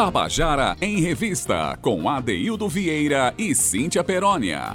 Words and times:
Tabajara 0.00 0.78
em 0.80 0.98
Revista, 1.02 1.78
com 1.82 2.08
Adeildo 2.08 2.66
Vieira 2.70 3.34
e 3.36 3.54
Cíntia 3.54 4.02
Perónia. 4.02 4.74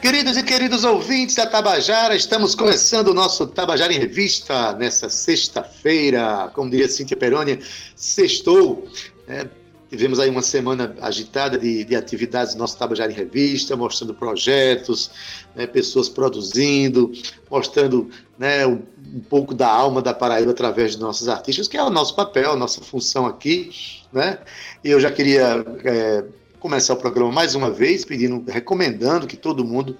Queridos 0.00 0.36
e 0.36 0.44
queridos 0.44 0.84
ouvintes 0.84 1.34
da 1.34 1.44
Tabajara, 1.44 2.14
estamos 2.14 2.54
começando 2.54 3.08
o 3.08 3.14
nosso 3.14 3.48
Tabajara 3.48 3.92
em 3.92 3.98
Revista 3.98 4.74
nessa 4.74 5.08
sexta-feira. 5.08 6.52
Como 6.54 6.70
diria 6.70 6.88
Cíntia 6.88 7.16
Perônia, 7.16 7.58
sextou. 7.96 8.88
Né? 9.26 9.50
Tivemos 9.88 10.20
aí 10.20 10.28
uma 10.28 10.42
semana 10.42 10.94
agitada 11.00 11.58
de, 11.58 11.82
de 11.82 11.96
atividades 11.96 12.54
do 12.54 12.58
nosso 12.58 12.76
Tabajara 12.76 13.10
em 13.10 13.14
Revista, 13.14 13.74
mostrando 13.74 14.12
projetos, 14.12 15.10
né, 15.56 15.66
pessoas 15.66 16.08
produzindo, 16.08 17.10
mostrando 17.50 18.10
né, 18.38 18.66
um, 18.66 18.82
um, 19.14 19.20
pouco 19.20 19.54
da 19.54 19.68
alma 19.68 20.02
da 20.02 20.12
Paraíba 20.12 20.50
através 20.50 20.92
de 20.92 21.00
nossos 21.00 21.28
artistas, 21.28 21.66
que 21.66 21.76
é 21.76 21.82
o 21.82 21.88
nosso 21.88 22.14
papel, 22.14 22.52
a 22.52 22.56
nossa 22.56 22.82
função 22.82 23.24
aqui. 23.24 23.70
Né? 24.12 24.38
E 24.84 24.90
eu 24.90 25.00
já 25.00 25.10
queria 25.10 25.64
é, 25.84 26.24
começar 26.60 26.92
o 26.92 26.98
programa 26.98 27.32
mais 27.32 27.54
uma 27.54 27.70
vez, 27.70 28.04
pedindo, 28.04 28.44
recomendando 28.46 29.26
que 29.26 29.36
todo 29.36 29.64
mundo 29.64 29.96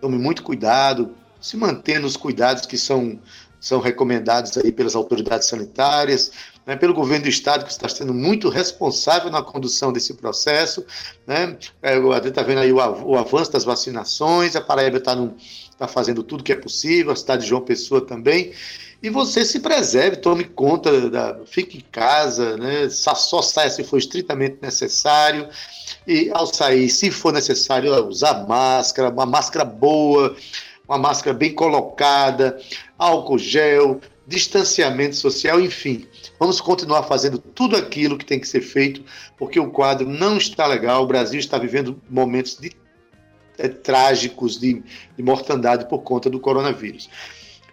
tome 0.00 0.16
muito 0.16 0.44
cuidado, 0.44 1.14
se 1.40 1.56
mantendo 1.56 2.06
os 2.06 2.16
cuidados 2.16 2.64
que 2.66 2.78
são, 2.78 3.18
são 3.64 3.80
recomendados 3.80 4.58
aí 4.58 4.70
pelas 4.70 4.94
autoridades 4.94 5.48
sanitárias, 5.48 6.30
né, 6.66 6.76
pelo 6.76 6.92
governo 6.92 7.24
do 7.24 7.30
estado 7.30 7.64
que 7.64 7.70
está 7.70 7.88
sendo 7.88 8.12
muito 8.12 8.50
responsável 8.50 9.30
na 9.30 9.42
condução 9.42 9.90
desse 9.90 10.12
processo, 10.12 10.84
né? 11.26 11.56
É, 11.80 11.94
gente 11.94 12.28
está 12.28 12.42
vendo 12.42 12.58
aí 12.58 12.70
o, 12.70 12.76
o, 12.76 13.16
avanço 13.16 13.50
das 13.50 13.64
vacinações, 13.64 14.54
a 14.54 14.60
Paraíba 14.60 14.98
está 14.98 15.16
tá 15.78 15.88
fazendo 15.88 16.22
tudo 16.22 16.44
que 16.44 16.52
é 16.52 16.56
possível, 16.56 17.10
a 17.10 17.16
cidade 17.16 17.44
de 17.44 17.48
João 17.48 17.62
Pessoa 17.62 18.02
também, 18.02 18.52
e 19.02 19.08
você 19.08 19.46
se 19.46 19.60
preserve, 19.60 20.18
tome 20.18 20.44
conta, 20.44 21.08
da, 21.08 21.38
fique 21.46 21.78
em 21.78 21.84
casa, 21.90 22.58
né? 22.58 22.90
só 22.90 23.40
saia 23.40 23.70
se 23.70 23.82
for 23.82 23.96
estritamente 23.96 24.58
necessário, 24.60 25.48
e 26.06 26.30
ao 26.34 26.46
sair, 26.46 26.90
se 26.90 27.10
for 27.10 27.32
necessário, 27.32 27.94
usar 28.06 28.46
máscara, 28.46 29.08
uma 29.08 29.24
máscara 29.24 29.64
boa, 29.64 30.36
uma 30.88 30.98
máscara 30.98 31.36
bem 31.36 31.54
colocada, 31.54 32.58
álcool 32.98 33.38
gel, 33.38 34.00
distanciamento 34.26 35.16
social, 35.16 35.60
enfim. 35.60 36.06
Vamos 36.38 36.60
continuar 36.60 37.04
fazendo 37.04 37.38
tudo 37.38 37.76
aquilo 37.76 38.18
que 38.18 38.24
tem 38.24 38.40
que 38.40 38.48
ser 38.48 38.60
feito, 38.60 39.02
porque 39.36 39.58
o 39.58 39.70
quadro 39.70 40.08
não 40.08 40.36
está 40.36 40.66
legal. 40.66 41.02
O 41.02 41.06
Brasil 41.06 41.38
está 41.38 41.58
vivendo 41.58 42.00
momentos 42.08 42.56
de, 42.56 42.72
é, 43.58 43.68
trágicos 43.68 44.58
de, 44.58 44.82
de 45.16 45.22
mortandade 45.22 45.88
por 45.88 46.00
conta 46.02 46.30
do 46.30 46.40
coronavírus. 46.40 47.08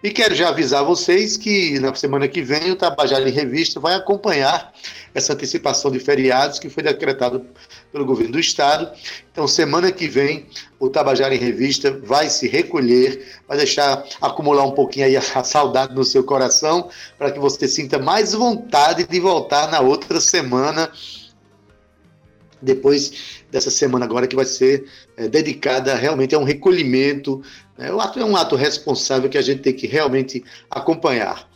E 0.04 0.10
quero 0.10 0.34
já 0.34 0.50
avisar 0.50 0.84
vocês 0.84 1.38
que 1.38 1.80
na 1.80 1.94
semana 1.94 2.28
que 2.28 2.42
vem 2.42 2.72
o 2.72 2.76
Tabajara 2.76 3.30
em 3.30 3.32
Revista 3.32 3.80
vai 3.80 3.94
acompanhar 3.94 4.74
essa 5.14 5.34
antecipação 5.34 5.92
de 5.92 6.00
feriados 6.00 6.58
que 6.58 6.70
foi 6.70 6.82
decretado 6.82 7.46
pelo 7.92 8.04
governo 8.04 8.32
do 8.32 8.40
estado. 8.40 8.92
Então, 9.32 9.48
semana 9.48 9.92
que 9.92 10.08
vem, 10.08 10.48
o 10.80 10.90
Tabajara 10.90 11.36
em 11.36 11.38
Revista 11.38 11.92
vai 12.04 12.32
se 12.32 12.48
recolher, 12.48 13.42
vai 13.48 13.58
deixar 13.58 14.04
acumular 14.20 14.64
um 14.64 14.72
pouquinho 14.72 15.06
aí 15.06 15.16
a 15.16 15.22
saudade 15.44 15.94
no 15.94 16.04
seu 16.04 16.24
coração, 16.24 16.90
para 17.16 17.32
que 17.32 17.38
você 17.38 17.68
sinta 17.68 18.00
mais 18.00 18.34
vontade 18.34 19.04
de 19.04 19.20
voltar 19.20 19.70
na 19.70 19.82
outra 19.82 20.20
semana 20.20 20.92
depois 22.62 23.44
dessa 23.50 23.72
semana 23.72 24.06
agora 24.06 24.28
que 24.28 24.36
vai 24.36 24.46
ser 24.46 24.86
é, 25.18 25.28
dedicada 25.28 25.96
realmente 25.96 26.36
a 26.36 26.40
um 26.40 26.44
recolhimento. 26.44 27.42
Né? 27.82 27.92
O 27.92 28.00
ato 28.00 28.20
é 28.20 28.24
um 28.24 28.36
ato 28.36 28.56
responsável 28.56 29.28
que 29.28 29.38
a 29.40 29.42
gente 29.42 29.64
tem 29.64 29.74
que 29.74 29.88
realmente 29.88 30.44
acompanhar. 30.70 31.50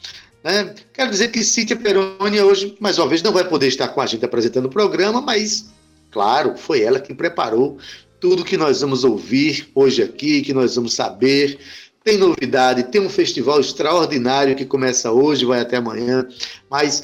Né? 0.44 0.74
Quero 0.92 1.12
dizer 1.12 1.30
que 1.30 1.44
Cíntia 1.44 1.76
Peroni 1.76 2.42
hoje, 2.42 2.76
mais 2.80 2.98
uma 2.98 3.08
vez, 3.08 3.22
não 3.22 3.32
vai 3.32 3.48
poder 3.48 3.68
estar 3.68 3.88
com 3.90 4.02
a 4.02 4.08
gente 4.08 4.26
apresentando 4.26 4.66
o 4.66 4.70
programa, 4.70 5.22
mas, 5.22 5.68
claro, 6.10 6.58
foi 6.58 6.82
ela 6.82 7.00
que 7.00 7.14
preparou 7.14 7.78
tudo 8.20 8.44
que 8.44 8.58
nós 8.58 8.82
vamos 8.82 9.04
ouvir 9.04 9.70
hoje 9.76 10.02
aqui, 10.02 10.42
que 10.42 10.54
nós 10.54 10.76
vamos 10.76 10.96
saber. 10.96 11.60
Tem 12.04 12.18
novidade, 12.18 12.84
tem 12.84 13.02
um 13.02 13.10
festival 13.10 13.60
extraordinário 13.60 14.56
que 14.56 14.66
começa 14.66 15.12
hoje, 15.12 15.46
vai 15.46 15.60
até 15.60 15.78
amanhã, 15.78 16.28
mas 16.70 17.04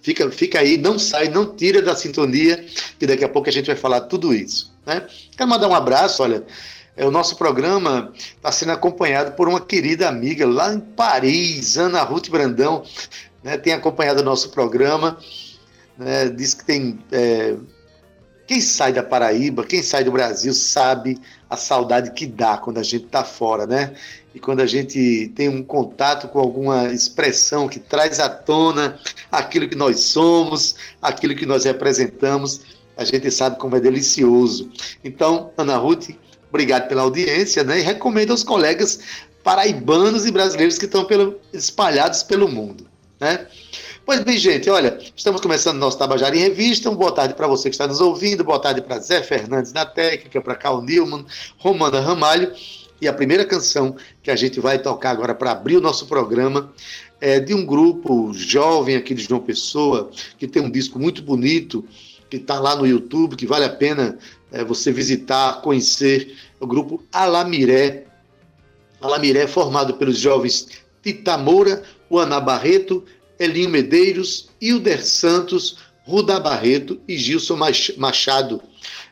Fica, 0.00 0.30
fica 0.30 0.60
aí, 0.60 0.78
não 0.78 0.98
sai, 0.98 1.28
não 1.28 1.54
tira 1.54 1.82
da 1.82 1.94
sintonia, 1.94 2.64
que 2.98 3.06
daqui 3.06 3.24
a 3.24 3.28
pouco 3.28 3.48
a 3.48 3.52
gente 3.52 3.66
vai 3.66 3.76
falar 3.76 4.02
tudo 4.02 4.32
isso. 4.32 4.72
Né? 4.86 5.06
Quero 5.36 5.50
mandar 5.50 5.68
um 5.68 5.74
abraço, 5.74 6.22
olha. 6.22 6.46
É, 6.98 7.06
o 7.06 7.12
nosso 7.12 7.36
programa 7.36 8.12
está 8.18 8.50
sendo 8.50 8.72
acompanhado 8.72 9.30
por 9.36 9.48
uma 9.48 9.60
querida 9.60 10.08
amiga 10.08 10.44
lá 10.44 10.74
em 10.74 10.80
Paris, 10.80 11.78
Ana 11.78 12.02
Ruth 12.02 12.28
Brandão, 12.28 12.82
né, 13.40 13.56
tem 13.56 13.72
acompanhado 13.72 14.20
o 14.20 14.24
nosso 14.24 14.50
programa, 14.50 15.16
né, 15.96 16.28
diz 16.28 16.54
que 16.54 16.64
tem. 16.64 16.98
É, 17.12 17.54
quem 18.48 18.60
sai 18.60 18.92
da 18.92 19.02
Paraíba, 19.02 19.62
quem 19.62 19.80
sai 19.80 20.02
do 20.02 20.10
Brasil, 20.10 20.52
sabe 20.52 21.20
a 21.48 21.56
saudade 21.56 22.10
que 22.10 22.26
dá 22.26 22.56
quando 22.56 22.78
a 22.78 22.82
gente 22.82 23.04
está 23.04 23.22
fora, 23.22 23.66
né? 23.66 23.92
E 24.34 24.40
quando 24.40 24.60
a 24.60 24.66
gente 24.66 25.30
tem 25.36 25.50
um 25.50 25.62
contato 25.62 26.28
com 26.28 26.40
alguma 26.40 26.86
expressão 26.86 27.68
que 27.68 27.78
traz 27.78 28.18
à 28.18 28.28
tona 28.28 28.98
aquilo 29.30 29.68
que 29.68 29.76
nós 29.76 30.00
somos, 30.00 30.76
aquilo 31.00 31.36
que 31.36 31.44
nós 31.44 31.64
representamos, 31.64 32.62
a 32.96 33.04
gente 33.04 33.30
sabe 33.30 33.58
como 33.58 33.76
é 33.76 33.80
delicioso. 33.80 34.70
Então, 35.04 35.52
Ana 35.58 35.76
Ruth, 35.76 36.08
obrigado 36.48 36.88
pela 36.88 37.02
audiência, 37.02 37.64
né? 37.64 37.80
E 37.80 37.82
recomendo 37.82 38.30
aos 38.30 38.42
colegas 38.42 39.00
paraibanos 39.42 40.26
e 40.26 40.30
brasileiros 40.30 40.78
que 40.78 40.84
estão 40.84 41.04
pelo, 41.04 41.38
espalhados 41.52 42.22
pelo 42.22 42.48
mundo, 42.48 42.86
né? 43.20 43.46
Pois 44.04 44.24
bem, 44.24 44.38
gente, 44.38 44.70
olha, 44.70 44.98
estamos 45.14 45.38
começando 45.40 45.76
nosso 45.76 45.98
Tabajara 45.98 46.34
em 46.34 46.40
Revista. 46.40 46.88
Um 46.88 46.96
boa 46.96 47.12
tarde 47.12 47.34
para 47.34 47.46
você 47.46 47.68
que 47.68 47.74
está 47.74 47.86
nos 47.86 48.00
ouvindo, 48.00 48.42
boa 48.42 48.58
tarde 48.58 48.80
para 48.80 48.98
Zé 48.98 49.22
Fernandes 49.22 49.72
na 49.72 49.84
técnica, 49.84 50.40
para 50.40 50.54
Carl 50.54 50.80
Newman, 50.80 51.26
Romana 51.58 52.00
Ramalho. 52.00 52.50
E 53.02 53.06
a 53.06 53.12
primeira 53.12 53.44
canção 53.44 53.94
que 54.22 54.30
a 54.30 54.36
gente 54.36 54.60
vai 54.60 54.78
tocar 54.78 55.10
agora 55.10 55.34
para 55.34 55.52
abrir 55.52 55.76
o 55.76 55.80
nosso 55.80 56.06
programa 56.06 56.72
é 57.20 57.38
de 57.38 57.52
um 57.52 57.66
grupo 57.66 58.32
jovem 58.32 58.96
aqui 58.96 59.12
de 59.12 59.22
João 59.22 59.40
Pessoa, 59.40 60.10
que 60.38 60.48
tem 60.48 60.62
um 60.62 60.70
disco 60.70 60.98
muito 60.98 61.22
bonito, 61.22 61.84
que 62.30 62.38
está 62.38 62.58
lá 62.58 62.74
no 62.74 62.86
YouTube, 62.86 63.36
que 63.36 63.46
vale 63.46 63.64
a 63.64 63.70
pena 63.70 64.18
é, 64.52 64.64
você 64.64 64.92
visitar, 64.92 65.60
conhecer, 65.62 66.36
o 66.60 66.66
grupo 66.66 67.02
Alamiré. 67.12 68.04
Alamiré 69.00 69.42
é 69.42 69.46
formado 69.46 69.94
pelos 69.94 70.18
jovens 70.18 70.68
Tita 71.02 71.38
Moura, 71.38 71.82
Ana 72.10 72.40
Barreto, 72.40 73.04
Elinho 73.38 73.70
Medeiros, 73.70 74.48
Hilder 74.60 75.04
Santos, 75.04 75.78
Ruda 76.04 76.40
Barreto 76.40 77.00
e 77.06 77.16
Gilson 77.16 77.58
Machado. 77.96 78.62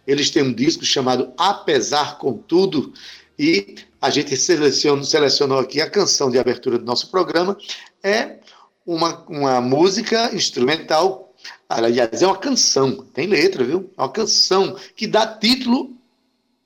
Eles 0.07 0.31
têm 0.31 0.43
um 0.43 0.53
disco 0.53 0.85
chamado 0.85 1.33
Apesar 1.37 2.19
Contudo, 2.19 2.93
e 3.39 3.77
a 4.01 4.09
gente 4.09 4.37
selecionou 4.37 5.59
aqui 5.59 5.81
a 5.81 5.91
canção 5.91 6.31
de 6.31 6.39
abertura 6.39 6.79
do 6.79 6.85
nosso 6.85 7.11
programa. 7.11 7.57
É 8.03 8.39
uma, 8.87 9.25
uma 9.29 9.61
música 9.61 10.35
instrumental, 10.35 11.26
aliás, 11.69 12.23
é 12.23 12.27
uma 12.27 12.37
canção, 12.37 13.05
tem 13.13 13.27
letra, 13.27 13.65
viu? 13.65 13.91
É 13.97 14.03
uma 14.03 14.09
canção 14.09 14.77
que 14.95 15.07
dá 15.07 15.27
título 15.27 15.91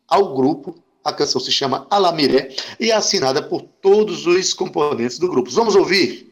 ao 0.06 0.34
grupo. 0.34 0.82
A 1.02 1.12
canção 1.12 1.40
se 1.40 1.50
chama 1.50 1.86
Alamiré 1.88 2.54
e 2.78 2.90
é 2.90 2.94
assinada 2.94 3.42
por 3.42 3.62
todos 3.62 4.26
os 4.26 4.52
componentes 4.52 5.18
do 5.18 5.28
grupo. 5.28 5.50
Vamos 5.50 5.74
ouvir? 5.74 6.29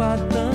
Retumba 0.00 0.49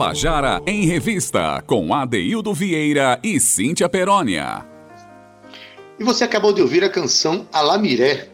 Tabajara 0.00 0.62
em 0.66 0.86
Revista, 0.86 1.62
com 1.66 1.92
Adeildo 1.92 2.54
Vieira 2.54 3.20
e 3.22 3.38
Cíntia 3.38 3.86
Perónia. 3.86 4.64
E 5.98 6.02
você 6.02 6.24
acabou 6.24 6.54
de 6.54 6.62
ouvir 6.62 6.82
a 6.82 6.88
canção 6.88 7.46
Alamiré, 7.52 8.30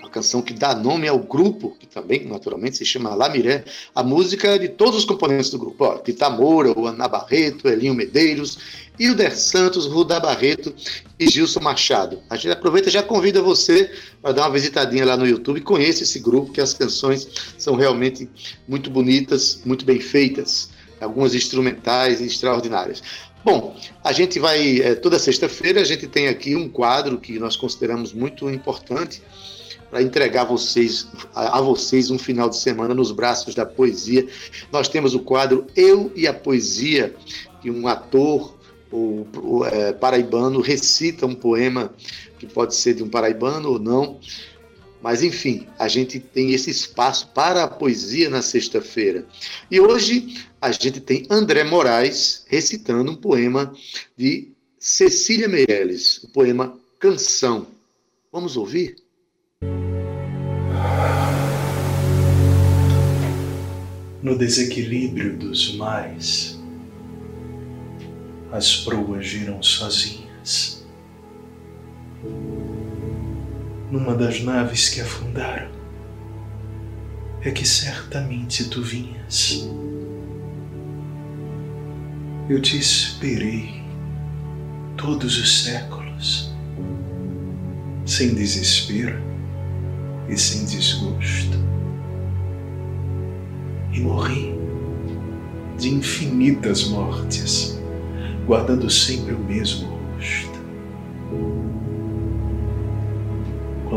a 0.00 0.08
canção 0.08 0.40
que 0.40 0.54
dá 0.54 0.76
nome 0.76 1.08
ao 1.08 1.18
grupo, 1.18 1.76
que 1.76 1.88
também 1.88 2.24
naturalmente 2.24 2.76
se 2.76 2.84
chama 2.84 3.10
Alamiré, 3.10 3.64
a 3.92 4.00
música 4.00 4.56
de 4.60 4.68
todos 4.68 4.98
os 4.98 5.04
componentes 5.04 5.50
do 5.50 5.58
grupo, 5.58 5.86
ó, 5.86 5.98
Tita 5.98 6.30
Moura, 6.30 6.72
o 6.78 6.86
Ana 6.86 7.08
Barreto, 7.08 7.66
Elinho 7.66 7.94
Medeiros, 7.94 8.56
Hilder 8.96 9.36
Santos, 9.36 9.86
Rudá 9.86 10.20
Barreto 10.20 10.72
e 11.18 11.28
Gilson 11.28 11.58
Machado. 11.58 12.22
A 12.30 12.36
gente 12.36 12.52
aproveita 12.52 12.90
e 12.90 12.92
já 12.92 13.02
convida 13.02 13.42
você 13.42 13.90
para 14.22 14.30
dar 14.30 14.42
uma 14.42 14.52
visitadinha 14.52 15.04
lá 15.04 15.16
no 15.16 15.26
YouTube 15.26 15.62
conheça 15.62 16.04
esse 16.04 16.20
grupo, 16.20 16.52
que 16.52 16.60
as 16.60 16.74
canções 16.74 17.28
são 17.58 17.74
realmente 17.74 18.30
muito 18.68 18.88
bonitas, 18.88 19.60
muito 19.64 19.84
bem 19.84 19.98
feitas, 19.98 20.77
algumas 21.00 21.34
instrumentais 21.34 22.20
extraordinárias. 22.20 23.02
Bom, 23.44 23.76
a 24.02 24.12
gente 24.12 24.38
vai, 24.38 24.80
é, 24.80 24.94
toda 24.94 25.18
sexta-feira, 25.18 25.80
a 25.80 25.84
gente 25.84 26.06
tem 26.06 26.28
aqui 26.28 26.56
um 26.56 26.68
quadro 26.68 27.18
que 27.18 27.38
nós 27.38 27.56
consideramos 27.56 28.12
muito 28.12 28.50
importante 28.50 29.22
para 29.90 30.02
entregar 30.02 30.44
vocês, 30.44 31.08
a, 31.34 31.58
a, 31.58 31.60
vocês 31.60 32.10
um 32.10 32.18
final 32.18 32.48
de 32.50 32.56
semana 32.56 32.94
nos 32.94 33.10
braços 33.10 33.54
da 33.54 33.64
poesia. 33.64 34.26
Nós 34.70 34.88
temos 34.88 35.14
o 35.14 35.20
quadro 35.20 35.66
Eu 35.74 36.12
e 36.14 36.26
a 36.26 36.34
Poesia, 36.34 37.14
que 37.62 37.70
um 37.70 37.88
ator 37.88 38.58
o, 38.90 39.26
o 39.36 39.64
é, 39.64 39.92
paraibano 39.92 40.60
recita 40.60 41.26
um 41.26 41.34
poema 41.34 41.92
que 42.38 42.46
pode 42.46 42.74
ser 42.74 42.94
de 42.94 43.02
um 43.02 43.08
paraibano 43.08 43.72
ou 43.72 43.78
não, 43.78 44.18
mas 45.00 45.22
enfim, 45.22 45.66
a 45.78 45.86
gente 45.86 46.18
tem 46.18 46.52
esse 46.52 46.70
espaço 46.70 47.28
para 47.28 47.64
a 47.64 47.68
poesia 47.68 48.28
na 48.28 48.42
sexta-feira. 48.42 49.24
E 49.70 49.80
hoje 49.80 50.44
a 50.60 50.72
gente 50.72 51.00
tem 51.00 51.26
André 51.30 51.62
Moraes 51.62 52.44
recitando 52.48 53.12
um 53.12 53.16
poema 53.16 53.72
de 54.16 54.48
Cecília 54.78 55.48
Meirelles, 55.48 56.22
o 56.24 56.28
poema 56.28 56.78
Canção. 56.98 57.68
Vamos 58.32 58.56
ouvir? 58.56 58.96
No 64.20 64.36
desequilíbrio 64.36 65.36
dos 65.38 65.76
mares, 65.76 66.58
as 68.50 68.78
proas 68.78 69.24
giram 69.24 69.62
sozinhas. 69.62 70.84
Numa 73.90 74.14
das 74.14 74.42
naves 74.42 74.90
que 74.90 75.00
afundaram, 75.00 75.70
é 77.40 77.50
que 77.50 77.66
certamente 77.66 78.68
tu 78.68 78.82
vinhas. 78.82 79.66
Eu 82.50 82.60
te 82.60 82.76
esperei 82.76 83.82
todos 84.96 85.38
os 85.38 85.64
séculos, 85.64 86.52
sem 88.04 88.34
desespero 88.34 89.18
e 90.28 90.36
sem 90.36 90.66
desgosto, 90.66 91.56
e 93.92 94.00
morri 94.00 94.54
de 95.78 95.88
infinitas 95.88 96.88
mortes, 96.88 97.78
guardando 98.46 98.90
sempre 98.90 99.32
o 99.32 99.38
mesmo 99.38 99.88
rosto. 99.88 100.57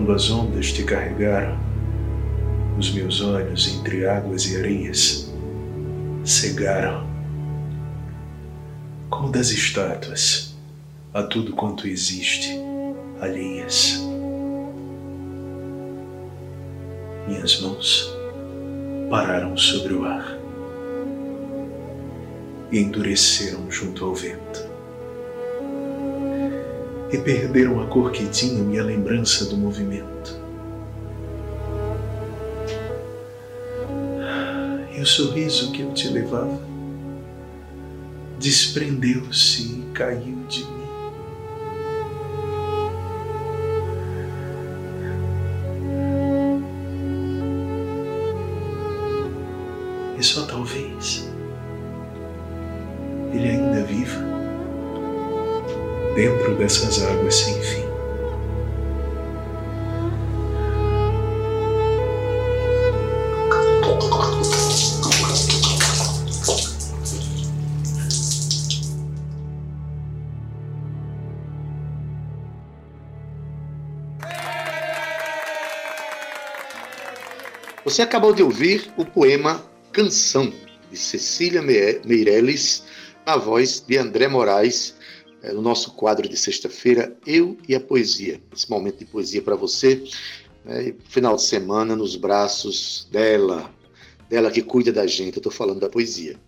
Quando 0.01 0.13
as 0.13 0.31
ondas 0.31 0.71
te 0.71 0.83
carregaram, 0.83 1.59
os 2.75 2.91
meus 2.91 3.21
olhos 3.21 3.67
entre 3.67 4.07
águas 4.07 4.47
e 4.47 4.57
areias 4.57 5.31
cegaram 6.25 7.07
como 9.11 9.31
das 9.31 9.51
estátuas, 9.51 10.57
a 11.13 11.21
tudo 11.21 11.53
quanto 11.53 11.87
existe, 11.87 12.49
alheias. 13.21 14.01
Minhas 17.27 17.61
mãos 17.61 18.11
pararam 19.07 19.55
sobre 19.55 19.93
o 19.93 20.03
ar 20.03 20.35
e 22.71 22.79
endureceram 22.79 23.69
junto 23.69 24.03
ao 24.03 24.15
vento. 24.15 24.70
E 27.11 27.17
perderam 27.17 27.81
a 27.81 27.87
cor 27.87 28.11
que 28.11 28.27
tinham 28.27 28.71
e 28.71 28.79
a 28.79 28.83
lembrança 28.83 29.45
do 29.45 29.57
movimento. 29.57 30.39
E 34.95 35.01
o 35.01 35.05
sorriso 35.05 35.71
que 35.71 35.81
eu 35.81 35.93
te 35.93 36.07
levava 36.07 36.61
desprendeu-se 38.39 39.63
e 39.63 39.91
caiu 39.93 40.37
de 40.47 40.63
mim. 40.63 40.80
Dentro 56.51 56.55
dessas 56.57 57.01
águas 57.03 57.35
sem 57.35 57.61
fim. 57.61 57.81
Você 77.83 78.01
acabou 78.01 78.33
de 78.33 78.41
ouvir 78.41 78.89
o 78.95 79.03
poema 79.03 79.63
Canção, 79.91 80.53
de 80.89 80.97
Cecília 80.97 81.61
Meirelles, 81.61 82.83
na 83.25 83.35
voz 83.35 83.83
de 83.85 83.97
André 83.97 84.29
Moraes, 84.29 84.95
é, 85.43 85.51
no 85.51 85.61
nosso 85.61 85.91
quadro 85.93 86.27
de 86.27 86.37
sexta-feira, 86.37 87.15
Eu 87.25 87.57
e 87.67 87.75
a 87.75 87.79
Poesia. 87.79 88.41
Esse 88.55 88.69
momento 88.69 88.99
de 88.99 89.05
poesia 89.05 89.41
para 89.41 89.55
você, 89.55 90.03
né, 90.63 90.93
final 91.09 91.35
de 91.35 91.43
semana, 91.43 91.95
nos 91.95 92.15
braços 92.15 93.07
dela, 93.11 93.73
dela 94.29 94.51
que 94.51 94.61
cuida 94.61 94.91
da 94.91 95.07
gente, 95.07 95.35
eu 95.35 95.39
estou 95.39 95.51
falando 95.51 95.79
da 95.79 95.89
poesia. 95.89 96.39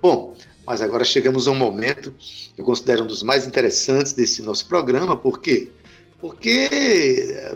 Bom, 0.00 0.34
mas 0.66 0.80
agora 0.80 1.04
chegamos 1.04 1.46
a 1.46 1.50
um 1.50 1.54
momento 1.54 2.12
que 2.54 2.60
eu 2.60 2.64
considero 2.64 3.04
um 3.04 3.06
dos 3.06 3.22
mais 3.22 3.46
interessantes 3.46 4.12
desse 4.12 4.42
nosso 4.42 4.66
programa, 4.66 5.16
por 5.16 5.40
quê? 5.40 5.68
Porque 6.20 6.68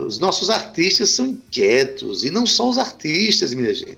os 0.05 0.19
nossos 0.19 0.49
artistas 0.49 1.09
são 1.09 1.27
inquietos, 1.27 2.23
e 2.23 2.29
não 2.29 2.45
só 2.45 2.69
os 2.69 2.77
artistas, 2.77 3.53
minha 3.53 3.73
gente. 3.73 3.97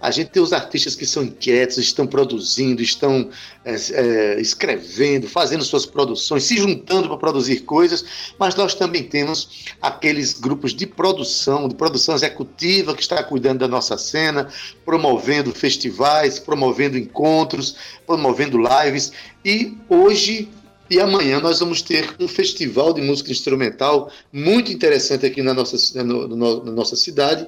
A 0.00 0.10
gente 0.10 0.30
tem 0.30 0.42
os 0.42 0.52
artistas 0.52 0.94
que 0.94 1.04
são 1.06 1.24
inquietos, 1.24 1.78
estão 1.78 2.06
produzindo, 2.06 2.82
estão 2.82 3.30
é, 3.64 3.74
é, 3.74 4.40
escrevendo, 4.40 5.28
fazendo 5.28 5.64
suas 5.64 5.84
produções, 5.84 6.44
se 6.44 6.56
juntando 6.56 7.08
para 7.08 7.16
produzir 7.16 7.60
coisas, 7.60 8.04
mas 8.38 8.54
nós 8.54 8.74
também 8.74 9.02
temos 9.02 9.66
aqueles 9.82 10.34
grupos 10.34 10.74
de 10.74 10.86
produção, 10.86 11.68
de 11.68 11.74
produção 11.74 12.14
executiva 12.14 12.94
que 12.94 13.02
está 13.02 13.22
cuidando 13.22 13.58
da 13.58 13.68
nossa 13.68 13.98
cena, 13.98 14.48
promovendo 14.84 15.52
festivais, 15.52 16.38
promovendo 16.38 16.96
encontros, 16.96 17.76
promovendo 18.06 18.58
lives. 18.58 19.12
E 19.44 19.76
hoje 19.88 20.48
e 20.90 21.00
amanhã 21.00 21.40
nós 21.40 21.60
vamos 21.60 21.82
ter 21.82 22.14
um 22.18 22.26
festival 22.26 22.92
de 22.92 23.00
música 23.00 23.30
instrumental 23.30 24.10
muito 24.32 24.72
interessante 24.72 25.26
aqui 25.26 25.42
na 25.42 25.52
nossa, 25.52 26.02
no, 26.02 26.28
no, 26.28 26.64
na 26.64 26.72
nossa 26.72 26.96
cidade, 26.96 27.46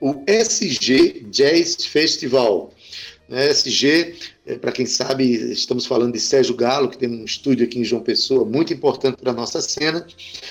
o 0.00 0.22
SG 0.26 1.26
Jazz 1.30 1.84
Festival. 1.84 2.72
Né, 3.28 3.50
SG, 3.50 4.14
é, 4.46 4.56
para 4.56 4.72
quem 4.72 4.86
sabe, 4.86 5.24
estamos 5.52 5.84
falando 5.84 6.14
de 6.14 6.20
Sérgio 6.20 6.56
Galo, 6.56 6.88
que 6.88 6.96
tem 6.96 7.10
um 7.10 7.24
estúdio 7.26 7.66
aqui 7.66 7.78
em 7.78 7.84
João 7.84 8.02
Pessoa, 8.02 8.44
muito 8.44 8.72
importante 8.72 9.18
para 9.18 9.32
a 9.32 9.34
nossa 9.34 9.60
cena, 9.60 10.06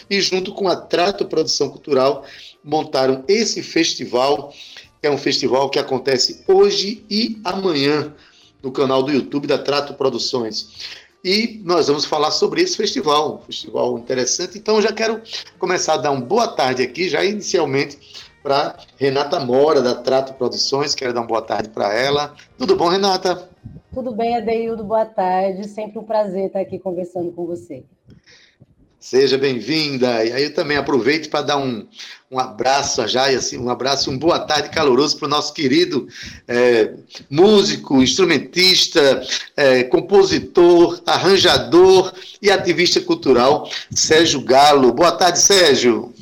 e 0.08 0.22
junto 0.22 0.54
com 0.54 0.68
a 0.68 0.76
Trato 0.76 1.26
Produção 1.26 1.70
Cultural, 1.70 2.24
montaram 2.64 3.24
esse 3.28 3.64
festival, 3.64 4.54
que 5.02 5.08
é 5.08 5.12
um 5.12 5.18
festival 5.18 5.72
que 5.72 5.80
acontece 5.80 6.44
hoje 6.48 7.04
e 7.10 7.40
amanhã 7.44 8.14
no 8.62 8.72
canal 8.72 9.02
do 9.02 9.12
YouTube 9.12 9.48
da 9.48 9.58
Trato 9.58 9.96
Produções. 9.96 10.70
E 11.28 11.62
nós 11.66 11.90
vamos 11.90 12.06
falar 12.06 12.32
sobre 12.32 12.62
esse 12.62 12.78
festival, 12.78 13.36
um 13.36 13.38
festival 13.40 13.98
interessante. 13.98 14.58
Então, 14.58 14.82
já 14.82 14.94
quero 14.94 15.22
começar 15.60 15.96
a 15.96 15.98
dar 15.98 16.12
uma 16.12 16.22
boa 16.22 16.48
tarde 16.48 16.82
aqui, 16.82 17.10
já 17.10 17.22
inicialmente, 17.22 18.00
para 18.42 18.78
Renata 18.96 19.38
Mora, 19.38 19.82
da 19.82 19.94
Trato 19.94 20.36
Produções. 20.36 20.96
Quero 20.96 21.12
dar 21.12 21.20
uma 21.20 21.28
boa 21.28 21.42
tarde 21.42 21.68
para 21.68 21.94
ela. 21.94 22.34
Tudo 22.58 22.78
bom, 22.78 22.88
Renata? 22.88 23.50
Tudo 23.94 24.14
bem, 24.14 24.38
Adeildo, 24.38 24.86
boa 24.86 25.04
tarde. 25.04 25.68
Sempre 25.68 26.00
um 26.00 26.04
prazer 26.06 26.46
estar 26.46 26.62
aqui 26.62 26.80
conversando 26.80 27.30
com 27.34 27.46
você. 27.46 27.84
Seja 29.10 29.38
bem-vinda. 29.38 30.26
E 30.26 30.34
aí 30.34 30.44
eu 30.44 30.54
também 30.54 30.76
aproveito 30.76 31.30
para 31.30 31.42
dar 31.42 31.58
um, 31.58 31.88
um 32.30 32.38
abraço 32.38 33.08
já, 33.08 33.32
e 33.32 33.38
assim, 33.38 33.58
um 33.58 33.70
abraço, 33.70 34.12
um 34.12 34.18
boa 34.18 34.38
tarde 34.38 34.68
caloroso 34.68 35.18
para 35.18 35.28
o 35.28 35.30
nosso 35.30 35.54
querido 35.54 36.10
é, 36.46 36.92
músico, 37.30 38.04
instrumentista, 38.04 39.26
é, 39.56 39.86
compositor, 39.86 41.02
arranjador 41.06 42.12
e 42.42 42.52
ativista 42.52 43.00
cultural, 43.00 43.72
Sérgio 43.96 44.42
Galo. 44.42 44.92
Boa 44.92 45.14
tarde, 45.14 45.40
Sérgio. 45.40 46.14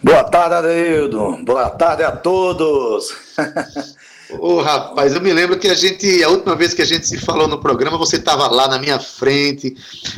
Boa 0.00 0.22
tarde, 0.22 0.54
Adeildo. 0.54 1.44
Boa 1.44 1.70
tarde 1.70 2.04
a 2.04 2.12
todos. 2.12 3.08
Ô, 4.38 4.54
oh, 4.54 4.62
rapaz, 4.62 5.14
eu 5.14 5.20
me 5.20 5.32
lembro 5.32 5.58
que 5.58 5.68
a 5.68 5.74
gente, 5.74 6.22
a 6.22 6.28
última 6.28 6.54
vez 6.54 6.72
que 6.72 6.82
a 6.82 6.86
gente 6.86 7.06
se 7.06 7.18
falou 7.18 7.48
no 7.48 7.60
programa, 7.60 7.98
você 7.98 8.16
estava 8.16 8.48
lá 8.48 8.68
na 8.68 8.78
minha 8.78 8.98
frente, 9.00 9.76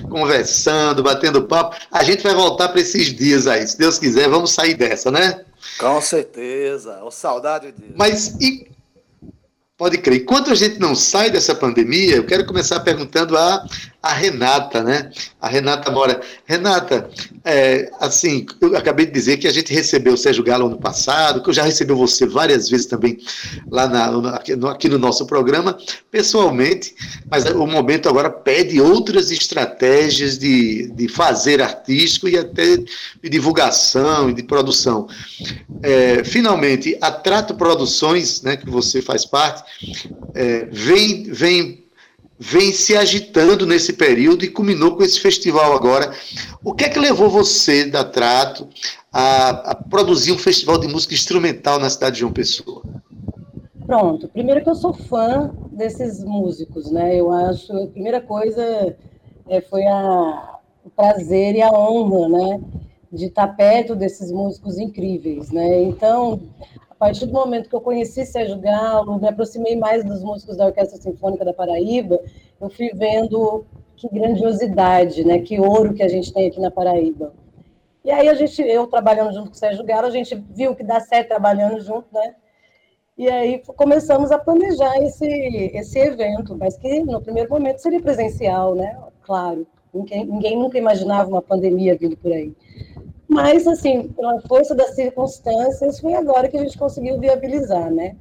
conversando, 0.09 1.03
batendo 1.03 1.45
papo. 1.45 1.77
A 1.91 2.05
gente 2.05 2.23
vai 2.23 2.35
voltar 2.35 2.69
para 2.69 2.81
esses 2.81 3.15
dias 3.15 3.47
aí, 3.47 3.67
se 3.67 3.79
Deus 3.79 3.99
quiser, 3.99 4.29
vamos 4.29 4.53
sair 4.53 4.75
dessa, 4.75 5.11
né? 5.11 5.45
Com 5.79 6.01
certeza, 6.01 7.01
oh, 7.03 7.11
saudade 7.11 7.73
disso. 7.73 7.95
Mas 7.97 8.37
e 8.41 8.73
Pode 9.83 9.99
crer. 9.99 10.23
Enquanto 10.23 10.49
a 10.49 10.55
gente 10.55 10.79
não 10.79 10.95
sai 10.95 11.29
dessa 11.29 11.57
pandemia, 11.57 12.15
eu 12.15 12.25
quero 12.25 12.47
começar 12.47 12.79
perguntando 12.79 13.37
a, 13.37 13.67
a 14.03 14.13
Renata, 14.13 14.83
né? 14.83 15.11
A 15.41 15.49
Renata 15.49 15.89
Mora. 15.91 16.21
Renata, 16.45 17.09
é, 17.45 17.89
assim, 18.01 18.45
eu 18.61 18.77
acabei 18.77 19.07
de 19.07 19.13
dizer 19.13 19.37
que 19.37 19.47
a 19.47 19.53
gente 19.53 19.73
recebeu 19.73 20.15
o 20.15 20.17
Sérgio 20.17 20.43
Galo 20.43 20.67
ano 20.67 20.79
passado, 20.79 21.41
que 21.41 21.49
eu 21.49 21.55
já 21.55 21.63
recebi 21.63 21.93
você 21.93 22.27
várias 22.27 22.69
vezes 22.69 22.87
também 22.87 23.19
lá 23.71 23.87
na, 23.87 24.37
aqui, 24.71 24.89
no, 24.89 24.99
nosso 24.99 25.25
programa, 25.25 25.79
pessoalmente, 26.11 26.95
mas 27.31 27.45
o 27.45 27.65
momento 27.65 28.09
agora 28.09 28.29
pede 28.29 28.81
outras 28.81 29.31
estratégias 29.31 30.37
de, 30.37 30.91
de 30.91 31.07
fazer 31.07 31.63
artístico 31.63 32.29
e 32.29 32.37
até 32.37 32.77
de 32.77 33.29
divulgação 33.31 34.31
e 34.31 34.35
de 34.35 34.43
produção. 34.43 35.07
É, 35.81 36.25
finalmente, 36.25 36.99
a 37.01 37.11
Trato 37.13 37.55
Produções, 37.55 38.43
né, 38.43 38.57
que 38.57 38.69
você 38.69 39.01
faz 39.01 39.25
parte, 39.25 39.63
é, 40.35 40.67
vem, 40.73 41.25
vem, 41.25 41.82
vem 42.43 42.73
se 42.73 42.97
agitando 42.97 43.65
nesse 43.65 43.93
período 43.93 44.45
e 44.45 44.49
culminou 44.49 44.97
com 44.97 45.05
esse 45.05 45.21
festival 45.21 45.75
agora. 45.75 46.13
O 46.65 46.75
que 46.75 46.85
é 46.85 46.89
que 46.89 46.99
levou 46.99 47.31
você, 47.31 47.85
da 47.85 48.03
Trato, 48.05 48.67
a, 49.13 49.71
a 49.71 49.75
produzir 49.77 50.33
um 50.33 50.39
festival 50.39 50.77
de 50.77 50.89
música 50.89 51.15
instrumental 51.15 51.79
na 51.79 51.89
cidade 51.89 52.15
de 52.15 52.21
João 52.21 52.33
Pessoa? 52.33 52.83
Pronto, 53.87 54.27
primeiro 54.27 54.61
que 54.61 54.69
eu 54.69 54.75
sou 54.75 54.93
fã 54.93 55.53
desses 55.71 56.25
músicos, 56.25 56.91
né? 56.91 57.15
Eu 57.15 57.31
acho, 57.31 57.73
a 57.77 57.87
primeira 57.87 58.21
coisa 58.21 58.97
é, 59.49 59.61
foi 59.61 59.87
a, 59.87 60.59
o 60.85 60.91
prazer 60.91 61.55
e 61.55 61.63
a 61.63 61.71
honra, 61.71 62.29
né? 62.29 62.61
De 63.13 63.27
estar 63.27 63.49
perto 63.49 63.95
desses 63.95 64.33
músicos 64.33 64.79
incríveis, 64.79 65.53
né? 65.53 65.83
Então, 65.85 66.43
partir 67.03 67.27
do 67.27 67.33
momento 67.33 67.69
que 67.69 67.75
eu 67.75 67.81
conheci 67.81 68.25
Sérgio 68.25 68.57
Galo, 68.59 69.19
me 69.19 69.27
aproximei 69.27 69.75
mais 69.75 70.05
dos 70.05 70.23
músicos 70.23 70.57
da 70.57 70.67
Orquestra 70.67 71.03
Sinfônica 71.03 71.45
da 71.45 71.53
Paraíba, 71.53 72.21
eu 72.61 72.71
fui 72.71 72.93
vendo 72.95 73.65
que 73.97 74.09
grandiosidade, 74.09 75.25
né, 75.25 75.41
que 75.41 75.59
ouro 75.59 75.95
que 75.95 76.03
a 76.05 76.07
gente 76.07 76.33
tem 76.33 76.47
aqui 76.47 76.61
na 76.61 76.71
Paraíba. 76.71 77.35
E 78.05 78.11
aí 78.13 78.29
a 78.29 78.35
gente, 78.35 78.63
eu 78.63 78.87
trabalhando 78.87 79.35
junto 79.35 79.49
com 79.49 79.57
o 79.57 79.59
Sérgio 79.59 79.85
Galo, 79.85 80.07
a 80.07 80.11
gente 80.11 80.33
viu 80.55 80.77
que 80.77 80.85
dá 80.85 81.01
certo 81.01 81.27
trabalhando 81.27 81.81
junto, 81.81 82.07
né? 82.13 82.37
E 83.19 83.29
aí 83.29 83.61
começamos 83.67 84.31
a 84.31 84.39
planejar 84.39 84.97
esse, 85.03 85.27
esse 85.75 85.99
evento, 85.99 86.57
mas 86.57 86.77
que 86.77 87.03
no 87.03 87.21
primeiro 87.21 87.51
momento 87.51 87.79
seria 87.79 88.01
presencial, 88.01 88.77
né? 88.77 88.97
Claro, 89.23 89.67
ninguém, 89.93 90.25
ninguém 90.25 90.57
nunca 90.57 90.79
imaginava 90.79 91.29
uma 91.29 91.43
pandemia 91.43 91.97
vindo 91.97 92.17
por 92.17 92.33
aí. 92.33 92.55
Mas, 93.33 93.67
assim, 93.67 94.09
pela 94.09 94.43
força 94.43 94.75
das 94.75 94.95
circunstâncias, 94.95 95.99
foi 95.99 96.13
agora 96.13 96.51
que 96.51 96.57
a 96.59 96.63
gente 96.63 96.77
conseguiu 96.77 97.19
viabilizar, 97.19 97.91
né? 97.91 98.15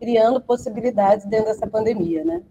Criando 0.00 0.40
possibilidades 0.40 1.24
dentro 1.24 1.46
dessa 1.46 1.68
pandemia, 1.68 2.24
né? 2.24 2.42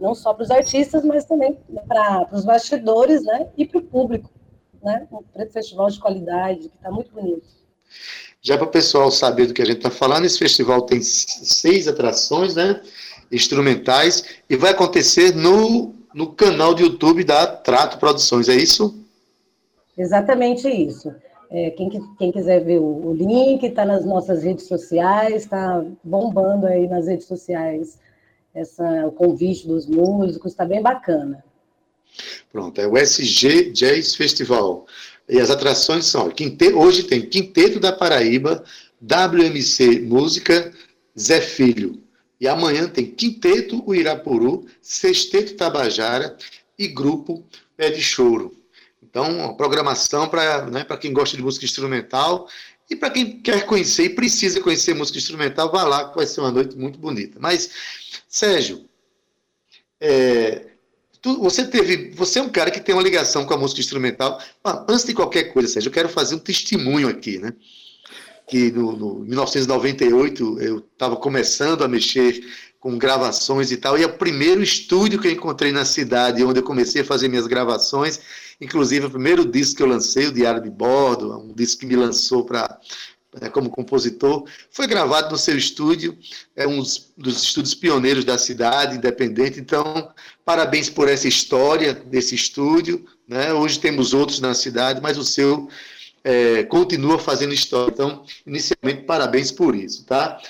Não 0.00 0.14
só 0.14 0.32
para 0.32 0.44
os 0.44 0.50
artistas, 0.50 1.04
mas 1.04 1.26
também 1.26 1.58
para 1.86 2.26
os 2.32 2.42
bastidores, 2.46 3.22
né? 3.22 3.48
E 3.54 3.66
para 3.66 3.80
o 3.80 3.82
público, 3.82 4.30
né? 4.82 5.06
Um 5.12 5.46
festival 5.50 5.90
de 5.90 6.00
qualidade, 6.00 6.70
que 6.70 6.76
está 6.76 6.90
muito 6.90 7.12
bonito. 7.12 7.46
Já 8.40 8.56
para 8.56 8.66
o 8.66 8.70
pessoal 8.70 9.10
saber 9.10 9.44
do 9.44 9.52
que 9.52 9.60
a 9.60 9.66
gente 9.66 9.76
está 9.76 9.90
falando, 9.90 10.24
esse 10.24 10.38
festival 10.38 10.82
tem 10.82 11.02
seis 11.02 11.86
atrações, 11.86 12.54
né? 12.54 12.80
Instrumentais, 13.30 14.24
e 14.48 14.56
vai 14.56 14.70
acontecer 14.70 15.34
no, 15.34 15.94
no 16.14 16.32
canal 16.32 16.72
do 16.74 16.80
YouTube 16.80 17.24
da 17.24 17.46
Trato 17.46 17.98
Produções, 17.98 18.48
é 18.48 18.56
isso? 18.56 19.04
Exatamente 19.98 20.66
isso. 20.66 21.14
É, 21.50 21.70
quem, 21.70 21.88
quem, 22.18 22.30
quiser 22.30 22.62
ver 22.62 22.78
o, 22.78 23.08
o 23.08 23.14
link, 23.14 23.64
está 23.64 23.84
nas 23.84 24.04
nossas 24.04 24.42
redes 24.42 24.66
sociais, 24.66 25.44
está 25.44 25.84
bombando 26.04 26.66
aí 26.66 26.86
nas 26.86 27.06
redes 27.06 27.26
sociais 27.26 27.98
essa, 28.54 29.06
o 29.06 29.12
convite 29.12 29.66
dos 29.66 29.86
músicos, 29.86 30.52
está 30.52 30.64
bem 30.64 30.82
bacana. 30.82 31.42
Pronto, 32.50 32.80
é 32.80 32.86
o 32.86 32.96
SG 32.96 33.70
Jazz 33.72 34.14
Festival. 34.14 34.86
E 35.28 35.38
as 35.38 35.50
atrações 35.50 36.06
são, 36.06 36.32
hoje 36.76 37.02
tem 37.04 37.22
Quinteto 37.22 37.78
da 37.78 37.92
Paraíba, 37.92 38.64
WMC 39.00 40.00
Música, 40.00 40.72
Zé 41.18 41.40
Filho. 41.40 42.02
E 42.40 42.48
amanhã 42.48 42.88
tem 42.88 43.06
Quinteto 43.06 43.82
Uirapuru, 43.86 44.66
Sexteto 44.80 45.54
Tabajara 45.54 46.36
e 46.78 46.88
Grupo 46.88 47.44
Pé 47.76 47.90
de 47.90 48.00
Choro. 48.00 48.54
Então, 49.08 49.54
programação 49.54 50.28
para 50.28 50.66
né, 50.66 50.84
quem 51.00 51.12
gosta 51.12 51.36
de 51.36 51.42
música 51.42 51.64
instrumental 51.64 52.46
e 52.90 52.96
para 52.96 53.10
quem 53.10 53.40
quer 53.40 53.64
conhecer 53.66 54.04
e 54.04 54.10
precisa 54.10 54.60
conhecer 54.60 54.94
música 54.94 55.18
instrumental, 55.18 55.70
vá 55.70 55.84
lá, 55.84 56.08
que 56.08 56.16
vai 56.16 56.26
ser 56.26 56.40
uma 56.40 56.50
noite 56.50 56.76
muito 56.76 56.98
bonita. 56.98 57.38
Mas, 57.40 57.70
Sérgio, 58.28 58.84
é, 60.00 60.66
tu, 61.20 61.38
você 61.40 61.66
teve. 61.66 62.10
Você 62.14 62.38
é 62.38 62.42
um 62.42 62.48
cara 62.48 62.70
que 62.70 62.80
tem 62.80 62.94
uma 62.94 63.02
ligação 63.02 63.44
com 63.44 63.54
a 63.54 63.58
música 63.58 63.80
instrumental. 63.80 64.40
Ah, 64.62 64.84
antes 64.88 65.04
de 65.04 65.14
qualquer 65.14 65.52
coisa, 65.52 65.68
Sérgio, 65.68 65.88
eu 65.88 65.94
quero 65.94 66.08
fazer 66.08 66.34
um 66.34 66.38
testemunho 66.38 67.08
aqui, 67.08 67.38
né? 67.38 67.52
Que 68.46 68.70
no, 68.70 68.92
no 68.92 69.14
1998 69.20 70.60
eu 70.60 70.78
estava 70.78 71.16
começando 71.16 71.82
a 71.82 71.88
mexer 71.88 72.42
com 72.80 72.96
gravações 72.96 73.72
e 73.72 73.76
tal, 73.76 73.98
e 73.98 74.02
é 74.02 74.06
o 74.06 74.12
primeiro 74.12 74.62
estúdio 74.62 75.20
que 75.20 75.26
eu 75.26 75.32
encontrei 75.32 75.72
na 75.72 75.84
cidade, 75.84 76.44
onde 76.44 76.60
eu 76.60 76.62
comecei 76.62 77.02
a 77.02 77.04
fazer 77.04 77.28
minhas 77.28 77.46
gravações, 77.46 78.20
inclusive 78.60 79.06
o 79.06 79.10
primeiro 79.10 79.44
disco 79.44 79.76
que 79.76 79.82
eu 79.82 79.86
lancei, 79.86 80.26
o 80.26 80.32
Diário 80.32 80.62
de 80.62 80.70
Bordo, 80.70 81.38
um 81.38 81.52
disco 81.52 81.80
que 81.80 81.86
me 81.86 81.96
lançou 81.96 82.44
para 82.44 82.78
né, 83.40 83.48
como 83.48 83.70
compositor, 83.70 84.44
foi 84.70 84.86
gravado 84.86 85.30
no 85.30 85.38
seu 85.38 85.56
estúdio, 85.56 86.16
é 86.56 86.66
um 86.66 86.82
dos 87.16 87.42
estúdios 87.42 87.74
pioneiros 87.74 88.24
da 88.24 88.38
cidade, 88.38 88.96
independente. 88.96 89.60
Então, 89.60 90.10
parabéns 90.44 90.88
por 90.88 91.08
essa 91.08 91.28
história 91.28 91.92
desse 91.94 92.34
estúdio. 92.34 93.04
Né? 93.28 93.52
Hoje 93.52 93.78
temos 93.78 94.14
outros 94.14 94.40
na 94.40 94.54
cidade, 94.54 95.00
mas 95.00 95.18
o 95.18 95.24
seu 95.24 95.68
é, 96.24 96.64
continua 96.64 97.18
fazendo 97.18 97.52
história. 97.52 97.92
Então, 97.92 98.24
inicialmente, 98.46 99.04
parabéns 99.04 99.52
por 99.52 99.74
isso, 99.74 100.04
tá? 100.04 100.40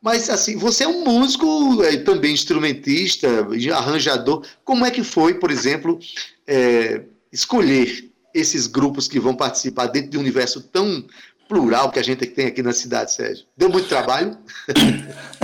Mas, 0.00 0.28
assim, 0.28 0.56
você 0.56 0.84
é 0.84 0.88
um 0.88 1.04
músico, 1.04 1.82
é, 1.82 1.96
também 1.96 2.32
instrumentista, 2.32 3.28
arranjador. 3.74 4.44
Como 4.62 4.84
é 4.84 4.90
que 4.90 5.02
foi, 5.02 5.34
por 5.34 5.50
exemplo, 5.50 5.98
é, 6.46 7.02
escolher 7.36 8.10
esses 8.32 8.66
grupos 8.66 9.06
que 9.06 9.20
vão 9.20 9.36
participar 9.36 9.86
dentro 9.86 10.10
de 10.10 10.16
um 10.16 10.20
universo 10.20 10.62
tão 10.68 11.06
plural 11.46 11.92
que 11.92 11.98
a 11.98 12.02
gente 12.02 12.26
tem 12.26 12.46
aqui 12.46 12.62
na 12.62 12.72
cidade, 12.72 13.12
Sérgio? 13.12 13.46
Deu 13.56 13.68
muito 13.68 13.88
trabalho? 13.88 14.36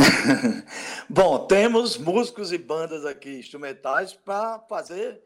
Bom, 1.08 1.46
temos 1.46 1.98
músicos 1.98 2.50
e 2.50 2.58
bandas 2.58 3.04
aqui 3.04 3.38
instrumentais 3.38 4.14
para 4.14 4.58
fazer 4.60 5.22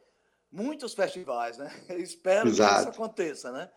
muitos 0.50 0.92
festivais, 0.92 1.56
né? 1.56 1.72
Eu 1.88 2.00
espero 2.02 2.48
Exato. 2.48 2.74
que 2.74 2.80
isso 2.80 2.88
aconteça, 2.90 3.52
né? 3.52 3.70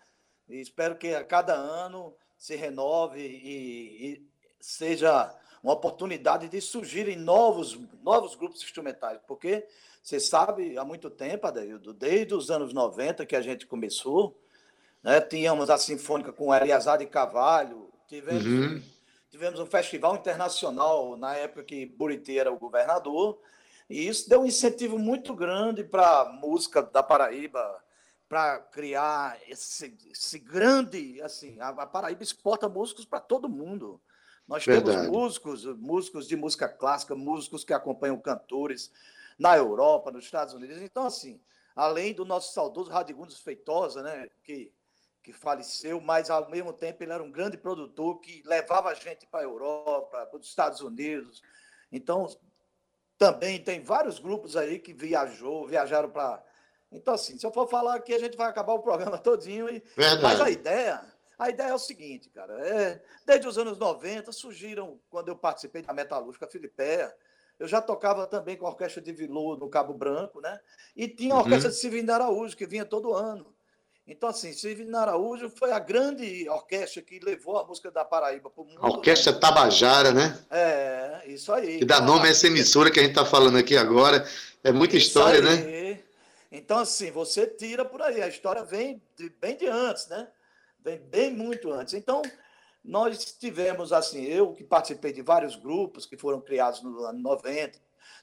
E 0.47 0.59
espero 0.59 0.97
que 0.97 1.13
a 1.13 1.23
cada 1.23 1.53
ano 1.53 2.13
se 2.37 2.55
renove 2.55 3.21
e, 3.21 4.13
e 4.13 4.27
seja 4.59 5.31
uma 5.61 5.73
oportunidade 5.73 6.49
de 6.49 6.59
surgirem 6.59 7.17
novos, 7.17 7.79
novos 8.01 8.35
grupos 8.35 8.63
instrumentais, 8.63 9.19
porque 9.27 9.65
você 10.09 10.19
sabe, 10.19 10.75
há 10.75 10.83
muito 10.83 11.07
tempo, 11.07 11.45
Adeildo, 11.45 11.93
desde 11.93 12.33
os 12.33 12.49
anos 12.49 12.73
90 12.73 13.27
que 13.27 13.35
a 13.35 13.41
gente 13.41 13.67
começou, 13.67 14.35
né, 15.03 15.21
tínhamos 15.21 15.69
a 15.69 15.77
Sinfônica 15.77 16.33
com 16.33 16.51
Eliazar 16.51 16.97
de 16.97 17.05
Cavalho, 17.05 17.91
tivemos, 18.07 18.43
uhum. 18.43 18.81
tivemos 19.29 19.59
um 19.59 19.67
festival 19.67 20.15
internacional 20.15 21.15
na 21.15 21.35
época 21.35 21.63
que 21.63 21.85
Buriti 21.85 22.39
era 22.39 22.51
o 22.51 22.57
governador, 22.57 23.39
e 23.87 24.07
isso 24.07 24.27
deu 24.27 24.41
um 24.41 24.47
incentivo 24.47 24.97
muito 24.97 25.35
grande 25.35 25.83
para 25.83 26.21
a 26.21 26.25
música 26.33 26.81
da 26.81 27.03
Paraíba, 27.03 27.79
para 28.27 28.57
criar 28.57 29.37
esse, 29.47 29.95
esse, 30.11 30.39
grande, 30.39 31.21
assim, 31.21 31.55
a, 31.59 31.85
Paraíba 31.85 32.23
exporta 32.23 32.67
músicos 32.67 33.05
para 33.05 33.19
todo 33.19 33.47
mundo. 33.47 34.01
Nós 34.47 34.65
Verdade. 34.65 35.01
temos 35.01 35.07
músicos, 35.11 35.65
músicos 35.65 36.27
de 36.27 36.35
música 36.35 36.67
clássica, 36.67 37.15
músicos 37.15 37.63
que 37.63 37.73
acompanham 37.73 38.19
cantores 38.19 38.91
na 39.39 39.55
Europa, 39.55 40.11
nos 40.11 40.25
Estados 40.25 40.53
Unidos. 40.53 40.77
Então, 40.81 41.05
assim, 41.05 41.39
além 41.75 42.13
do 42.13 42.25
nosso 42.25 42.53
saudoso 42.53 42.91
Radigundes 42.91 43.39
Feitosa, 43.39 44.03
né, 44.03 44.27
que, 44.43 44.71
que 45.23 45.31
faleceu, 45.31 46.01
mas 46.01 46.29
ao 46.29 46.49
mesmo 46.49 46.73
tempo 46.73 47.01
ele 47.01 47.13
era 47.13 47.23
um 47.23 47.31
grande 47.31 47.57
produtor 47.57 48.19
que 48.19 48.43
levava 48.45 48.89
a 48.89 48.93
gente 48.93 49.25
para 49.25 49.39
a 49.39 49.43
Europa, 49.43 50.25
para 50.25 50.37
os 50.37 50.45
Estados 50.45 50.81
Unidos. 50.81 51.41
Então, 51.91 52.27
também 53.17 53.63
tem 53.63 53.81
vários 53.81 54.19
grupos 54.19 54.57
aí 54.57 54.77
que 54.77 54.93
viajou, 54.93 55.65
viajaram 55.67 56.09
para. 56.09 56.43
Então, 56.91 57.13
assim, 57.13 57.37
se 57.37 57.45
eu 57.45 57.51
for 57.51 57.67
falar 57.69 57.95
aqui, 57.95 58.13
a 58.13 58.19
gente 58.19 58.35
vai 58.35 58.49
acabar 58.49 58.73
o 58.73 58.83
programa 58.83 59.17
todinho. 59.19 59.69
E... 59.69 59.81
Mas 60.21 60.41
a 60.41 60.49
ideia 60.49 61.01
a 61.39 61.49
ideia 61.49 61.69
é 61.69 61.73
o 61.73 61.79
seguinte, 61.79 62.29
cara. 62.29 62.53
É, 62.67 63.01
desde 63.25 63.47
os 63.47 63.57
anos 63.57 63.77
90 63.77 64.29
surgiram, 64.33 64.99
quando 65.09 65.29
eu 65.29 65.37
participei 65.37 65.81
da 65.81 65.93
Metalúrgica 65.93 66.45
Filipéia, 66.45 67.15
eu 67.59 67.67
já 67.67 67.81
tocava 67.81 68.25
também 68.25 68.55
com 68.55 68.65
a 68.65 68.69
Orquestra 68.69 69.01
de 69.01 69.11
Vilô 69.11 69.57
no 69.57 69.69
Cabo 69.69 69.93
Branco, 69.93 70.39
né? 70.41 70.59
E 70.95 71.07
tinha 71.07 71.33
a 71.33 71.37
uhum. 71.37 71.43
Orquestra 71.43 71.69
uhum. 71.69 71.75
de 71.75 71.81
Severino 71.81 72.13
Araújo, 72.13 72.55
que 72.57 72.65
vinha 72.65 72.85
todo 72.85 73.13
ano. 73.13 73.53
Então, 74.07 74.29
assim, 74.29 74.53
Severino 74.53 74.97
Araújo 74.97 75.49
foi 75.49 75.71
a 75.71 75.77
grande 75.77 76.49
orquestra 76.49 77.01
que 77.01 77.19
levou 77.19 77.59
a 77.59 77.65
música 77.65 77.91
da 77.91 78.03
Paraíba 78.03 78.49
para 78.49 78.63
o 78.63 78.65
mundo. 78.65 78.79
A 78.81 78.87
Orquestra 78.87 79.33
Tabajara, 79.33 80.11
né? 80.11 80.39
É, 80.49 81.21
isso 81.27 81.53
aí. 81.53 81.77
Que 81.77 81.85
dá 81.85 82.01
nome 82.01 82.27
a 82.27 82.31
essa 82.31 82.47
emissora 82.47 82.89
que 82.89 82.99
a 82.99 83.03
gente 83.03 83.11
está 83.11 83.25
falando 83.25 83.57
aqui 83.57 83.77
agora. 83.77 84.27
É 84.63 84.71
muita 84.71 84.97
isso 84.97 85.07
história, 85.07 85.41
né? 85.41 85.51
aí. 85.51 85.93
né? 85.93 85.99
Então, 86.51 86.79
assim, 86.79 87.11
você 87.11 87.45
tira 87.45 87.85
por 87.85 88.01
aí. 88.01 88.21
A 88.21 88.27
história 88.27 88.63
vem 88.63 88.99
de, 89.15 89.29
bem 89.39 89.55
de 89.55 89.67
antes, 89.67 90.07
né? 90.07 90.27
vem 90.83 90.97
bem 90.97 91.33
muito 91.33 91.71
antes. 91.71 91.93
Então, 91.93 92.21
nós 92.83 93.33
tivemos, 93.33 93.91
assim, 93.91 94.23
eu 94.23 94.53
que 94.53 94.63
participei 94.63 95.11
de 95.11 95.21
vários 95.21 95.55
grupos 95.55 96.05
que 96.05 96.17
foram 96.17 96.39
criados 96.39 96.81
no 96.81 97.03
ano 97.03 97.19
90, 97.19 97.79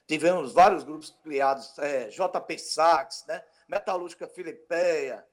tivemos 0.07 0.53
vários 0.53 0.83
grupos 0.83 1.15
criados, 1.23 1.77
é, 1.79 2.07
JP 2.07 2.59
Sax, 2.59 3.25
né? 3.27 3.43
Metalúrgica 3.67 4.27
Filipeia, 4.27 5.25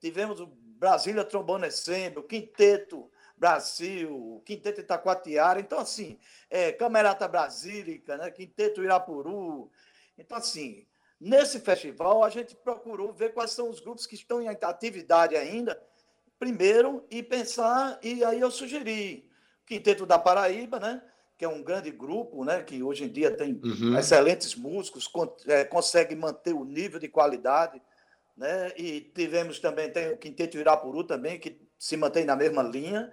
tivemos 0.00 0.40
o 0.40 0.46
Brasília 0.46 1.24
Trombone 1.24 1.66
Ensemble, 1.66 2.20
o 2.20 2.24
Quinteto 2.24 3.10
Brasil, 3.36 4.42
Quinteto 4.46 4.80
Itacoatiara, 4.80 5.60
então, 5.60 5.78
assim, 5.78 6.18
é, 6.48 6.72
Camerata 6.72 7.28
Brasílica, 7.28 8.16
né? 8.16 8.30
Quinteto 8.30 8.82
Irapuru. 8.82 9.70
Então, 10.16 10.38
assim, 10.38 10.86
nesse 11.20 11.60
festival 11.60 12.24
a 12.24 12.30
gente 12.30 12.56
procurou 12.56 13.12
ver 13.12 13.34
quais 13.34 13.50
são 13.50 13.68
os 13.68 13.80
grupos 13.80 14.06
que 14.06 14.14
estão 14.14 14.40
em 14.40 14.48
atividade 14.48 15.36
ainda 15.36 15.80
primeiro 16.42 17.06
e 17.08 17.22
pensar, 17.22 18.00
e 18.02 18.24
aí 18.24 18.40
eu 18.40 18.50
sugeri 18.50 19.30
Quinteto 19.64 20.04
da 20.04 20.18
Paraíba, 20.18 20.80
né? 20.80 21.00
que 21.38 21.44
é 21.44 21.48
um 21.48 21.62
grande 21.62 21.88
grupo, 21.92 22.44
né? 22.44 22.64
que 22.64 22.82
hoje 22.82 23.04
em 23.04 23.08
dia 23.08 23.30
tem 23.30 23.60
uhum. 23.62 23.96
excelentes 23.96 24.56
músicos, 24.56 25.06
con 25.06 25.32
é, 25.46 25.64
consegue 25.64 26.16
manter 26.16 26.52
o 26.52 26.64
nível 26.64 26.98
de 26.98 27.06
qualidade. 27.06 27.80
Né? 28.36 28.72
E 28.76 29.02
tivemos 29.14 29.60
também, 29.60 29.92
tem 29.92 30.14
o 30.14 30.18
Quinteto 30.18 30.58
Irapuru 30.58 31.04
também, 31.04 31.38
que 31.38 31.60
se 31.78 31.96
mantém 31.96 32.24
na 32.24 32.34
mesma 32.34 32.64
linha. 32.64 33.12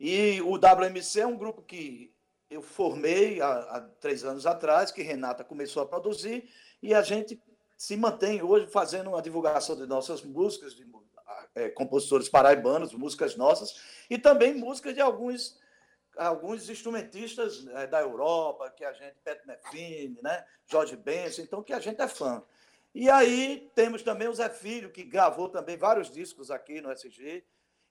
E 0.00 0.40
o 0.40 0.54
WMC 0.54 1.20
é 1.20 1.26
um 1.26 1.36
grupo 1.36 1.60
que 1.60 2.10
eu 2.48 2.62
formei 2.62 3.38
há, 3.38 3.52
há 3.52 3.80
três 4.00 4.24
anos 4.24 4.46
atrás, 4.46 4.90
que 4.90 5.02
Renata 5.02 5.44
começou 5.44 5.82
a 5.82 5.86
produzir, 5.86 6.48
e 6.82 6.94
a 6.94 7.02
gente 7.02 7.38
se 7.76 7.98
mantém 7.98 8.42
hoje 8.42 8.66
fazendo 8.68 9.10
uma 9.10 9.20
divulgação 9.20 9.76
de 9.76 9.86
nossas 9.86 10.22
músicas, 10.22 10.74
de 10.74 10.86
é, 11.56 11.70
compositores 11.70 12.28
paraibanos, 12.28 12.92
músicas 12.92 13.34
nossas, 13.34 13.80
e 14.08 14.18
também 14.18 14.54
músicas 14.54 14.94
de 14.94 15.00
alguns, 15.00 15.58
alguns 16.16 16.68
instrumentistas 16.68 17.66
é, 17.68 17.86
da 17.86 18.00
Europa, 18.00 18.70
que 18.70 18.84
a 18.84 18.92
gente, 18.92 19.16
Pat 19.24 19.44
Metheny, 19.46 20.18
né, 20.22 20.44
Jorge 20.66 20.96
Benson, 20.96 21.42
então 21.42 21.62
que 21.62 21.72
a 21.72 21.80
gente 21.80 22.00
é 22.00 22.06
fã. 22.06 22.42
E 22.94 23.10
aí 23.10 23.70
temos 23.74 24.02
também 24.02 24.28
o 24.28 24.34
Zé 24.34 24.48
Filho, 24.50 24.90
que 24.90 25.02
gravou 25.02 25.48
também 25.48 25.76
vários 25.76 26.10
discos 26.10 26.50
aqui 26.50 26.80
no 26.80 26.92
SG. 26.92 27.44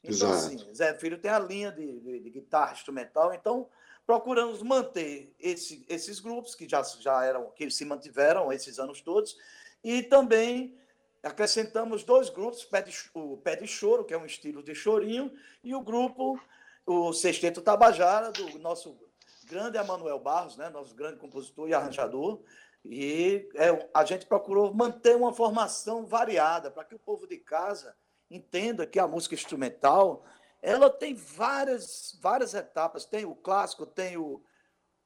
Então, 0.04 0.30
Exato. 0.32 0.34
assim, 0.34 0.74
Zé 0.74 0.94
Filho 0.98 1.18
tem 1.18 1.32
a 1.32 1.40
linha 1.40 1.72
de, 1.72 2.00
de, 2.00 2.20
de 2.20 2.30
guitarra 2.30 2.74
instrumental, 2.74 3.34
então 3.34 3.68
procuramos 4.06 4.62
manter 4.62 5.34
esse, 5.40 5.84
esses 5.90 6.20
grupos 6.20 6.54
que 6.54 6.70
já, 6.70 6.84
já 7.00 7.26
eram, 7.26 7.50
que 7.52 7.70
se 7.72 7.84
mantiveram 7.84 8.54
esses 8.54 8.78
anos 8.78 9.02
todos, 9.02 9.36
e 9.84 10.04
também 10.04 10.78
acrescentamos 11.26 12.04
dois 12.04 12.30
grupos, 12.30 12.68
o 13.14 13.38
Pé 13.38 13.56
de 13.56 13.68
Choro, 13.68 14.06
que 14.06 14.14
é 14.14 14.18
um 14.18 14.26
estilo 14.26 14.62
de 14.62 14.76
chorinho, 14.76 15.32
e 15.64 15.74
o 15.74 15.82
grupo, 15.82 16.40
o 16.86 17.12
Sexteto 17.12 17.62
Tabajara, 17.62 18.32
do 18.32 18.60
nosso 18.60 18.98
grande 19.46 19.78
Emanuel 19.78 20.20
Barros, 20.20 20.56
né, 20.56 20.70
nosso 20.70 20.96
grande 20.96 21.18
compositor 21.18 21.68
e 21.68 21.74
arranjador. 21.74 22.42
E 22.84 23.50
é, 23.56 23.90
a 23.94 24.06
gente 24.06 24.28
procurou 24.28 24.74
manter 24.74 25.16
uma 25.16 25.34
formação 25.34 26.06
variada, 26.06 26.70
para 26.70 26.86
que 26.86 26.94
o 26.94 27.00
povo 27.00 27.28
de 27.28 27.38
casa 27.38 27.96
entenda 28.30 28.86
que 28.86 29.00
a 29.00 29.08
música 29.08 29.34
instrumental 29.36 30.24
ela 30.62 30.90
tem 30.90 31.14
várias, 31.14 32.18
várias 32.22 32.54
etapas. 32.54 33.06
Tem 33.06 33.26
o 33.26 33.36
clássico, 33.36 33.86
tem 33.86 34.18
o, 34.18 34.42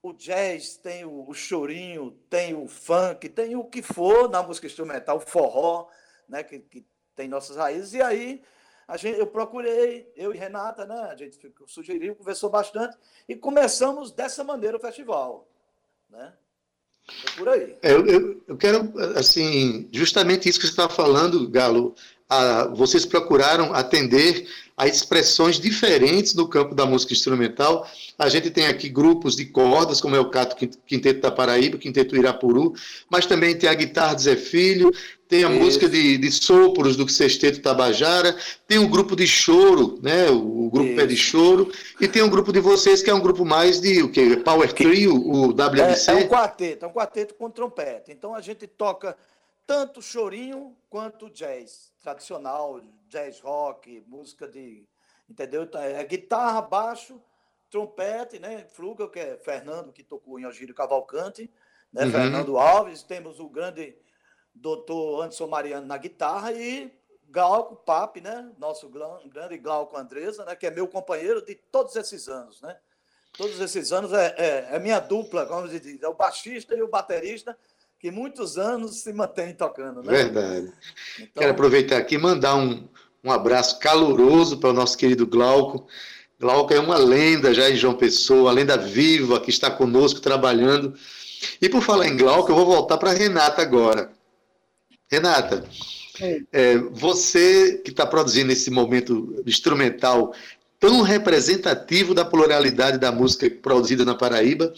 o 0.02 0.12
jazz, 0.12 0.76
tem 0.76 1.04
o, 1.04 1.28
o 1.28 1.34
chorinho, 1.34 2.12
tem 2.28 2.54
o 2.54 2.66
funk, 2.66 3.28
tem 3.28 3.56
o 3.56 3.64
que 3.64 3.82
for 3.82 4.28
na 4.28 4.42
música 4.42 4.66
instrumental, 4.66 5.18
o 5.18 5.20
forró, 5.20 5.88
né, 6.30 6.42
que, 6.42 6.60
que 6.60 6.84
tem 7.14 7.28
nossas 7.28 7.56
raízes. 7.56 7.92
E 7.94 8.00
aí 8.00 8.42
a 8.88 8.96
gente, 8.96 9.18
eu 9.18 9.26
procurei, 9.26 10.10
eu 10.16 10.34
e 10.34 10.38
Renata, 10.38 10.86
né, 10.86 11.08
a 11.10 11.16
gente 11.16 11.38
sugeriu, 11.66 12.16
conversou 12.16 12.48
bastante 12.48 12.96
e 13.28 13.36
começamos 13.36 14.10
dessa 14.10 14.42
maneira 14.42 14.76
o 14.76 14.80
festival, 14.80 15.46
né? 16.08 16.32
É 17.26 17.36
por 17.36 17.48
aí. 17.48 17.76
É, 17.82 17.92
Eu, 17.92 18.06
eu, 18.06 18.42
eu 18.46 18.56
quero, 18.56 18.92
assim, 19.16 19.88
justamente 19.92 20.48
isso 20.48 20.60
que 20.60 20.66
você 20.66 20.72
está 20.72 20.88
falando, 20.88 21.48
Galo. 21.48 21.94
A- 22.30 22.68
vocês 22.74 23.04
procuraram 23.04 23.74
atender 23.74 24.46
a 24.76 24.86
expressões 24.86 25.60
diferentes 25.60 26.32
no 26.34 26.48
campo 26.48 26.74
da 26.74 26.86
música 26.86 27.12
instrumental. 27.12 27.86
A 28.18 28.30
gente 28.30 28.48
tem 28.50 28.66
aqui 28.66 28.88
grupos 28.88 29.36
de 29.36 29.44
cordas, 29.44 30.00
como 30.00 30.16
é 30.16 30.20
o 30.20 30.30
Cato 30.30 30.56
Quin- 30.56 30.70
Quinteto 30.86 31.20
da 31.20 31.30
Paraíba, 31.30 31.76
Quinteto 31.76 32.16
Irapuru, 32.16 32.72
mas 33.10 33.26
também 33.26 33.54
tem 33.54 33.68
a 33.68 33.74
guitarra 33.74 34.14
de 34.14 34.22
Zé 34.22 34.36
Filho, 34.36 34.90
tem 35.28 35.44
a 35.44 35.50
Isso. 35.50 35.60
música 35.60 35.88
de, 35.88 36.16
de 36.16 36.30
sopros 36.32 36.96
do 36.96 37.06
Sexteto 37.08 37.60
Tabajara, 37.60 38.34
tem 38.66 38.78
um 38.78 38.88
grupo 38.88 39.14
de 39.14 39.26
choro, 39.26 39.98
né, 40.02 40.30
o, 40.30 40.66
o 40.66 40.70
grupo 40.70 40.96
Pé 40.96 41.04
de 41.06 41.14
Isso. 41.14 41.24
Choro, 41.24 41.70
e 42.00 42.08
tem 42.08 42.22
um 42.22 42.30
grupo 42.30 42.50
de 42.50 42.60
vocês 42.60 43.02
que 43.02 43.10
é 43.10 43.14
um 43.14 43.20
grupo 43.20 43.44
mais 43.44 43.80
de 43.80 44.02
o 44.02 44.10
quê? 44.10 44.36
Power 44.38 44.72
Trio, 44.72 45.14
o 45.14 45.48
WMC. 45.52 46.10
É, 46.10 46.14
é 46.14 46.16
um 46.24 46.26
quarteto, 46.28 46.84
é 46.86 46.88
um 46.88 46.92
quarteto 46.92 47.34
com 47.34 47.50
trompete. 47.50 48.10
Então 48.12 48.34
a 48.34 48.40
gente 48.40 48.66
toca 48.66 49.14
tanto 49.70 50.02
chorinho 50.02 50.76
quanto 50.88 51.30
jazz 51.30 51.92
tradicional, 52.02 52.80
jazz 53.06 53.38
rock, 53.38 54.02
música 54.08 54.48
de. 54.48 54.84
Entendeu? 55.28 55.62
Então, 55.62 55.80
É 55.80 56.02
guitarra, 56.02 56.60
baixo, 56.60 57.22
trompete, 57.70 58.40
né? 58.40 58.66
Fluga, 58.72 59.08
que 59.08 59.20
é 59.20 59.36
Fernando, 59.36 59.92
que 59.92 60.02
tocou 60.02 60.40
em 60.40 60.44
Algírio 60.44 60.74
Cavalcante, 60.74 61.48
né? 61.92 62.04
Uhum. 62.04 62.10
Fernando 62.10 62.58
Alves, 62.58 63.04
temos 63.04 63.38
o 63.38 63.48
grande 63.48 63.96
doutor 64.52 65.22
Anderson 65.22 65.46
Mariano 65.46 65.86
na 65.86 65.98
guitarra 65.98 66.52
e 66.52 66.92
Glauco 67.28 67.76
Pape, 67.76 68.20
né? 68.20 68.50
Nosso 68.58 68.88
grande 68.88 69.56
Glauco 69.56 69.96
Andresa, 69.96 70.44
né? 70.44 70.56
Que 70.56 70.66
é 70.66 70.70
meu 70.72 70.88
companheiro 70.88 71.44
de 71.44 71.54
todos 71.54 71.94
esses 71.94 72.28
anos, 72.28 72.60
né? 72.60 72.76
Todos 73.34 73.60
esses 73.60 73.92
anos 73.92 74.12
é, 74.12 74.34
é, 74.36 74.74
é 74.74 74.78
minha 74.80 74.98
dupla, 74.98 75.46
como 75.46 75.68
se 75.68 75.78
diz, 75.78 76.02
é 76.02 76.08
o 76.08 76.14
baixista 76.14 76.74
e 76.74 76.82
o 76.82 76.88
baterista, 76.88 77.56
que 78.00 78.10
muitos 78.10 78.56
anos 78.56 79.02
se 79.02 79.12
mantém 79.12 79.52
tocando, 79.52 80.02
né? 80.02 80.10
Verdade. 80.10 80.72
Então, 81.16 81.42
Quero 81.42 81.50
aproveitar 81.52 81.98
aqui 81.98 82.14
e 82.14 82.18
mandar 82.18 82.56
um, 82.56 82.88
um 83.22 83.30
abraço 83.30 83.78
caloroso 83.78 84.56
para 84.58 84.70
o 84.70 84.72
nosso 84.72 84.96
querido 84.96 85.26
Glauco. 85.26 85.86
Glauco 86.38 86.72
é 86.72 86.80
uma 86.80 86.96
lenda 86.96 87.52
já 87.52 87.68
em 87.68 87.76
João 87.76 87.94
Pessoa, 87.94 88.44
uma 88.44 88.52
lenda 88.52 88.78
viva 88.78 89.38
que 89.38 89.50
está 89.50 89.70
conosco 89.70 90.20
trabalhando. 90.20 90.94
E 91.60 91.68
por 91.68 91.82
falar 91.82 92.08
em 92.08 92.16
Glauco, 92.16 92.50
eu 92.50 92.56
vou 92.56 92.64
voltar 92.64 92.96
para 92.96 93.10
a 93.10 93.14
Renata 93.14 93.60
agora. 93.60 94.10
Renata, 95.10 95.68
é, 96.50 96.78
você 96.78 97.82
que 97.84 97.90
está 97.90 98.06
produzindo 98.06 98.50
esse 98.50 98.70
momento 98.70 99.42
instrumental 99.46 100.32
tão 100.78 101.02
representativo 101.02 102.14
da 102.14 102.24
pluralidade 102.24 102.96
da 102.96 103.12
música 103.12 103.50
produzida 103.50 104.02
na 104.06 104.14
Paraíba, 104.14 104.72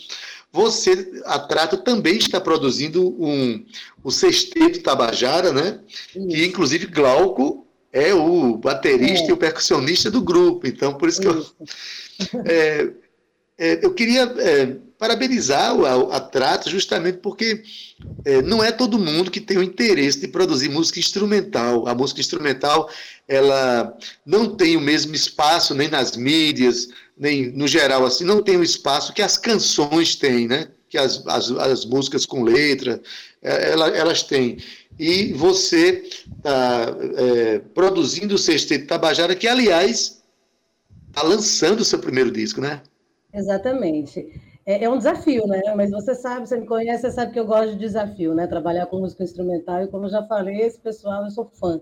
você, 0.53 1.23
a 1.25 1.39
Trato, 1.39 1.79
também 1.79 2.19
está 2.19 2.41
produzindo 2.41 3.09
um, 3.23 3.65
o 4.05 4.11
Sexteto 4.11 4.83
Tabajara, 4.83 5.51
né? 5.53 5.81
que 6.13 6.45
inclusive 6.45 6.87
Glauco 6.87 7.67
é 7.93 8.13
o 8.13 8.57
baterista 8.59 9.27
É. 9.27 9.29
e 9.31 9.33
o 9.33 9.37
percussionista 9.37 10.11
do 10.11 10.21
grupo. 10.21 10.67
Então, 10.67 10.95
por 10.95 11.09
isso 11.09 11.21
que 11.21 11.27
eu, 11.29 11.47
é, 12.45 12.91
é, 13.59 13.85
eu 13.85 13.93
queria 13.95 14.23
é, 14.39 14.77
parabenizar 14.99 15.75
o- 15.75 15.85
a, 16.11 16.17
a 16.17 16.21
Trato 16.21 16.69
justamente 16.71 17.19
porque 17.19 17.63
é, 18.25 18.41
não 18.43 18.63
é 18.63 18.71
todo 18.73 18.99
mundo 18.99 19.31
que 19.31 19.41
tem 19.41 19.59
o 19.59 19.63
interesse 19.63 20.21
de 20.21 20.29
produzir 20.29 20.69
música 20.69 20.99
instrumental. 20.99 21.87
A 21.89 21.95
música 21.95 22.21
instrumental 22.21 22.89
ela 23.29 23.97
não 24.25 24.55
tem 24.55 24.77
o 24.77 24.81
mesmo 24.81 25.15
espaço 25.15 25.75
nem 25.75 25.89
nas 25.89 26.17
mídias, 26.17 26.89
nem 27.17 27.51
no 27.53 27.67
geral 27.69 28.05
assim, 28.05 28.25
não 28.25 28.43
tem 28.43 28.57
o 28.57 28.63
espaço 28.63 29.13
que 29.13 29.23
as 29.23 29.37
canções 29.37 30.17
têm, 30.17 30.49
né? 30.49 30.69
Que 30.89 30.99
as, 30.99 31.27
as, 31.27 31.51
as 31.53 31.85
músicas 31.87 32.27
com 32.27 32.43
letra, 32.43 33.01
é, 33.43 33.73
ela- 33.73 33.89
elas 33.97 34.23
têm. 34.23 34.59
E 34.99 35.33
você 35.33 36.03
está 36.37 36.95
produzindo 37.75 38.35
o 38.35 38.39
Sexteto 38.39 38.87
Tabajara, 38.87 39.35
que, 39.35 39.49
aliás, 39.49 40.23
está 41.09 41.23
lançando 41.23 41.81
o 41.81 41.85
seu 41.85 41.99
primeiro 41.99 42.31
disco, 42.31 42.61
né? 42.61 42.83
Exatamente. 43.33 44.41
É, 44.65 44.85
é 44.85 44.89
um 44.89 44.99
desafio, 44.99 45.47
né? 45.47 45.61
Mas 45.75 45.91
você 45.91 46.15
sabe, 46.15 46.47
você 46.47 46.57
me 46.57 46.67
conhece, 46.67 47.03
você 47.03 47.11
sabe 47.11 47.33
que 47.33 47.41
eu 47.41 47.47
gosto 47.47 47.73
de 47.73 47.79
desafio, 47.79 48.35
né? 48.35 48.47
Trabalhar 48.47 48.87
com 48.87 49.01
música 49.01 49.25
instrumental, 49.25 49.83
e 49.83 49.89
como 49.89 50.07
eu 50.07 50.11
já 50.11 50.23
falei, 50.27 50.61
esse 50.61 50.79
pessoal, 50.79 51.25
eu 51.25 51.31
sou 51.31 51.51
fã. 51.59 51.81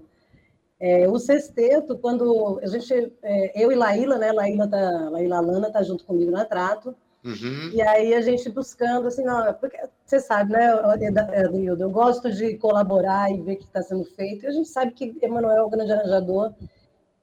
É, 0.80 1.06
o 1.06 1.18
sexteto, 1.18 1.98
quando 1.98 2.58
a 2.62 2.66
gente, 2.66 3.12
é, 3.22 3.62
eu 3.62 3.70
e 3.70 3.74
Laíla, 3.74 4.16
né? 4.16 4.32
Laíla, 4.32 4.66
tá, 4.66 5.10
Laíla 5.10 5.40
Lana 5.40 5.70
tá 5.70 5.82
junto 5.82 6.04
comigo 6.04 6.30
na 6.30 6.44
Trato, 6.46 6.96
Uhum. 7.22 7.70
e 7.74 7.82
aí 7.82 8.14
a 8.14 8.22
gente 8.22 8.48
buscando, 8.48 9.08
assim, 9.08 9.28
ó, 9.28 9.52
porque 9.52 9.78
você 10.06 10.18
sabe, 10.18 10.52
né, 10.52 10.72
Adildo, 10.72 11.82
eu 11.82 11.90
gosto 11.90 12.32
de 12.32 12.56
colaborar 12.56 13.30
e 13.30 13.42
ver 13.42 13.52
o 13.52 13.56
que 13.58 13.64
está 13.64 13.82
sendo 13.82 14.04
feito, 14.06 14.44
e 14.44 14.48
a 14.48 14.50
gente 14.50 14.70
sabe 14.70 14.92
que 14.92 15.14
Emanuel 15.20 15.58
é 15.58 15.62
o 15.62 15.68
grande 15.68 15.92
arranjador, 15.92 16.54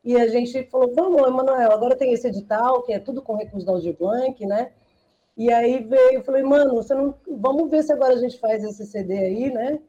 e 0.04 0.16
a 0.16 0.28
gente 0.28 0.64
falou, 0.66 0.94
vamos, 0.94 1.28
Emanuel, 1.28 1.72
agora 1.72 1.96
tem 1.96 2.14
esse 2.14 2.28
edital, 2.28 2.84
que 2.84 2.94
é 2.94 3.00
tudo 3.00 3.24
com 3.24 3.38
recurso 3.38 3.66
da 3.66 3.72
Aldir 3.72 3.98
Blanc, 3.98 4.46
né, 4.46 4.70
e 5.36 5.52
aí 5.52 5.82
veio, 5.82 6.20
eu 6.20 6.24
falei, 6.24 6.44
mano, 6.44 6.76
você 6.76 6.94
não, 6.94 7.16
vamos 7.28 7.68
ver 7.68 7.82
se 7.82 7.92
agora 7.92 8.14
a 8.14 8.18
gente 8.20 8.40
faz 8.40 8.64
esse 8.64 8.86
CD 8.86 9.18
aí, 9.18 9.52
né, 9.52 9.80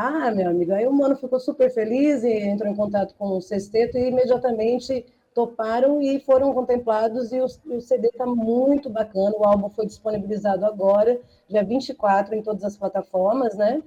ah, 0.00 0.30
meu 0.30 0.48
amigo, 0.48 0.72
aí 0.72 0.86
o 0.86 0.92
mano 0.92 1.16
ficou 1.16 1.40
super 1.40 1.74
feliz 1.74 2.22
e 2.22 2.32
entrou 2.32 2.70
em 2.70 2.76
contato 2.76 3.16
com 3.18 3.36
o 3.36 3.40
Sexteto 3.40 3.98
e 3.98 4.06
imediatamente 4.06 5.04
toparam 5.34 6.00
e 6.00 6.20
foram 6.20 6.54
contemplados 6.54 7.32
e 7.32 7.40
o, 7.40 7.46
o 7.76 7.80
CD 7.80 8.06
está 8.06 8.24
muito 8.24 8.88
bacana, 8.88 9.34
o 9.36 9.44
álbum 9.44 9.68
foi 9.68 9.86
disponibilizado 9.86 10.64
agora, 10.64 11.20
dia 11.48 11.64
24 11.64 12.32
em 12.36 12.42
todas 12.42 12.62
as 12.62 12.76
plataformas, 12.76 13.56
né? 13.56 13.82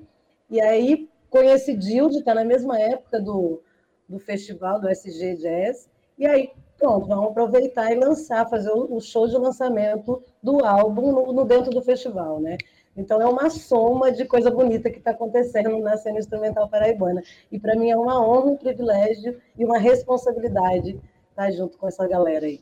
E 0.50 0.60
aí 0.60 1.08
coincidiu 1.30 2.10
de 2.10 2.18
estar 2.18 2.36
na 2.36 2.44
mesma 2.44 2.78
época 2.78 3.18
do, 3.18 3.62
do 4.10 4.20
festival, 4.20 4.82
do 4.82 4.90
SG 4.90 5.38
Jazz, 5.38 5.90
e 6.18 6.26
aí 6.26 6.52
pronto, 6.78 7.08
vamos 7.08 7.28
aproveitar 7.28 7.90
e 7.90 7.96
lançar, 7.96 8.50
fazer 8.50 8.72
o, 8.72 8.98
o 8.98 9.00
show 9.00 9.30
de 9.30 9.38
lançamento 9.38 10.22
do 10.44 10.66
álbum 10.66 11.10
no, 11.10 11.32
no 11.32 11.46
dentro 11.46 11.72
do 11.72 11.82
festival, 11.82 12.42
né? 12.42 12.58
Então 12.96 13.22
é 13.22 13.26
uma 13.26 13.50
soma 13.50 14.12
de 14.12 14.26
coisa 14.26 14.52
bonita 14.52 14.90
que 14.90 14.98
está 14.98 15.12
acontecendo 15.12 15.80
na 15.80 15.98
cena 15.98 16.20
instrumental 16.20 16.68
paraibana. 16.68 17.24
E 17.52 17.60
para 17.60 17.76
mim 17.76 17.90
é 17.90 17.98
uma 17.98 18.22
honra, 18.22 18.52
um 18.52 18.58
privilégio 18.58 19.40
e 19.58 19.64
uma 19.64 19.78
responsabilidade 19.78 21.00
estar 21.30 21.52
junto 21.52 21.78
com 21.78 21.88
essa 21.88 22.08
galera 22.08 22.46
aí. 22.46 22.60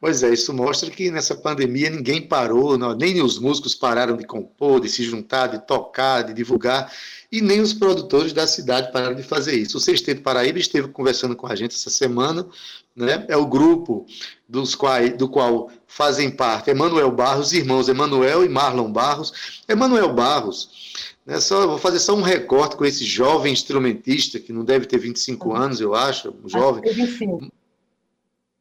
Pois 0.00 0.22
é, 0.22 0.32
isso 0.32 0.54
mostra 0.54 0.88
que 0.90 1.10
nessa 1.10 1.34
pandemia 1.34 1.90
ninguém 1.90 2.22
parou, 2.22 2.78
não, 2.78 2.94
nem 2.94 3.20
os 3.20 3.36
músicos 3.36 3.74
pararam 3.74 4.16
de 4.16 4.24
compor, 4.24 4.80
de 4.80 4.88
se 4.88 5.02
juntar, 5.02 5.48
de 5.48 5.66
tocar, 5.66 6.22
de 6.22 6.32
divulgar, 6.32 6.92
e 7.32 7.40
nem 7.40 7.60
os 7.60 7.74
produtores 7.74 8.32
da 8.32 8.46
cidade 8.46 8.92
pararam 8.92 9.16
de 9.16 9.24
fazer 9.24 9.56
isso. 9.56 9.76
O 9.76 9.80
Sexteto 9.80 10.22
Paraíba 10.22 10.60
esteve 10.60 10.86
conversando 10.88 11.34
com 11.34 11.48
a 11.48 11.56
gente 11.56 11.74
essa 11.74 11.90
semana, 11.90 12.46
né? 12.94 13.26
é 13.28 13.36
o 13.36 13.44
grupo 13.44 14.06
dos 14.48 14.76
quais, 14.76 15.16
do 15.16 15.28
qual 15.28 15.68
fazem 15.88 16.30
parte 16.30 16.70
Emanuel 16.70 17.10
Barros, 17.10 17.52
irmãos 17.52 17.88
Emanuel 17.88 18.44
e 18.44 18.48
Marlon 18.48 18.92
Barros. 18.92 19.62
Emanuel 19.68 20.14
Barros, 20.14 20.94
né, 21.26 21.40
só, 21.40 21.66
vou 21.66 21.78
fazer 21.78 21.98
só 21.98 22.14
um 22.14 22.22
recorte 22.22 22.76
com 22.76 22.84
esse 22.84 23.04
jovem 23.04 23.52
instrumentista, 23.52 24.38
que 24.38 24.52
não 24.52 24.64
deve 24.64 24.86
ter 24.86 24.98
25 24.98 25.56
anos, 25.56 25.80
eu 25.80 25.92
acho, 25.92 26.32
um 26.44 26.48
jovem. 26.48 26.88
Acho 26.88 27.50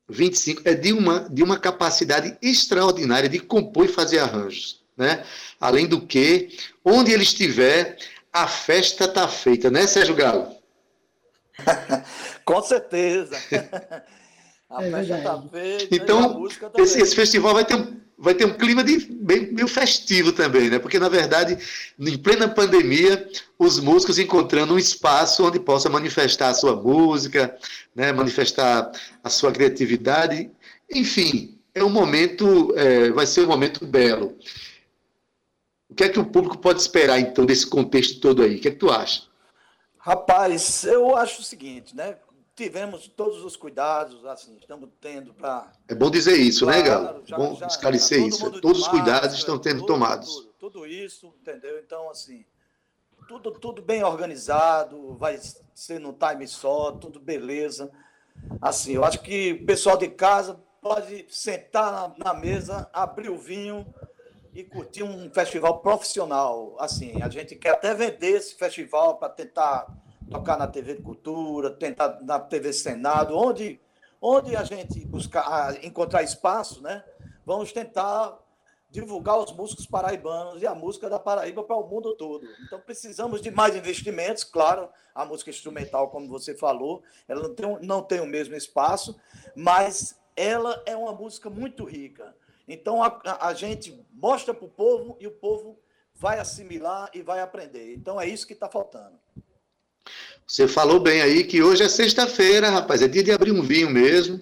25. 0.09 0.61
25 0.61 0.61
é 0.65 0.73
de 0.73 0.93
uma, 0.93 1.27
de 1.29 1.43
uma 1.43 1.59
capacidade 1.59 2.37
extraordinária 2.41 3.29
de 3.29 3.39
compor 3.39 3.85
e 3.85 3.89
fazer 3.89 4.19
arranjos. 4.19 4.81
Né? 4.95 5.23
Além 5.59 5.85
do 5.85 6.01
que, 6.01 6.57
onde 6.83 7.11
ele 7.11 7.23
estiver, 7.23 7.97
a 8.31 8.47
festa 8.47 9.05
está 9.05 9.27
feita, 9.27 9.69
né, 9.69 9.85
Sérgio 9.85 10.15
Galo? 10.15 10.55
Com 12.43 12.61
certeza. 12.61 13.37
A 14.69 14.83
É 14.83 14.91
festa 14.91 15.17
está 15.17 15.41
feita 15.43 15.95
e 15.95 15.99
a 15.99 16.03
Então, 16.03 16.45
esse, 16.77 17.01
esse 17.01 17.15
festival 17.15 17.53
vai 17.53 17.63
ter, 17.63 17.75
um, 17.75 18.01
vai 18.17 18.33
ter 18.33 18.45
um 18.45 18.53
clima 18.53 18.83
de, 18.83 18.97
bem, 19.11 19.51
meio 19.51 19.67
festivo 19.67 20.31
também, 20.31 20.69
né? 20.69 20.79
Porque, 20.79 20.97
na 20.97 21.07
verdade, 21.07 21.57
em 21.99 22.17
plena 22.17 22.47
pandemia, 22.47 23.29
os 23.59 23.79
músicos 23.79 24.17
encontrando 24.17 24.73
um 24.73 24.79
espaço 24.79 25.45
onde 25.45 25.59
possa 25.59 25.89
manifestar 25.89 26.49
a 26.49 26.53
sua 26.53 26.75
música, 26.75 27.55
né? 27.95 28.11
manifestar 28.11 28.91
a 29.23 29.29
sua 29.29 29.51
criatividade. 29.51 30.49
Enfim, 30.91 31.59
é 31.75 31.83
um 31.83 31.89
momento, 31.89 32.73
é, 32.75 33.11
vai 33.11 33.27
ser 33.27 33.41
um 33.41 33.47
momento 33.47 33.85
belo. 33.85 34.35
O 35.89 35.93
que 35.93 36.03
é 36.03 36.09
que 36.09 36.19
o 36.19 36.25
público 36.25 36.57
pode 36.57 36.81
esperar, 36.81 37.19
então, 37.19 37.45
desse 37.45 37.67
contexto 37.67 38.19
todo 38.19 38.41
aí? 38.41 38.55
O 38.55 38.59
que 38.59 38.67
é 38.67 38.71
que 38.71 38.77
tu 38.77 38.89
acha? 38.89 39.23
Rapaz, 39.99 40.83
eu 40.85 41.15
acho 41.15 41.41
o 41.41 41.45
seguinte, 41.45 41.95
né? 41.95 42.15
Tivemos 42.57 43.07
todos 43.07 43.43
os 43.45 43.55
cuidados, 43.55 44.25
assim, 44.25 44.57
estamos 44.59 44.89
tendo 44.99 45.31
para. 45.31 45.71
É 45.87 45.93
bom 45.93 46.09
dizer 46.09 46.35
isso, 46.37 46.65
né, 46.65 46.81
Claro, 46.81 47.03
Galo? 47.03 47.23
já- 47.23 47.37
bom 47.37 47.53
já- 47.55 47.67
esclarecer 47.67 48.19
já 48.19 48.25
isso. 48.27 48.51
Todos 48.59 48.79
os 48.81 48.87
máscara, 48.87 49.03
cuidados 49.03 49.37
estão 49.37 49.61
sendo 49.61 49.85
tomados. 49.85 50.35
Tudo, 50.37 50.53
tudo 50.57 50.85
isso, 50.87 51.31
entendeu? 51.39 51.77
Então, 51.77 52.09
assim, 52.09 52.43
tudo, 53.27 53.51
tudo 53.51 53.79
bem 53.83 54.03
organizado, 54.03 55.13
vai 55.19 55.39
ser 55.75 55.99
no 55.99 56.13
time 56.13 56.47
só, 56.47 56.93
tudo 56.93 57.19
beleza. 57.19 57.91
Assim, 58.59 58.93
eu 58.93 59.05
acho 59.05 59.21
que 59.21 59.51
o 59.61 59.65
pessoal 59.67 59.95
de 59.95 60.07
casa 60.07 60.59
pode 60.81 61.27
sentar 61.29 61.91
na, 62.17 62.33
na 62.33 62.33
mesa, 62.33 62.89
abrir 62.91 63.29
o 63.29 63.37
vinho 63.37 63.85
e 64.51 64.63
curtir 64.63 65.03
um 65.03 65.29
festival 65.29 65.77
profissional. 65.81 66.75
Assim, 66.79 67.21
a 67.21 67.29
gente 67.29 67.55
quer 67.55 67.73
até 67.73 67.93
vender 67.93 68.31
esse 68.31 68.55
festival 68.55 69.17
para 69.19 69.29
tentar 69.29 69.85
tocar 70.29 70.57
na 70.57 70.67
TV 70.67 70.95
Cultura, 70.95 71.71
tentar 71.71 72.19
na 72.21 72.39
TV 72.39 72.73
Senado, 72.73 73.35
onde, 73.35 73.79
onde 74.21 74.55
a 74.55 74.63
gente 74.63 75.05
buscar 75.05 75.83
encontrar 75.83 76.23
espaço, 76.23 76.81
né? 76.81 77.03
Vamos 77.45 77.71
tentar 77.71 78.37
divulgar 78.89 79.37
os 79.37 79.51
músicos 79.51 79.85
paraibanos 79.85 80.61
e 80.61 80.67
a 80.67 80.73
música 80.73 81.09
da 81.09 81.19
Paraíba 81.19 81.63
para 81.63 81.75
o 81.75 81.87
mundo 81.87 82.15
todo. 82.15 82.47
Então 82.65 82.79
precisamos 82.79 83.41
de 83.41 83.51
mais 83.51 83.75
investimentos, 83.75 84.43
claro, 84.43 84.89
a 85.13 85.25
música 85.25 85.49
instrumental, 85.49 86.09
como 86.09 86.27
você 86.27 86.55
falou, 86.55 87.03
ela 87.27 87.41
não 87.41 87.53
tem, 87.53 87.79
não 87.81 88.01
tem 88.01 88.19
o 88.21 88.25
mesmo 88.25 88.55
espaço, 88.55 89.19
mas 89.55 90.17
ela 90.35 90.81
é 90.85 90.95
uma 90.95 91.11
música 91.11 91.49
muito 91.49 91.83
rica. 91.83 92.35
Então 92.67 93.03
a, 93.03 93.19
a 93.41 93.53
gente 93.53 94.05
mostra 94.11 94.53
para 94.53 94.65
o 94.65 94.69
povo 94.69 95.17
e 95.19 95.27
o 95.27 95.31
povo 95.31 95.79
vai 96.13 96.39
assimilar 96.39 97.09
e 97.13 97.21
vai 97.21 97.39
aprender. 97.39 97.93
Então 97.93 98.19
é 98.19 98.27
isso 98.27 98.47
que 98.47 98.53
está 98.53 98.69
faltando. 98.69 99.19
Você 100.47 100.67
falou 100.67 100.99
bem 100.99 101.21
aí 101.21 101.43
que 101.43 101.61
hoje 101.61 101.83
é 101.83 101.89
sexta-feira, 101.89 102.69
rapaz, 102.69 103.01
é 103.01 103.07
dia 103.07 103.23
de 103.23 103.31
abrir 103.31 103.51
um 103.51 103.61
vinho 103.61 103.89
mesmo. 103.89 104.39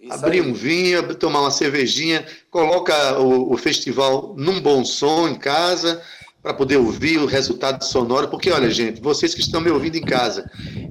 Isso 0.00 0.12
abrir 0.12 0.40
aí. 0.40 0.46
um 0.46 0.52
vinho, 0.52 1.14
tomar 1.14 1.40
uma 1.40 1.50
cervejinha, 1.50 2.26
coloca 2.50 3.18
o, 3.18 3.52
o 3.52 3.56
festival 3.56 4.34
num 4.36 4.60
bom 4.60 4.84
som 4.84 5.28
em 5.28 5.34
casa, 5.34 6.02
para 6.44 6.52
poder 6.52 6.76
ouvir 6.76 7.16
o 7.16 7.24
resultado 7.24 7.82
sonoro. 7.82 8.28
Porque, 8.28 8.50
olha, 8.50 8.70
gente, 8.70 9.00
vocês 9.00 9.34
que 9.34 9.40
estão 9.40 9.62
me 9.62 9.70
ouvindo 9.70 9.96
em 9.96 10.02
casa, 10.02 10.44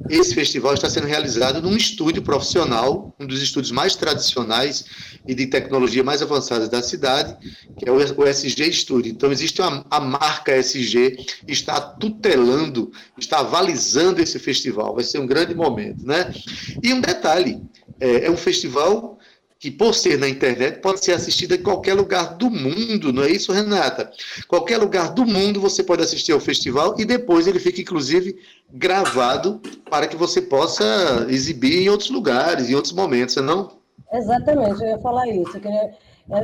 esse 0.09 0.33
festival 0.33 0.73
está 0.73 0.89
sendo 0.89 1.05
realizado 1.05 1.61
num 1.61 1.77
estúdio 1.77 2.23
profissional, 2.23 3.15
um 3.19 3.27
dos 3.27 3.39
estúdios 3.39 3.71
mais 3.71 3.95
tradicionais 3.95 4.83
e 5.27 5.35
de 5.35 5.45
tecnologia 5.45 6.03
mais 6.03 6.23
avançadas 6.23 6.69
da 6.69 6.81
cidade, 6.81 7.37
que 7.77 7.87
é 7.87 7.91
o 7.91 8.03
o 8.17 8.27
SG 8.27 8.73
Studio. 8.73 9.11
Então, 9.11 9.31
existe 9.31 9.61
uma, 9.61 9.85
a 9.91 9.99
marca 9.99 10.57
SG, 10.57 11.23
está 11.47 11.79
tutelando, 11.79 12.91
está 13.15 13.39
avalizando 13.39 14.21
esse 14.21 14.39
festival. 14.39 14.95
Vai 14.95 15.03
ser 15.03 15.19
um 15.19 15.27
grande 15.27 15.53
momento, 15.53 16.03
né? 16.03 16.33
E 16.81 16.91
um 16.91 16.99
detalhe, 16.99 17.61
é, 17.99 18.25
é 18.25 18.31
um 18.31 18.37
festival 18.37 19.19
que, 19.63 19.71
por 19.71 19.95
ser 19.95 20.19
na 20.19 20.27
internet, 20.27 20.81
pode 20.81 21.01
ser 21.01 21.13
assistido 21.13 21.55
em 21.55 21.63
qualquer 21.63 21.93
lugar 21.93 22.35
do 22.35 22.49
mundo, 22.49 23.13
não 23.13 23.23
é 23.23 23.29
isso, 23.29 23.53
Renata? 23.53 24.11
Qualquer 24.45 24.77
lugar 24.77 25.13
do 25.13 25.25
mundo 25.25 25.61
você 25.61 25.81
pode 25.81 26.03
assistir 26.03 26.33
ao 26.33 26.39
festival 26.41 26.95
e 26.99 27.05
depois 27.05 27.47
ele 27.47 27.59
fica, 27.61 27.79
inclusive, 27.79 28.35
gravado 28.69 29.61
para 29.89 30.05
que 30.05 30.17
você 30.17 30.41
possa 30.41 30.83
exibir 31.29 31.81
em 31.81 31.87
outros 31.87 32.09
lugares, 32.09 32.69
em 32.69 32.75
outros 32.75 32.91
momentos, 32.91 33.37
não? 33.37 33.71
é 34.11 34.17
Exatamente, 34.17 34.81
eu 34.81 34.89
ia 34.89 34.99
falar 34.99 35.29
isso. 35.29 35.57
que, 35.57 35.69
né, 35.69 35.95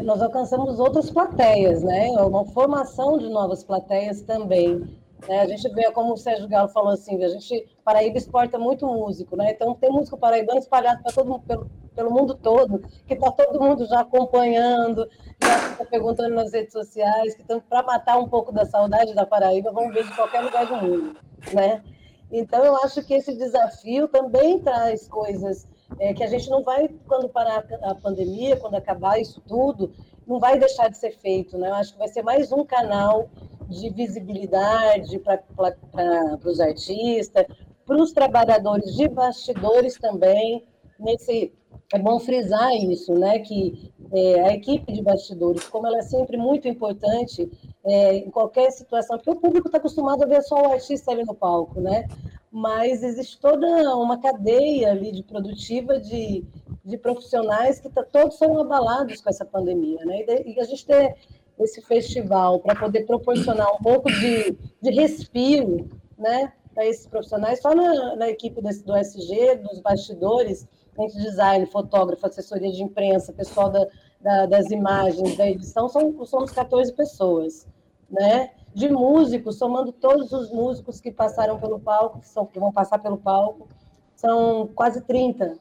nós 0.05 0.21
alcançamos 0.21 0.79
outras 0.79 1.11
plateias, 1.11 1.83
né? 1.83 2.11
Uma 2.21 2.45
formação 2.45 3.17
de 3.17 3.27
novas 3.27 3.65
plateias 3.65 4.21
também. 4.21 4.81
Né? 5.27 5.41
A 5.41 5.47
gente 5.47 5.67
vê, 5.69 5.91
como 5.91 6.13
o 6.13 6.17
Sérgio 6.17 6.47
Galo 6.47 6.69
falou 6.69 6.91
assim, 6.91 7.23
a 7.23 7.29
gente, 7.29 7.67
Paraíba 7.83 8.17
exporta 8.17 8.57
muito 8.57 8.85
músico, 8.85 9.35
né? 9.35 9.51
Então 9.51 9.75
tem 9.75 9.89
músico 9.89 10.17
paraibano 10.17 10.59
espalhado 10.59 11.01
para 11.03 11.11
todo 11.11 11.39
pelo, 11.39 11.69
pelo 11.95 12.11
mundo 12.11 12.35
todo, 12.35 12.79
que 13.05 13.13
está 13.13 13.31
todo 13.31 13.61
mundo 13.61 13.85
já 13.85 14.01
acompanhando, 14.01 15.09
já 15.41 15.85
perguntando 15.85 16.35
nas 16.35 16.53
redes 16.53 16.71
sociais, 16.71 17.35
que 17.35 17.41
estão 17.41 17.59
para 17.59 17.83
matar 17.83 18.17
um 18.17 18.27
pouco 18.27 18.51
da 18.51 18.65
saudade 18.65 19.13
da 19.13 19.25
Paraíba, 19.25 19.71
vão 19.71 19.91
ver 19.91 20.05
de 20.05 20.15
qualquer 20.15 20.41
lugar 20.41 20.65
do 20.65 20.75
mundo, 20.75 21.17
né? 21.53 21.83
Então 22.31 22.63
eu 22.63 22.75
acho 22.77 23.03
que 23.03 23.15
esse 23.15 23.35
desafio 23.35 24.07
também 24.07 24.59
traz 24.59 25.07
coisas 25.07 25.67
é, 25.99 26.13
que 26.13 26.23
a 26.23 26.27
gente 26.27 26.49
não 26.49 26.63
vai, 26.63 26.87
quando 27.07 27.27
parar 27.27 27.65
a 27.81 27.95
pandemia, 27.95 28.57
quando 28.57 28.75
acabar 28.75 29.19
isso 29.19 29.41
tudo, 29.47 29.91
não 30.27 30.39
vai 30.39 30.59
deixar 30.59 30.89
de 30.89 30.97
ser 30.97 31.11
feito, 31.17 31.57
né? 31.57 31.69
Eu 31.69 31.75
acho 31.75 31.93
que 31.93 31.99
vai 31.99 32.07
ser 32.07 32.21
mais 32.21 32.51
um 32.51 32.63
canal 32.63 33.27
de 33.69 33.89
visibilidade 33.91 35.19
para 35.19 36.39
os 36.43 36.59
artistas, 36.59 37.45
para 37.85 37.97
os 37.97 38.11
trabalhadores 38.11 38.95
de 38.95 39.07
bastidores 39.07 39.97
também. 39.97 40.65
Nesse, 40.99 41.53
é 41.93 41.99
bom 41.99 42.19
frisar 42.19 42.75
isso, 42.75 43.13
né? 43.13 43.39
Que 43.39 43.91
é, 44.11 44.41
a 44.41 44.53
equipe 44.53 44.91
de 44.91 45.01
bastidores, 45.01 45.67
como 45.67 45.87
ela 45.87 45.99
é 45.99 46.01
sempre 46.01 46.37
muito 46.37 46.67
importante 46.67 47.49
é, 47.83 48.17
em 48.17 48.29
qualquer 48.29 48.71
situação, 48.71 49.17
porque 49.17 49.31
o 49.31 49.35
público 49.35 49.67
está 49.67 49.77
acostumado 49.77 50.23
a 50.23 50.27
ver 50.27 50.41
só 50.41 50.61
o 50.61 50.71
artista 50.73 51.11
ali 51.11 51.23
no 51.23 51.35
palco, 51.35 51.79
né? 51.79 52.07
Mas 52.51 53.03
existe 53.03 53.39
toda 53.39 53.95
uma 53.95 54.19
cadeia 54.19 54.91
ali 54.91 55.11
de 55.11 55.23
produtiva 55.23 55.99
de, 55.99 56.43
de 56.83 56.97
profissionais 56.97 57.79
que 57.79 57.89
tá, 57.89 58.03
todos 58.03 58.37
foram 58.37 58.59
abalados 58.59 59.21
com 59.21 59.29
essa 59.29 59.45
pandemia, 59.45 60.03
né? 60.05 60.25
E, 60.45 60.59
a 60.59 60.63
gente 60.63 60.85
ter 60.85 61.15
esse 61.63 61.81
festival 61.81 62.59
para 62.59 62.75
poder 62.79 63.05
proporcionar 63.05 63.73
um 63.73 63.77
pouco 63.77 64.09
de, 64.11 64.57
de 64.81 64.91
respiro, 64.91 65.89
né? 66.17 66.53
Para 66.73 66.85
esses 66.85 67.07
profissionais, 67.07 67.61
só 67.61 67.73
na, 67.75 68.15
na 68.15 68.29
equipe 68.29 68.61
desse, 68.61 68.83
do 68.83 68.95
SG, 68.95 69.55
dos 69.55 69.79
bastidores, 69.81 70.67
gente 70.97 71.17
de 71.17 71.23
design, 71.23 71.65
fotógrafo, 71.65 72.25
assessoria 72.25 72.71
de 72.71 72.83
imprensa, 72.83 73.33
pessoal 73.33 73.69
da, 73.69 73.87
da, 74.21 74.45
das 74.45 74.69
imagens, 74.69 75.37
da 75.37 75.49
edição, 75.49 75.89
são, 75.89 76.25
somos 76.25 76.51
14 76.51 76.93
pessoas, 76.93 77.67
né? 78.09 78.51
De 78.73 78.87
músicos, 78.89 79.57
somando 79.57 79.91
todos 79.91 80.31
os 80.31 80.51
músicos 80.51 81.01
que 81.01 81.11
passaram 81.11 81.59
pelo 81.59 81.79
palco, 81.79 82.19
que, 82.19 82.27
são, 82.27 82.45
que 82.45 82.59
vão 82.59 82.71
passar 82.71 82.99
pelo 82.99 83.17
palco, 83.17 83.67
são 84.15 84.69
quase 84.75 85.01
30, 85.01 85.57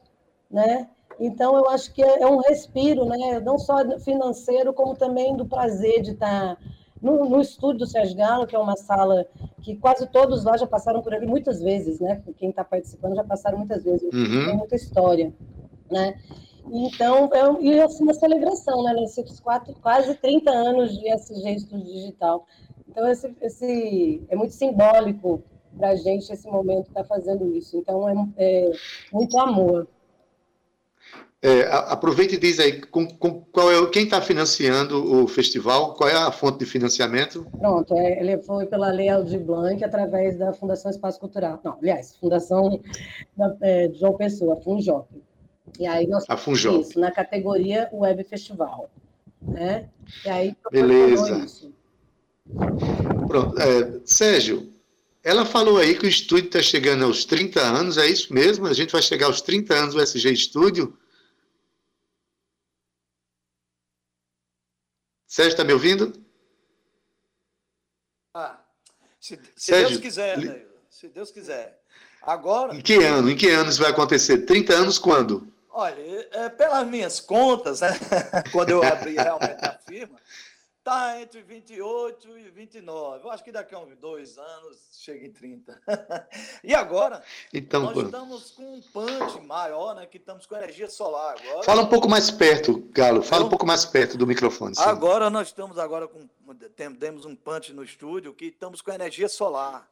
né? 0.49 0.89
Então, 1.19 1.57
eu 1.57 1.69
acho 1.69 1.93
que 1.93 2.01
é, 2.01 2.21
é 2.21 2.27
um 2.27 2.37
respiro, 2.37 3.05
né? 3.05 3.39
não 3.41 3.57
só 3.57 3.77
financeiro, 3.99 4.73
como 4.73 4.95
também 4.95 5.35
do 5.35 5.45
prazer 5.45 6.01
de 6.01 6.11
estar 6.11 6.57
no, 7.01 7.27
no, 7.29 7.41
estúdio 7.41 7.79
do 7.79 7.87
Sérgio 7.87 8.15
Galo, 8.15 8.47
que 8.47 8.55
é 8.55 8.59
uma 8.59 8.75
sala 8.75 9.25
que 9.61 9.75
quase 9.75 10.07
todos 10.07 10.43
lá 10.43 10.57
já 10.57 10.67
passaram 10.67 11.01
por 11.01 11.13
ali 11.13 11.25
muitas 11.25 11.61
vezes, 11.61 11.99
né? 11.99 12.21
Quem 12.37 12.49
está 12.49 12.63
participando 12.63 13.15
já 13.15 13.23
passaram 13.23 13.57
muitas 13.57 13.83
vezes, 13.83 14.03
uhum. 14.03 14.45
tem 14.45 14.57
muita 14.57 14.75
história, 14.75 15.33
né? 15.89 16.19
Então, 16.71 17.29
é, 17.33 17.63
e 17.63 17.81
assim, 17.81 18.03
uma 18.03 18.13
celebração, 18.13 18.83
né? 18.83 18.93
Nesses 18.93 19.39
quatro, 19.39 19.73
quase 19.81 20.13
30 20.15 20.51
anos 20.51 20.97
de 20.97 21.07
SG 21.09 21.49
Estúdio 21.51 21.85
Digital. 21.85 22.45
Então, 22.87 23.07
esse, 23.07 23.33
esse 23.41 24.23
é 24.29 24.35
muito 24.35 24.53
simbólico 24.53 25.41
para 25.77 25.89
a 25.89 25.95
gente 25.95 26.31
esse 26.31 26.47
momento 26.47 26.87
estar 26.87 27.03
tá 27.03 27.07
fazendo 27.07 27.55
isso. 27.55 27.77
Então, 27.77 28.09
é, 28.37 28.65
é 28.65 28.71
muito 29.11 29.37
amor. 29.37 29.87
É, 31.41 31.61
aproveita 31.71 32.35
e 32.35 32.37
diz 32.37 32.59
aí 32.59 32.81
com, 32.81 33.07
com, 33.07 33.41
qual 33.45 33.71
é, 33.71 33.89
quem 33.91 34.03
está 34.03 34.21
financiando 34.21 35.23
o 35.23 35.25
festival, 35.25 35.93
qual 35.93 36.09
é 36.09 36.13
a 36.13 36.31
fonte 36.33 36.59
de 36.59 36.65
financiamento? 36.65 37.47
Pronto, 37.57 37.93
é, 37.95 38.19
ele 38.19 38.37
foi 38.39 38.65
pela 38.65 38.91
Lei 38.91 39.07
Aldir 39.07 39.39
Blanc 39.39 39.81
através 39.81 40.37
da 40.37 40.51
Fundação 40.51 40.91
Espaço 40.91 41.17
Cultural. 41.17 41.61
Não, 41.63 41.77
aliás, 41.81 42.17
Fundação 42.17 42.81
da, 43.37 43.55
é, 43.61 43.89
João 43.93 44.17
Pessoa, 44.17 44.55
a 44.55 44.57
Funjop. 44.57 45.07
E 45.79 45.87
aí 45.87 46.07
nós 46.07 46.25
a 46.27 46.35
Funjop. 46.35 46.81
isso 46.81 46.99
na 46.99 47.09
categoria 47.09 47.89
Web 47.93 48.21
Festival. 48.25 48.89
Né? 49.41 49.87
E 50.25 50.29
aí, 50.29 50.55
Beleza. 50.69 51.71
Pronto. 53.27 53.57
É, 53.61 54.01
Sérgio, 54.03 54.73
ela 55.23 55.45
falou 55.45 55.77
aí 55.77 55.95
que 55.95 56.05
o 56.05 56.09
estúdio 56.09 56.47
está 56.47 56.61
chegando 56.61 57.05
aos 57.05 57.23
30 57.23 57.61
anos, 57.61 57.97
é 57.97 58.07
isso 58.07 58.33
mesmo? 58.33 58.67
A 58.67 58.73
gente 58.73 58.91
vai 58.91 59.01
chegar 59.01 59.27
aos 59.27 59.39
30 59.39 59.73
anos 59.73 59.95
do 59.95 60.01
SG 60.01 60.33
Estúdio? 60.33 60.97
Sérgio, 65.29 65.51
está 65.51 65.63
me 65.63 65.73
ouvindo? 65.73 66.11
Ah, 68.33 68.59
se, 69.21 69.39
se 69.55 69.65
Sérgio, 69.67 69.89
Deus 69.89 70.01
quiser, 70.01 70.37
né? 70.39 70.61
se 70.89 71.07
Deus 71.07 71.31
quiser. 71.31 71.79
Agora. 72.23 72.75
Em 72.75 72.81
que 72.81 72.95
ano? 72.95 73.29
Em 73.29 73.37
que 73.37 73.47
ano 73.47 73.69
isso 73.69 73.79
vai 73.79 73.91
acontecer? 73.91 74.39
30 74.39 74.73
anos 74.73 74.97
quando? 74.97 75.47
Olha, 75.69 75.95
é, 76.31 76.49
pelas 76.49 76.85
minhas 76.87 77.19
contas, 77.19 77.81
né? 77.81 77.89
quando 78.51 78.71
eu 78.71 78.83
abri 78.83 79.13
realmente 79.13 79.63
a 79.63 79.77
firma, 79.87 80.19
está 80.79 81.21
entre 81.21 81.41
28 81.41 82.37
e 82.37 82.49
29. 82.49 83.25
Eu 83.25 83.31
acho 83.31 83.43
que 83.43 83.51
daqui 83.51 83.75
a 83.75 83.79
uns 83.79 83.95
dois 83.97 84.37
anos 84.37 84.77
chega 84.91 85.25
em 85.25 85.31
30. 85.31 85.81
e 86.63 86.73
agora, 86.73 87.23
então, 87.53 87.83
nós 87.83 87.97
estamos 87.97 88.51
com 88.51 88.75
um 88.75 88.81
punch 88.81 89.39
maior, 89.41 89.95
né? 89.95 90.05
Que 90.05 90.17
estamos 90.17 90.45
com 90.45 90.55
energia 90.55 90.89
solar 90.89 91.37
agora. 91.39 91.63
Fala 91.63 91.81
um 91.83 91.87
pouco 91.87 92.09
mais 92.09 92.31
perto, 92.31 92.79
Galo. 92.91 93.21
Fala 93.21 93.45
um 93.45 93.49
pouco 93.49 93.65
mais 93.65 93.85
perto 93.85 94.17
do 94.17 94.25
microfone. 94.25 94.75
Sim. 94.75 94.81
Agora 94.83 95.29
nós 95.29 95.49
estamos 95.49 95.77
agora 95.77 96.07
com 96.07 96.27
temos 96.75 97.25
um 97.25 97.35
punch 97.35 97.71
no 97.73 97.83
estúdio 97.83 98.33
que 98.33 98.45
estamos 98.45 98.81
com 98.81 98.91
energia 98.91 99.29
solar. 99.29 99.87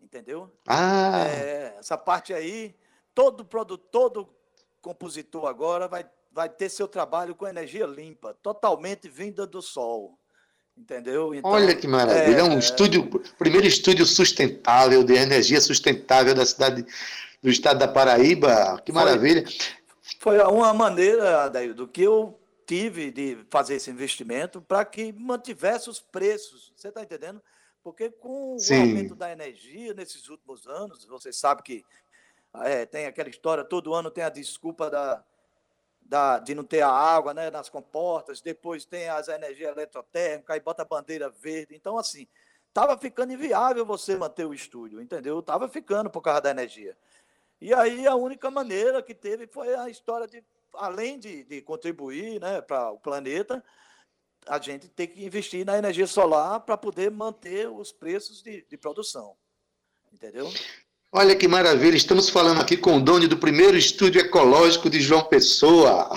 Entendeu? 0.00 0.50
Ah. 0.66 1.26
É, 1.26 1.76
essa 1.78 1.98
parte 1.98 2.32
aí, 2.32 2.74
todo 3.14 3.44
produtor, 3.44 3.86
todo 3.90 4.28
compositor 4.80 5.46
agora 5.46 5.86
vai 5.86 6.08
vai 6.32 6.48
ter 6.48 6.68
seu 6.68 6.86
trabalho 6.86 7.34
com 7.34 7.46
energia 7.46 7.86
limpa, 7.86 8.34
totalmente 8.34 9.08
vinda 9.08 9.46
do 9.46 9.60
sol. 9.60 10.19
Entendeu? 10.80 11.34
Então, 11.34 11.50
Olha 11.50 11.76
que 11.76 11.86
maravilha. 11.86 12.38
É 12.38 12.42
um 12.42 12.54
é, 12.54 12.58
estúdio, 12.58 13.04
primeiro 13.38 13.66
estúdio 13.66 14.06
sustentável, 14.06 15.04
de 15.04 15.12
energia 15.12 15.60
sustentável 15.60 16.34
da 16.34 16.46
cidade 16.46 16.86
do 17.42 17.50
estado 17.50 17.78
da 17.78 17.86
Paraíba. 17.86 18.80
Que 18.84 18.90
Foi. 18.90 19.04
maravilha. 19.04 19.44
Foi 20.18 20.40
uma 20.40 20.72
maneira, 20.72 21.44
Adaildo, 21.44 21.86
que 21.86 22.02
eu 22.02 22.40
tive 22.66 23.10
de 23.10 23.38
fazer 23.50 23.74
esse 23.74 23.90
investimento 23.90 24.62
para 24.62 24.82
que 24.84 25.12
mantivesse 25.12 25.90
os 25.90 26.00
preços. 26.00 26.72
Você 26.74 26.88
está 26.88 27.02
entendendo? 27.02 27.42
Porque 27.84 28.10
com 28.10 28.58
Sim. 28.58 28.78
o 28.78 28.80
aumento 28.80 29.14
da 29.14 29.30
energia 29.30 29.92
nesses 29.92 30.28
últimos 30.30 30.66
anos, 30.66 31.04
você 31.04 31.30
sabe 31.30 31.62
que 31.62 31.84
é, 32.62 32.86
tem 32.86 33.04
aquela 33.04 33.28
história, 33.28 33.64
todo 33.64 33.94
ano 33.94 34.10
tem 34.10 34.24
a 34.24 34.30
desculpa 34.30 34.88
da, 34.88 35.22
da, 36.10 36.40
de 36.40 36.56
não 36.56 36.64
ter 36.64 36.80
a 36.80 36.90
água 36.90 37.32
né, 37.32 37.52
nas 37.52 37.68
comportas, 37.68 38.40
depois 38.40 38.84
tem 38.84 39.08
as 39.08 39.28
energias 39.28 39.70
eletrotérmicas, 39.70 40.52
aí 40.52 40.60
bota 40.60 40.82
a 40.82 40.84
bandeira 40.84 41.30
verde. 41.30 41.76
Então, 41.76 41.96
assim, 41.96 42.26
estava 42.66 42.98
ficando 42.98 43.32
inviável 43.32 43.86
você 43.86 44.16
manter 44.16 44.44
o 44.44 44.52
estúdio, 44.52 45.00
entendeu? 45.00 45.38
Estava 45.38 45.68
ficando 45.68 46.10
por 46.10 46.20
causa 46.20 46.40
da 46.40 46.50
energia. 46.50 46.98
E 47.60 47.72
aí 47.72 48.08
a 48.08 48.16
única 48.16 48.50
maneira 48.50 49.00
que 49.00 49.14
teve 49.14 49.46
foi 49.46 49.72
a 49.72 49.88
história 49.88 50.26
de, 50.26 50.42
além 50.74 51.16
de, 51.16 51.44
de 51.44 51.62
contribuir 51.62 52.40
né, 52.40 52.60
para 52.60 52.90
o 52.90 52.98
planeta, 52.98 53.62
a 54.46 54.58
gente 54.58 54.88
tem 54.88 55.06
que 55.06 55.24
investir 55.24 55.64
na 55.64 55.78
energia 55.78 56.08
solar 56.08 56.58
para 56.58 56.76
poder 56.76 57.08
manter 57.12 57.70
os 57.70 57.92
preços 57.92 58.42
de, 58.42 58.66
de 58.68 58.76
produção. 58.76 59.36
Entendeu? 60.12 60.48
Olha 61.12 61.34
que 61.34 61.48
maravilha. 61.48 61.96
Estamos 61.96 62.28
falando 62.28 62.60
aqui 62.60 62.76
com 62.76 62.96
o 62.96 63.00
dono 63.00 63.26
do 63.26 63.36
primeiro 63.36 63.76
estúdio 63.76 64.20
ecológico 64.20 64.88
de 64.88 65.00
João 65.00 65.24
Pessoa. 65.24 66.08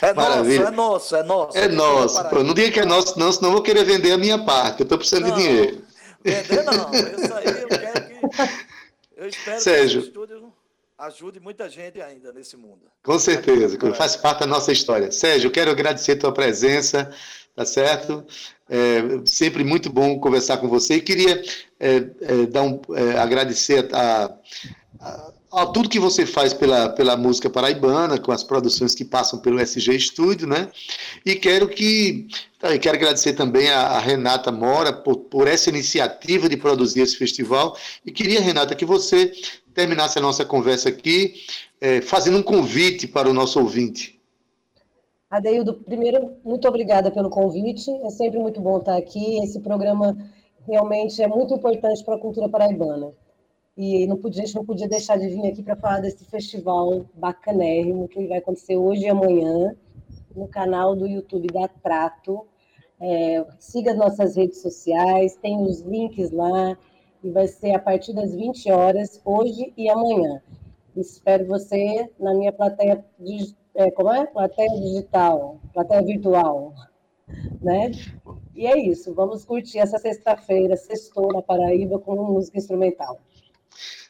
É 0.00 0.12
Maravilha. 0.14 0.70
nosso, 0.70 1.16
é 1.16 1.22
nosso, 1.24 1.58
é 1.58 1.68
nosso. 1.68 2.18
É 2.18 2.22
nosso. 2.28 2.44
Não 2.44 2.54
diga 2.54 2.70
que 2.70 2.80
é 2.80 2.84
nosso, 2.84 3.18
não, 3.18 3.32
senão 3.32 3.48
eu 3.48 3.54
vou 3.54 3.62
querer 3.62 3.82
vender 3.84 4.12
a 4.12 4.18
minha 4.18 4.38
parte. 4.38 4.80
Eu 4.80 4.84
estou 4.84 4.96
precisando 4.96 5.26
Não, 5.26 5.36
de 5.36 5.42
dinheiro. 5.42 5.82
Vender 6.22 6.62
não, 6.62 6.90
isso 6.94 7.34
aí 7.34 7.46
eu 7.46 7.68
quero 7.68 8.06
que. 8.06 8.50
Eu 9.16 9.28
espero 9.28 9.60
Sérgio. 9.60 10.02
que 10.02 10.08
esse 10.08 10.08
estúdio 10.08 10.52
ajude 10.96 11.40
muita 11.40 11.68
gente 11.68 12.00
ainda 12.00 12.32
nesse 12.32 12.56
mundo. 12.56 12.82
Com 13.02 13.18
certeza, 13.18 13.76
faz 13.96 14.14
parte 14.14 14.40
da 14.40 14.46
nossa 14.46 14.70
história. 14.70 15.10
Sérgio, 15.10 15.50
quero 15.50 15.72
agradecer 15.72 16.12
a 16.12 16.16
tua 16.18 16.32
presença, 16.32 17.10
tá 17.54 17.64
certo? 17.64 18.24
É 18.68 19.02
sempre 19.26 19.62
muito 19.64 19.90
bom 19.90 20.18
conversar 20.18 20.56
com 20.58 20.68
você 20.68 20.94
e 20.96 21.00
queria 21.00 21.42
é, 21.78 21.96
é, 22.22 22.46
dar 22.46 22.62
um, 22.62 22.80
é, 22.94 23.18
agradecer 23.18 23.88
a, 23.94 24.30
a- 25.00 25.32
a 25.52 25.66
tudo 25.66 25.88
que 25.88 26.00
você 26.00 26.26
faz 26.26 26.52
pela, 26.52 26.88
pela 26.88 27.16
música 27.16 27.48
paraibana, 27.48 28.18
com 28.18 28.32
as 28.32 28.42
produções 28.42 28.92
que 28.92 29.04
passam 29.04 29.38
pelo 29.38 29.60
SG 29.60 29.94
Estúdio, 29.94 30.48
né? 30.48 30.68
E 31.24 31.36
quero 31.36 31.68
que 31.68 32.26
tá, 32.58 32.76
quero 32.76 32.96
agradecer 32.96 33.34
também 33.34 33.70
a, 33.70 33.80
a 33.82 33.98
Renata 34.00 34.50
Mora 34.50 34.92
por, 34.92 35.16
por 35.16 35.46
essa 35.46 35.70
iniciativa 35.70 36.48
de 36.48 36.56
produzir 36.56 37.02
esse 37.02 37.16
festival. 37.16 37.76
E 38.04 38.10
queria, 38.10 38.40
Renata, 38.40 38.74
que 38.74 38.84
você 38.84 39.32
terminasse 39.72 40.18
a 40.18 40.22
nossa 40.22 40.44
conversa 40.44 40.88
aqui 40.88 41.34
é, 41.80 42.00
fazendo 42.00 42.38
um 42.38 42.42
convite 42.42 43.06
para 43.06 43.28
o 43.28 43.32
nosso 43.34 43.60
ouvinte. 43.60 44.13
Adeildo, 45.34 45.74
primeiro, 45.74 46.36
muito 46.44 46.68
obrigada 46.68 47.10
pelo 47.10 47.28
convite. 47.28 47.90
É 48.04 48.10
sempre 48.10 48.38
muito 48.38 48.60
bom 48.60 48.78
estar 48.78 48.96
aqui. 48.96 49.42
Esse 49.42 49.58
programa 49.58 50.16
realmente 50.64 51.20
é 51.20 51.26
muito 51.26 51.52
importante 51.54 52.04
para 52.04 52.14
a 52.14 52.20
cultura 52.20 52.48
paraibana. 52.48 53.10
E 53.76 54.06
não 54.06 54.16
podia, 54.16 54.44
a 54.44 54.46
gente 54.46 54.54
não 54.54 54.64
podia 54.64 54.86
deixar 54.88 55.18
de 55.18 55.26
vir 55.26 55.44
aqui 55.48 55.60
para 55.60 55.74
falar 55.74 55.98
desse 55.98 56.24
festival 56.24 57.04
bacanérrimo 57.14 58.06
que 58.06 58.24
vai 58.28 58.38
acontecer 58.38 58.76
hoje 58.76 59.06
e 59.06 59.08
amanhã 59.08 59.74
no 60.36 60.46
canal 60.46 60.94
do 60.94 61.04
YouTube 61.04 61.48
da 61.48 61.66
Trato. 61.66 62.46
É, 63.00 63.44
siga 63.58 63.90
as 63.90 63.96
nossas 63.98 64.36
redes 64.36 64.62
sociais, 64.62 65.34
tem 65.42 65.60
os 65.60 65.80
links 65.80 66.30
lá, 66.30 66.78
e 67.24 67.30
vai 67.30 67.48
ser 67.48 67.72
a 67.72 67.80
partir 67.80 68.12
das 68.12 68.32
20 68.32 68.70
horas, 68.70 69.20
hoje 69.24 69.72
e 69.76 69.90
amanhã. 69.90 70.40
Espero 70.96 71.44
você 71.44 72.08
na 72.20 72.32
minha 72.34 72.52
plateia, 72.52 73.04
dig- 73.18 73.56
é, 73.74 73.90
como 73.90 74.12
é? 74.12 74.26
Plateia 74.26 74.70
digital, 74.80 75.60
plateia 75.72 76.02
virtual, 76.02 76.74
né? 77.60 77.90
E 78.54 78.66
é 78.66 78.78
isso, 78.78 79.12
vamos 79.14 79.44
curtir 79.44 79.78
essa 79.78 79.98
sexta-feira, 79.98 80.76
sextou 80.76 81.32
na 81.32 81.42
Paraíba 81.42 81.98
com 81.98 82.14
música 82.14 82.58
instrumental. 82.58 83.20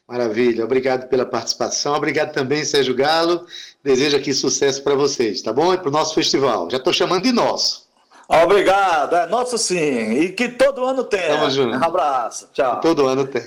Maravilha, 0.06 0.64
obrigado 0.64 1.08
pela 1.08 1.24
participação. 1.24 1.94
Obrigado 1.94 2.30
também, 2.30 2.62
Sérgio 2.62 2.94
Galo. 2.94 3.46
Desejo 3.82 4.18
aqui 4.18 4.34
sucesso 4.34 4.82
para 4.84 4.94
vocês, 4.94 5.40
tá 5.40 5.50
bom? 5.50 5.72
E 5.72 5.78
para 5.78 5.88
o 5.88 5.92
nosso 5.92 6.14
festival. 6.14 6.68
Já 6.70 6.76
estou 6.76 6.92
chamando 6.92 7.22
de 7.22 7.32
nosso. 7.32 7.88
Obrigado, 8.28 9.16
é 9.16 9.26
nosso 9.26 9.56
sim. 9.56 10.12
E 10.12 10.28
que 10.30 10.50
todo 10.50 10.84
ano 10.84 11.04
tenha. 11.04 11.38
Tamo 11.38 11.50
junto. 11.50 11.76
Um 11.76 11.84
abraço, 11.84 12.50
tchau. 12.52 12.80
Todo 12.80 13.06
ano 13.06 13.26
tem. 13.26 13.42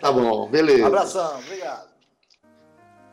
Tá 0.00 0.12
bom, 0.12 0.50
beleza. 0.50 0.86
Abração, 0.86 1.38
obrigado. 1.38 1.88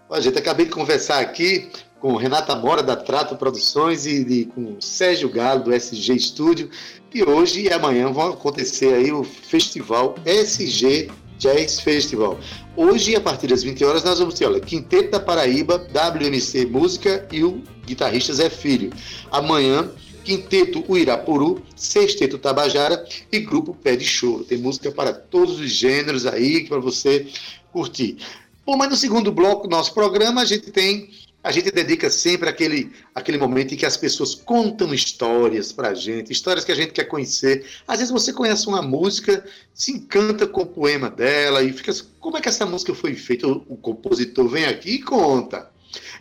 Ó, 0.09 0.19
gente, 0.19 0.37
acabei 0.39 0.65
de 0.65 0.71
conversar 0.71 1.19
aqui 1.19 1.71
com 1.99 2.15
Renata 2.15 2.55
Mora, 2.55 2.81
da 2.81 2.95
Trato 2.95 3.35
Produções, 3.35 4.05
e, 4.05 4.23
de- 4.23 4.45
com 4.45 4.79
Sérgio 4.79 5.29
Galo, 5.29 5.63
do 5.65 5.73
SG 5.73 6.13
Estúdio, 6.13 6.69
que 7.09 7.23
hoje 7.23 7.61
e 7.63 7.73
amanhã 7.73 8.11
vão 8.11 8.29
acontecer 8.29 8.93
aí 8.93 9.11
o 9.11 9.23
festival 9.23 10.15
SG 10.25 11.09
Jazz 11.37 11.79
Festival. 11.79 12.37
Hoje, 12.75 13.15
a 13.15 13.21
partir 13.21 13.47
das 13.47 13.63
20 13.63 13.83
horas, 13.85 14.03
nós 14.03 14.19
vamos 14.19 14.33
ter, 14.35 14.45
olha, 14.45 14.59
Quinteto 14.59 15.11
da 15.11 15.19
Paraíba, 15.19 15.77
WMC 15.77 16.65
Música 16.65 17.27
e 17.31 17.43
o 17.43 17.61
guitarrista 17.85 18.33
Zé 18.33 18.49
Filho. 18.49 18.91
Amanhã, 19.31 19.89
Quinteto 20.23 20.83
Uirapuru, 20.89 21.61
Sexteto 21.77 22.37
Tabajara 22.37 23.03
e 23.31 23.39
Grupo 23.39 23.73
Pé 23.73 23.95
de 23.95 24.03
Choro. 24.05 24.43
Tem 24.43 24.57
música 24.57 24.91
para 24.91 25.13
todos 25.13 25.59
os 25.59 25.71
gêneros 25.71 26.25
aí, 26.25 26.65
para 26.67 26.77
você 26.79 27.25
curtir. 27.71 28.17
Bom, 28.65 28.75
mas 28.75 28.89
no 28.89 28.95
segundo 28.97 29.31
bloco 29.31 29.67
do 29.67 29.71
nosso 29.75 29.93
programa, 29.93 30.41
a 30.41 30.45
gente 30.45 30.71
tem. 30.71 31.09
A 31.41 31.51
gente 31.51 31.71
dedica 31.71 32.09
sempre 32.09 32.49
aquele, 32.49 32.91
aquele 33.15 33.37
momento 33.37 33.73
em 33.73 33.77
que 33.77 33.85
as 33.85 33.95
pessoas 33.95 34.35
contam 34.35 34.93
histórias 34.93 35.71
pra 35.71 35.93
gente, 35.93 36.33
histórias 36.33 36.65
que 36.65 36.71
a 36.71 36.75
gente 36.75 36.91
quer 36.91 37.05
conhecer. 37.05 37.65
Às 37.87 37.99
vezes 37.99 38.11
você 38.11 38.33
conhece 38.33 38.67
uma 38.67 38.81
música, 38.81 39.45
se 39.73 39.93
encanta 39.93 40.45
com 40.45 40.63
o 40.63 40.65
poema 40.65 41.09
dela 41.09 41.63
e 41.63 41.71
fica 41.71 41.91
assim, 41.91 42.07
como 42.19 42.37
é 42.37 42.41
que 42.41 42.49
essa 42.49 42.65
música 42.65 42.93
foi 42.93 43.15
feita? 43.15 43.47
O, 43.47 43.77
compositor 43.77 44.49
vem 44.49 44.65
aqui 44.65 44.95
e 44.95 45.01
conta. 45.01 45.71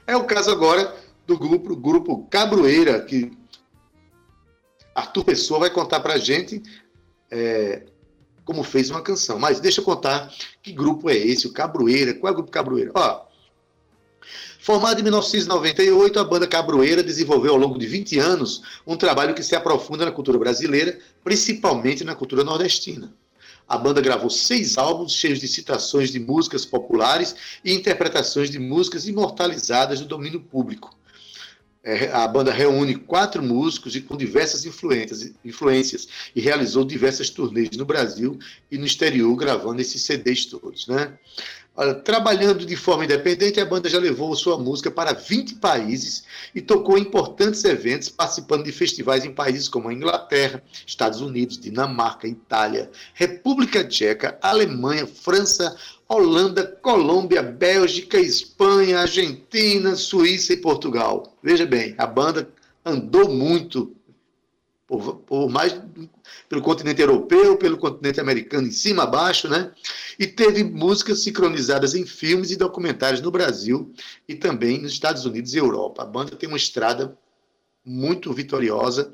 É 0.07 0.16
o 0.16 0.24
caso 0.24 0.52
agora 0.52 0.94
do 1.26 1.37
grupo, 1.37 1.74
grupo 1.74 2.26
Cabroeira, 2.31 3.00
que 3.00 3.33
Arthur 4.94 5.24
Pessoa 5.24 5.61
vai 5.61 5.70
contar 5.70 5.98
pra 5.98 6.16
gente 6.16 6.62
é, 7.28 7.83
como 8.44 8.62
fez 8.62 8.88
uma 8.88 9.02
canção. 9.02 9.37
Mas 9.37 9.59
deixa 9.59 9.81
eu 9.81 9.85
contar 9.85 10.33
que 10.62 10.72
grupo 10.72 11.11
é 11.11 11.16
esse, 11.16 11.48
o 11.48 11.52
Cabroeira. 11.52 12.14
Qual 12.14 12.31
é 12.31 12.33
o 12.33 12.37
grupo 12.37 12.52
Cabroeira? 12.52 12.92
Ó, 12.94 13.28
formado 14.61 15.01
em 15.01 15.03
1998, 15.03 16.19
a 16.19 16.25
banda 16.25 16.47
Cabroeira 16.47 17.03
desenvolveu 17.03 17.53
ao 17.53 17.59
longo 17.59 17.79
de 17.79 17.87
20 17.87 18.19
anos 18.19 18.62
um 18.87 18.97
trabalho 18.97 19.35
que 19.35 19.43
se 19.43 19.57
aprofunda 19.57 20.05
na 20.05 20.12
cultura 20.12 20.38
brasileira, 20.38 20.99
principalmente 21.25 22.05
na 22.05 22.14
cultura 22.14 22.45
nordestina. 22.45 23.12
A 23.69 23.77
banda 23.77 24.01
gravou 24.01 24.31
seis 24.31 24.79
álbuns 24.79 25.12
cheios 25.12 25.38
de 25.38 25.47
citações 25.47 26.11
de 26.11 26.19
músicas 26.19 26.64
populares 26.64 27.37
e 27.62 27.75
interpretações 27.75 28.51
de 28.51 28.59
músicas 28.59 29.07
imortalizadas 29.07 30.01
do 30.01 30.07
domínio 30.07 30.41
público. 30.41 30.97
É, 31.85 32.11
a 32.12 32.27
banda 32.27 32.53
reúne 32.53 32.97
quatro 32.97 33.43
músicos 33.43 33.95
e 33.95 34.01
com 34.01 34.17
diversas 34.17 34.67
influências, 34.67 35.33
influências 35.44 36.09
e 36.35 36.40
realizou 36.40 36.85
diversas 36.85 37.31
turnês 37.31 37.71
no 37.77 37.85
Brasil 37.85 38.38
e 38.71 38.77
no 38.77 38.85
exterior, 38.85 39.35
gravando 39.37 39.81
esses 39.81 40.02
CDs 40.02 40.46
todos. 40.46 40.87
Né? 40.88 41.13
Olha, 41.81 41.94
trabalhando 41.94 42.66
de 42.66 42.74
forma 42.74 43.04
independente, 43.04 43.60
a 43.60 43.64
banda 43.64 43.88
já 43.88 44.00
levou 44.00 44.35
sua 44.35 44.58
música 44.58 44.90
para 44.90 45.12
20 45.12 45.54
países 45.54 46.24
e 46.52 46.60
tocou 46.60 46.98
em 46.98 47.02
importantes 47.02 47.62
eventos, 47.62 48.08
participando 48.08 48.64
de 48.64 48.72
festivais 48.72 49.24
em 49.24 49.33
países 49.33 49.68
como 49.68 49.88
a 49.88 49.94
Inglaterra, 49.94 50.60
Estados 50.85 51.20
Unidos, 51.20 51.56
Dinamarca, 51.56 52.26
Itália, 52.26 52.90
República 53.14 53.85
Tcheca, 53.85 54.37
Alemanha, 54.42 55.06
França, 55.06 55.76
Holanda, 56.08 56.66
Colômbia, 56.83 57.44
Bélgica, 57.44 58.18
Espanha, 58.18 58.98
Argentina, 58.98 59.94
Suíça 59.94 60.54
e 60.54 60.56
Portugal. 60.56 61.33
Veja 61.40 61.64
bem, 61.64 61.94
a 61.96 62.08
banda 62.08 62.48
andou 62.85 63.29
muito 63.29 63.94
por, 64.89 65.17
por 65.17 65.51
mais 65.51 65.79
pelo 66.49 66.63
continente 66.63 67.03
europeu, 67.03 67.59
pelo 67.59 67.77
continente 67.77 68.19
americano, 68.19 68.67
em 68.67 68.73
cima, 68.73 69.03
abaixo, 69.03 69.47
né? 69.47 69.71
E 70.19 70.27
teve 70.27 70.65
músicas 70.65 71.23
sincronizadas 71.23 71.95
em 71.95 72.07
filmes 72.07 72.51
e 72.51 72.57
documentários 72.57 73.21
no 73.21 73.31
Brasil 73.31 73.93
e 74.27 74.35
também 74.35 74.81
nos 74.81 74.93
Estados 74.93 75.27
Unidos 75.27 75.53
e 75.53 75.59
Europa. 75.59 76.03
A 76.03 76.07
banda 76.07 76.35
tem 76.35 76.49
uma 76.49 76.57
estrada 76.57 77.17
muito 77.85 78.33
vitoriosa. 78.33 79.13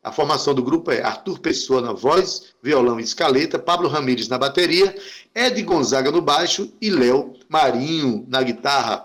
A 0.00 0.12
formação 0.12 0.54
do 0.54 0.62
grupo 0.62 0.92
é 0.92 1.02
Arthur 1.02 1.40
Pessoa 1.40 1.82
na 1.82 1.92
voz, 1.92 2.54
violão 2.62 3.00
e 3.00 3.02
escaleta, 3.02 3.58
Pablo 3.58 3.88
Ramires 3.88 4.28
na 4.28 4.38
bateria, 4.38 4.94
Ed 5.34 5.60
Gonzaga 5.64 6.12
no 6.12 6.22
baixo 6.22 6.72
e 6.80 6.88
Léo 6.88 7.34
Marinho 7.48 8.24
na 8.28 8.40
guitarra. 8.44 9.04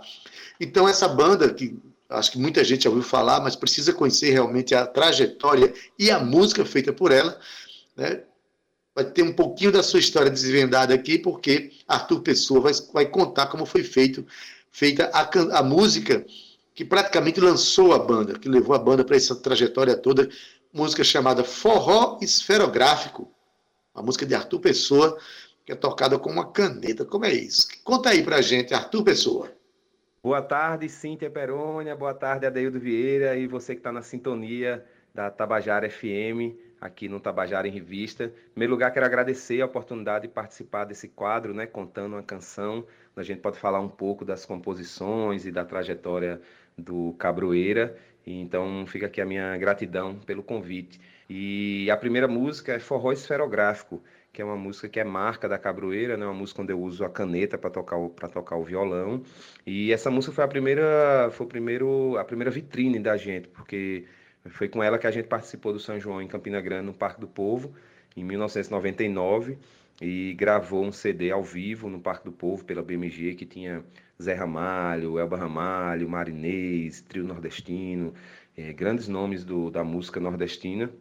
Então, 0.59 0.87
essa 0.87 1.07
banda, 1.07 1.51
que 1.51 1.75
acho 2.11 2.31
que 2.31 2.37
muita 2.37 2.63
gente 2.63 2.83
já 2.83 2.89
ouviu 2.89 3.03
falar, 3.03 3.41
mas 3.41 3.55
precisa 3.55 3.93
conhecer 3.93 4.31
realmente 4.31 4.75
a 4.75 4.85
trajetória 4.85 5.73
e 5.97 6.11
a 6.11 6.19
música 6.19 6.65
feita 6.65 6.91
por 6.91 7.11
ela. 7.11 7.39
Né? 7.95 8.23
Vai 8.93 9.05
ter 9.05 9.23
um 9.23 9.33
pouquinho 9.33 9.71
da 9.71 9.81
sua 9.81 9.99
história 9.99 10.29
desvendada 10.29 10.93
aqui, 10.93 11.17
porque 11.17 11.71
Arthur 11.87 12.21
Pessoa 12.21 12.61
vai, 12.61 12.73
vai 12.93 13.05
contar 13.05 13.47
como 13.47 13.65
foi 13.65 13.83
feito, 13.83 14.25
feita 14.71 15.09
a, 15.13 15.59
a 15.59 15.63
música 15.63 16.25
que 16.73 16.83
praticamente 16.83 17.39
lançou 17.39 17.93
a 17.93 17.99
banda, 17.99 18.37
que 18.37 18.49
levou 18.49 18.75
a 18.75 18.79
banda 18.79 19.03
para 19.03 19.15
essa 19.15 19.35
trajetória 19.35 19.95
toda, 19.95 20.29
música 20.73 21.03
chamada 21.03 21.43
Forró 21.43 22.17
Esferográfico, 22.21 23.31
uma 23.93 24.03
música 24.03 24.25
de 24.25 24.33
Arthur 24.33 24.59
Pessoa, 24.59 25.17
que 25.65 25.71
é 25.71 25.75
tocada 25.75 26.17
com 26.17 26.29
uma 26.29 26.51
caneta. 26.51 27.05
Como 27.05 27.25
é 27.25 27.33
isso? 27.33 27.67
Conta 27.83 28.09
aí 28.09 28.23
pra 28.23 28.41
gente, 28.41 28.73
Arthur 28.73 29.03
Pessoa. 29.03 29.60
Boa 30.23 30.39
tarde, 30.39 30.87
Cíntia 30.87 31.31
Perônia, 31.31 31.95
boa 31.95 32.13
tarde, 32.13 32.45
Adeildo 32.45 32.79
Vieira 32.79 33.35
e 33.35 33.47
você 33.47 33.73
que 33.73 33.79
está 33.79 33.91
na 33.91 34.03
sintonia 34.03 34.85
da 35.11 35.31
Tabajara 35.31 35.89
FM, 35.89 36.53
aqui 36.79 37.09
no 37.09 37.19
Tabajara 37.19 37.67
em 37.67 37.71
Revista. 37.71 38.25
Em 38.25 38.51
primeiro 38.51 38.73
lugar, 38.73 38.93
quero 38.93 39.03
agradecer 39.03 39.61
a 39.61 39.65
oportunidade 39.65 40.27
de 40.27 40.31
participar 40.31 40.85
desse 40.85 41.07
quadro, 41.07 41.55
né, 41.55 41.65
contando 41.65 42.13
uma 42.13 42.21
canção. 42.21 42.85
A 43.15 43.23
gente 43.23 43.41
pode 43.41 43.57
falar 43.57 43.79
um 43.79 43.89
pouco 43.89 44.23
das 44.23 44.45
composições 44.45 45.47
e 45.47 45.51
da 45.51 45.65
trajetória 45.65 46.39
do 46.77 47.13
Cabroeira. 47.17 47.97
Então, 48.23 48.85
fica 48.85 49.07
aqui 49.07 49.21
a 49.21 49.25
minha 49.25 49.57
gratidão 49.57 50.19
pelo 50.19 50.43
convite. 50.43 51.01
E 51.27 51.89
a 51.89 51.97
primeira 51.97 52.27
música 52.27 52.73
é 52.73 52.79
Forró 52.79 53.11
Esferográfico, 53.11 54.03
que 54.33 54.41
é 54.41 54.45
uma 54.45 54.55
música 54.55 54.87
que 54.87 54.99
é 54.99 55.03
marca 55.03 55.47
da 55.49 55.57
Cabroeira, 55.57 56.15
né? 56.17 56.25
Uma 56.25 56.33
música 56.33 56.61
onde 56.61 56.71
eu 56.71 56.79
uso 56.81 57.03
a 57.03 57.09
caneta 57.09 57.57
para 57.57 57.69
tocar 57.69 57.97
para 58.09 58.29
tocar 58.29 58.55
o 58.57 58.63
violão. 58.63 59.23
E 59.65 59.91
essa 59.91 60.09
música 60.09 60.33
foi 60.33 60.43
a 60.43 60.47
primeira 60.47 61.29
foi 61.31 61.45
o 61.45 61.49
primeiro 61.49 62.17
a 62.17 62.23
primeira 62.23 62.51
vitrine 62.51 62.99
da 62.99 63.17
gente, 63.17 63.47
porque 63.49 64.05
foi 64.49 64.67
com 64.69 64.81
ela 64.81 64.97
que 64.97 65.07
a 65.07 65.11
gente 65.11 65.27
participou 65.27 65.73
do 65.73 65.79
São 65.79 65.99
João 65.99 66.21
em 66.21 66.27
Campina 66.27 66.61
Grande, 66.61 66.85
no 66.87 66.93
Parque 66.93 67.21
do 67.21 67.27
Povo, 67.27 67.73
em 68.15 68.23
1999, 68.23 69.57
e 70.01 70.33
gravou 70.33 70.83
um 70.83 70.91
CD 70.91 71.31
ao 71.31 71.43
vivo 71.43 71.89
no 71.89 72.01
Parque 72.01 72.25
do 72.25 72.31
Povo 72.31 72.65
pela 72.65 72.81
BMG 72.81 73.35
que 73.35 73.45
tinha 73.45 73.83
Zé 74.21 74.33
Ramalho, 74.33 75.19
Elba 75.19 75.37
Ramalho, 75.37 76.09
Marinês, 76.09 77.01
Trio 77.01 77.23
Nordestino, 77.23 78.13
eh, 78.57 78.73
grandes 78.73 79.07
nomes 79.07 79.43
do, 79.43 79.69
da 79.69 79.83
música 79.83 80.19
nordestina. 80.19 80.91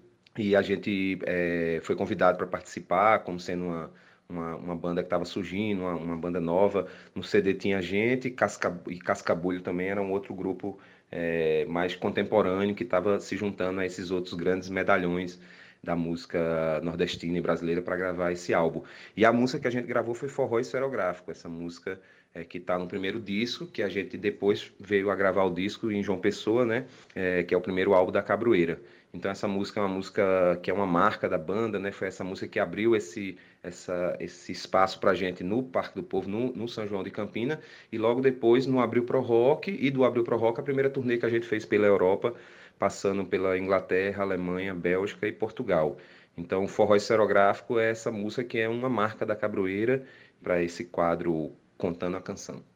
E 0.40 0.56
a 0.56 0.62
gente 0.62 1.18
é, 1.26 1.80
foi 1.82 1.94
convidado 1.94 2.38
para 2.38 2.46
participar, 2.46 3.18
como 3.20 3.38
sendo 3.38 3.64
uma, 3.64 3.90
uma, 4.26 4.56
uma 4.56 4.76
banda 4.76 5.02
que 5.02 5.06
estava 5.06 5.26
surgindo, 5.26 5.82
uma, 5.82 5.94
uma, 5.94 6.16
banda 6.16 6.40
nova. 6.40 6.86
No 7.14 7.22
CD 7.22 7.52
tinha 7.52 7.82
gente 7.82 8.30
Casca, 8.30 8.80
e 8.88 8.98
Cascabulho 8.98 9.60
também 9.60 9.88
era 9.88 10.00
um 10.00 10.10
outro 10.10 10.34
grupo 10.34 10.78
é, 11.12 11.66
mais 11.66 11.94
contemporâneo 11.94 12.74
que 12.74 12.84
estava 12.84 13.20
se 13.20 13.36
juntando 13.36 13.80
a 13.80 13.86
esses 13.86 14.10
outros 14.10 14.32
grandes 14.32 14.70
medalhões 14.70 15.38
da 15.82 15.94
música 15.94 16.80
nordestina 16.82 17.36
e 17.36 17.40
brasileira 17.40 17.82
para 17.82 17.96
gravar 17.96 18.32
esse 18.32 18.54
álbum. 18.54 18.82
E 19.14 19.24
a 19.26 19.32
música 19.32 19.60
que 19.60 19.68
a 19.68 19.70
gente 19.70 19.86
gravou 19.86 20.14
foi 20.14 20.28
Forró 20.28 20.58
Esferográfico, 20.58 21.30
essa 21.30 21.48
música 21.48 22.00
é, 22.34 22.44
que 22.44 22.58
está 22.58 22.78
no 22.78 22.86
primeiro 22.86 23.20
disco, 23.20 23.66
que 23.66 23.82
a 23.82 23.88
gente 23.88 24.16
depois 24.16 24.72
veio 24.78 25.10
a 25.10 25.16
gravar 25.16 25.44
o 25.44 25.50
disco 25.52 25.90
em 25.90 26.02
João 26.02 26.18
Pessoa, 26.18 26.64
né, 26.64 26.86
é, 27.14 27.42
que 27.42 27.54
é 27.54 27.56
o 27.56 27.60
primeiro 27.60 27.94
álbum 27.94 28.12
da 28.12 28.22
Cabroeira. 28.22 28.80
Então 29.12 29.30
essa 29.30 29.48
música 29.48 29.80
é 29.80 29.82
uma 29.82 29.94
música 29.94 30.58
que 30.62 30.70
é 30.70 30.74
uma 30.74 30.86
marca 30.86 31.28
da 31.28 31.36
banda, 31.36 31.78
né? 31.78 31.90
Foi 31.90 32.06
essa 32.06 32.22
música 32.22 32.46
que 32.46 32.60
abriu 32.60 32.94
esse, 32.94 33.36
essa, 33.62 34.16
esse 34.20 34.52
espaço 34.52 35.00
para 35.00 35.14
gente 35.14 35.42
no 35.42 35.62
Parque 35.64 35.96
do 35.96 36.02
Povo, 36.02 36.28
no, 36.28 36.52
no, 36.52 36.68
São 36.68 36.86
João 36.86 37.02
de 37.02 37.10
Campina, 37.10 37.60
e 37.90 37.98
logo 37.98 38.20
depois 38.20 38.66
no 38.66 38.80
Abril 38.80 39.04
Pro 39.04 39.20
Rock, 39.20 39.70
e 39.70 39.90
do 39.90 40.04
Abril 40.04 40.22
Pro 40.24 40.36
Rock 40.36 40.60
a 40.60 40.62
primeira 40.62 40.88
turnê 40.88 41.18
que 41.18 41.26
a 41.26 41.28
gente 41.28 41.46
fez 41.46 41.64
pela 41.66 41.86
Europa, 41.86 42.34
passando 42.78 43.24
pela 43.26 43.58
Inglaterra, 43.58 44.22
Alemanha, 44.22 44.74
Bélgica 44.74 45.26
e 45.26 45.32
Portugal. 45.32 45.98
Então, 46.36 46.64
o 46.64 46.68
Forró 46.68 46.96
Esferográfico 46.96 47.78
é 47.78 47.90
essa 47.90 48.10
música 48.12 48.44
que 48.44 48.58
é 48.58 48.68
uma 48.68 48.88
marca 48.88 49.26
da 49.26 49.36
Cabroeira 49.36 50.04
para 50.42 50.62
esse 50.62 50.84
quadro 50.84 51.52
Contando 51.76 52.16
a 52.16 52.20
Canção. 52.22 52.69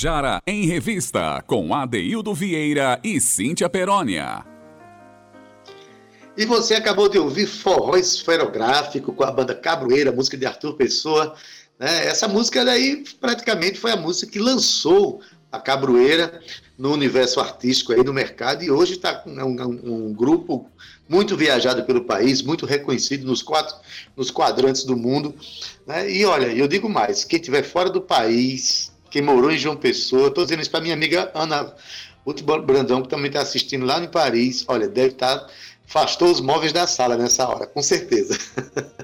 Tabajara 0.00 0.40
em 0.46 0.64
Revista, 0.64 1.44
com 1.46 1.74
Adeildo 1.74 2.32
Vieira 2.32 2.98
e 3.04 3.20
Cíntia 3.20 3.68
Perónia. 3.68 4.46
E 6.34 6.46
você 6.46 6.74
acabou 6.74 7.06
de 7.06 7.18
ouvir 7.18 7.46
Forró 7.46 7.98
Esferográfico 7.98 9.12
com 9.12 9.24
a 9.24 9.30
banda 9.30 9.54
Cabroeira, 9.54 10.10
música 10.10 10.38
de 10.38 10.46
Arthur 10.46 10.74
Pessoa. 10.74 11.34
Né? 11.78 12.06
Essa 12.06 12.26
música 12.26 12.64
daí 12.64 13.04
praticamente 13.20 13.78
foi 13.78 13.92
a 13.92 13.96
música 13.96 14.32
que 14.32 14.38
lançou 14.38 15.20
a 15.52 15.60
Cabroeira 15.60 16.40
no 16.78 16.94
universo 16.94 17.38
artístico 17.38 17.92
aí 17.92 18.02
no 18.02 18.14
mercado 18.14 18.64
e 18.64 18.70
hoje 18.70 18.92
está 18.92 19.22
um, 19.26 19.38
um, 19.38 20.06
um, 20.06 20.14
grupo 20.14 20.70
muito 21.06 21.36
viajado 21.36 21.84
pelo 21.84 22.04
país, 22.04 22.40
muito 22.40 22.64
reconhecido 22.64 23.26
nos 23.26 23.42
quatro 23.42 23.76
nos 24.16 24.30
quadrantes 24.30 24.84
do 24.84 24.96
mundo. 24.96 25.34
Né? 25.86 26.10
E 26.10 26.24
olha, 26.24 26.46
eu 26.46 26.66
digo 26.66 26.88
mais, 26.88 27.22
quem 27.22 27.38
estiver 27.38 27.64
fora 27.64 27.90
do 27.90 28.00
país, 28.00 28.90
quem 29.10 29.22
morou 29.22 29.50
em 29.50 29.58
João 29.58 29.76
Pessoa, 29.76 30.28
estou 30.28 30.44
dizendo 30.44 30.62
isso 30.62 30.70
para 30.70 30.80
minha 30.80 30.94
amiga 30.94 31.30
Ana 31.34 31.74
Ruth 32.24 32.42
Brandão, 32.42 33.02
que 33.02 33.08
também 33.08 33.26
está 33.26 33.40
assistindo 33.40 33.84
lá 33.84 34.02
em 34.02 34.08
Paris, 34.08 34.64
olha, 34.68 34.88
deve 34.88 35.14
estar, 35.14 35.38
tá, 35.38 35.48
afastou 35.88 36.30
os 36.30 36.40
móveis 36.40 36.72
da 36.72 36.86
sala 36.86 37.16
nessa 37.16 37.48
hora, 37.48 37.66
com 37.66 37.82
certeza. 37.82 38.38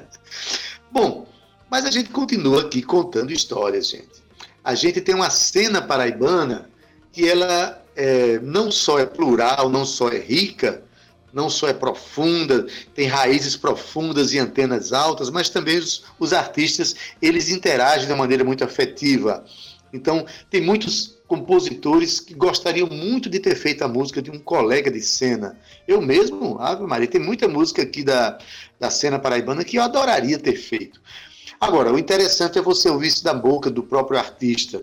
Bom, 0.92 1.26
mas 1.70 1.84
a 1.84 1.90
gente 1.90 2.10
continua 2.10 2.62
aqui 2.62 2.82
contando 2.82 3.32
histórias, 3.32 3.88
gente. 3.88 4.24
A 4.62 4.74
gente 4.74 5.00
tem 5.00 5.14
uma 5.14 5.30
cena 5.30 5.82
paraibana 5.82 6.70
que 7.12 7.28
ela 7.28 7.82
é, 7.94 8.38
não 8.40 8.70
só 8.70 8.98
é 8.98 9.06
plural, 9.06 9.68
não 9.68 9.84
só 9.84 10.08
é 10.08 10.18
rica, 10.18 10.82
não 11.32 11.50
só 11.50 11.68
é 11.68 11.74
profunda, 11.74 12.66
tem 12.94 13.06
raízes 13.06 13.56
profundas 13.56 14.32
e 14.32 14.38
antenas 14.38 14.92
altas, 14.92 15.28
mas 15.28 15.50
também 15.50 15.78
os, 15.78 16.04
os 16.18 16.32
artistas 16.32 16.94
eles 17.20 17.50
interagem 17.50 18.06
de 18.06 18.12
uma 18.12 18.18
maneira 18.18 18.42
muito 18.42 18.64
afetiva. 18.64 19.44
Então, 19.92 20.26
tem 20.50 20.60
muitos 20.60 21.16
compositores 21.26 22.20
que 22.20 22.34
gostariam 22.34 22.88
muito 22.88 23.28
de 23.28 23.40
ter 23.40 23.56
feito 23.56 23.82
a 23.82 23.88
música 23.88 24.22
de 24.22 24.30
um 24.30 24.38
colega 24.38 24.90
de 24.90 25.00
cena. 25.00 25.58
Eu 25.86 26.00
mesmo, 26.00 26.58
Ave 26.60 26.84
Maria, 26.84 27.08
tem 27.08 27.20
muita 27.20 27.48
música 27.48 27.82
aqui 27.82 28.02
da, 28.02 28.38
da 28.78 28.90
cena 28.90 29.18
paraibana 29.18 29.64
que 29.64 29.76
eu 29.76 29.82
adoraria 29.82 30.38
ter 30.38 30.56
feito. 30.56 31.00
Agora, 31.60 31.92
o 31.92 31.98
interessante 31.98 32.58
é 32.58 32.62
você 32.62 32.88
ouvir 32.88 33.08
isso 33.08 33.24
da 33.24 33.32
boca 33.32 33.70
do 33.70 33.82
próprio 33.82 34.18
artista. 34.18 34.82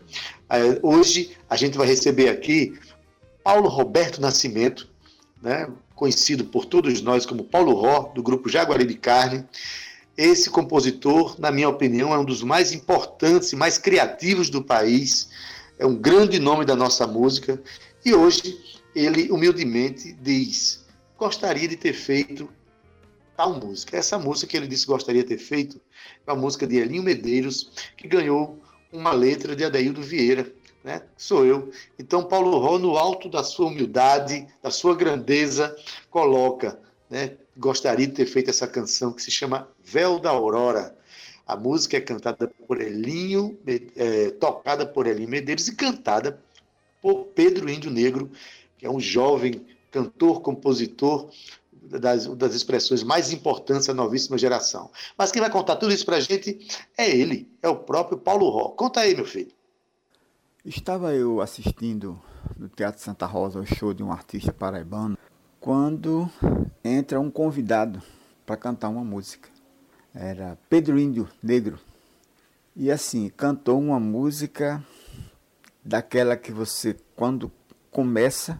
É, 0.49 0.80
hoje 0.82 1.32
a 1.49 1.56
gente 1.56 1.78
vai 1.78 1.88
receber 1.88 2.30
aqui 2.30 2.78
Paulo 3.43 3.70
Roberto 3.70 4.20
Nascimento, 4.20 4.89
né, 5.41 5.70
conhecido 5.95 6.45
por 6.45 6.66
todos 6.66 7.01
nós 7.01 7.26
como 7.26 7.43
Paulo 7.43 7.74
Ró, 7.74 8.12
do 8.14 8.24
grupo 8.24 8.49
Jaguari 8.49 8.86
de 8.86 8.95
Carne. 8.95 9.45
Esse 10.18 10.49
compositor, 10.49 11.39
na 11.39 11.51
minha 11.51 11.68
opinião, 11.68 12.14
é 12.14 12.18
um 12.18 12.26
dos 12.26 12.43
mais 12.43 12.72
importantes 12.72 13.51
e 13.51 13.55
mais 13.55 13.78
criativos 13.78 14.49
do 14.49 14.64
país. 14.64 15.30
É 15.80 15.86
um 15.86 15.95
grande 15.95 16.39
nome 16.39 16.66
da 16.66 16.76
nossa 16.76 17.07
música. 17.07 17.61
E 18.05 18.14
hoje 18.14 18.57
ele 18.95 19.32
humildemente 19.32 20.14
diz: 20.14 20.86
gostaria 21.18 21.68
de 21.68 21.76
ter 21.76 21.93
feito 21.93 22.47
tal 23.36 23.59
música. 23.59 23.97
Essa 23.97 24.20
música 24.20 24.51
que 24.51 24.57
ele 24.57 24.68
disse 24.68 24.86
gostaria 24.86 25.24
de 25.24 25.30
ter 25.30 25.39
feito 25.39 25.82
é 26.26 26.32
uma 26.32 26.39
música 26.39 26.68
de 26.68 26.78
Elinho 26.78 27.01
Medeiros, 27.01 27.72
que 27.97 28.07
ganhou 28.07 28.59
uma 28.91 29.11
letra 29.11 29.55
de 29.55 29.64
Adaildo 29.64 30.01
Vieira, 30.01 30.53
né? 30.84 31.01
Sou 31.18 31.43
eu. 31.43 31.72
Então, 31.97 32.24
Paulo 32.24 32.59
Ró, 32.59 32.78
no 32.78 32.97
alto 32.97 33.28
da 33.28 33.43
sua 33.43 33.68
humildade, 33.68 34.47
da 34.61 34.70
sua 34.70 34.95
grandeza, 34.95 35.76
coloca, 36.11 36.80
né? 37.09 37.38
Gostaria 37.56 38.08
de 38.08 38.14
ter 38.14 38.26
feito 38.26 38.49
essa 38.49 38.68
canção 38.68 39.14
que 39.14 39.22
se 39.22 39.30
chama 39.30 39.68
Véu 39.84 40.20
da 40.20 40.30
Aurora. 40.30 40.95
A 41.45 41.56
música 41.56 41.97
é 41.97 42.01
cantada 42.01 42.47
por 42.68 42.82
Elinho, 42.82 43.58
é, 43.95 44.32
tocada 44.32 44.86
por 44.86 45.06
Elinho 45.06 45.30
Medeiros 45.30 45.68
e 45.68 45.76
cantada 45.76 46.41
por 47.01 47.26
Pedro 47.36 47.70
Índio 47.70 47.91
Negro, 47.91 48.32
que 48.78 48.86
é 48.86 48.89
um 48.89 48.99
jovem 48.99 49.66
cantor, 49.91 50.41
compositor 50.41 51.30
das, 51.72 52.26
das 52.28 52.56
expressões 52.56 53.04
mais 53.04 53.32
importantes 53.32 53.88
da 53.88 53.93
novíssima 53.93 54.38
geração. 54.38 54.89
Mas 55.18 55.32
quem 55.32 55.41
vai 55.41 55.51
contar 55.51 55.76
tudo 55.76 55.93
isso 55.93 56.06
para 56.06 56.18
a 56.18 56.22
gente 56.22 56.68
é 56.97 57.10
ele, 57.10 57.51
é 57.62 57.68
o 57.68 57.76
próprio 57.76 58.18
Paulo 58.18 58.49
Ró. 58.49 58.70
Conta 58.70 59.01
aí, 59.01 59.14
meu 59.14 59.26
filho. 59.26 59.51
Estava 60.66 61.14
eu 61.14 61.41
assistindo 61.41 62.20
no 62.58 62.70
Teatro 62.70 63.01
Santa 63.01 63.26
Rosa 63.26 63.60
o 63.60 63.66
show 63.66 63.93
de 63.93 64.01
um 64.01 64.12
artista 64.12 64.54
paraibano 64.54 65.18
quando 65.64 66.30
entra 66.84 67.22
um 67.22 67.32
convidado 67.32 68.03
para 68.45 68.57
cantar 68.57 68.89
uma 68.89 69.01
música. 69.01 69.47
Era 70.14 70.57
Pedro 70.70 70.99
Índio 70.99 71.30
Negro. 71.41 71.80
E 72.76 72.91
assim, 72.91 73.30
cantou 73.30 73.80
uma 73.80 73.97
música 73.97 74.86
daquela 75.82 76.36
que 76.36 76.51
você, 76.51 76.97
quando 77.16 77.49
começa, 77.89 78.59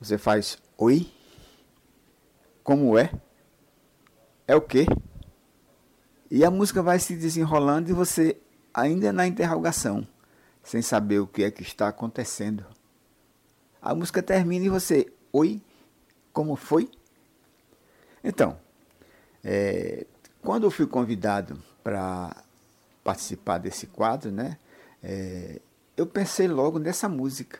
você 0.00 0.16
faz 0.16 0.56
oi, 0.78 1.12
como 2.64 2.96
é? 2.96 3.12
É 4.46 4.56
o 4.56 4.62
quê? 4.62 4.86
E 6.30 6.46
a 6.46 6.50
música 6.50 6.82
vai 6.82 6.98
se 6.98 7.14
desenrolando 7.14 7.90
e 7.90 7.92
você 7.92 8.40
ainda 8.72 9.12
na 9.12 9.26
interrogação, 9.26 10.08
sem 10.62 10.80
saber 10.80 11.18
o 11.18 11.26
que 11.26 11.44
é 11.44 11.50
que 11.50 11.60
está 11.60 11.88
acontecendo. 11.88 12.64
A 13.82 13.94
música 13.94 14.22
termina 14.22 14.64
e 14.64 14.70
você, 14.70 15.12
oi, 15.30 15.60
como 16.38 16.54
foi? 16.54 16.88
Então, 18.22 18.56
é, 19.42 20.06
quando 20.40 20.68
eu 20.68 20.70
fui 20.70 20.86
convidado 20.86 21.60
para 21.82 22.44
participar 23.02 23.58
desse 23.58 23.88
quadro, 23.88 24.30
né, 24.30 24.56
é, 25.02 25.60
eu 25.96 26.06
pensei 26.06 26.46
logo 26.46 26.78
nessa 26.78 27.08
música 27.08 27.58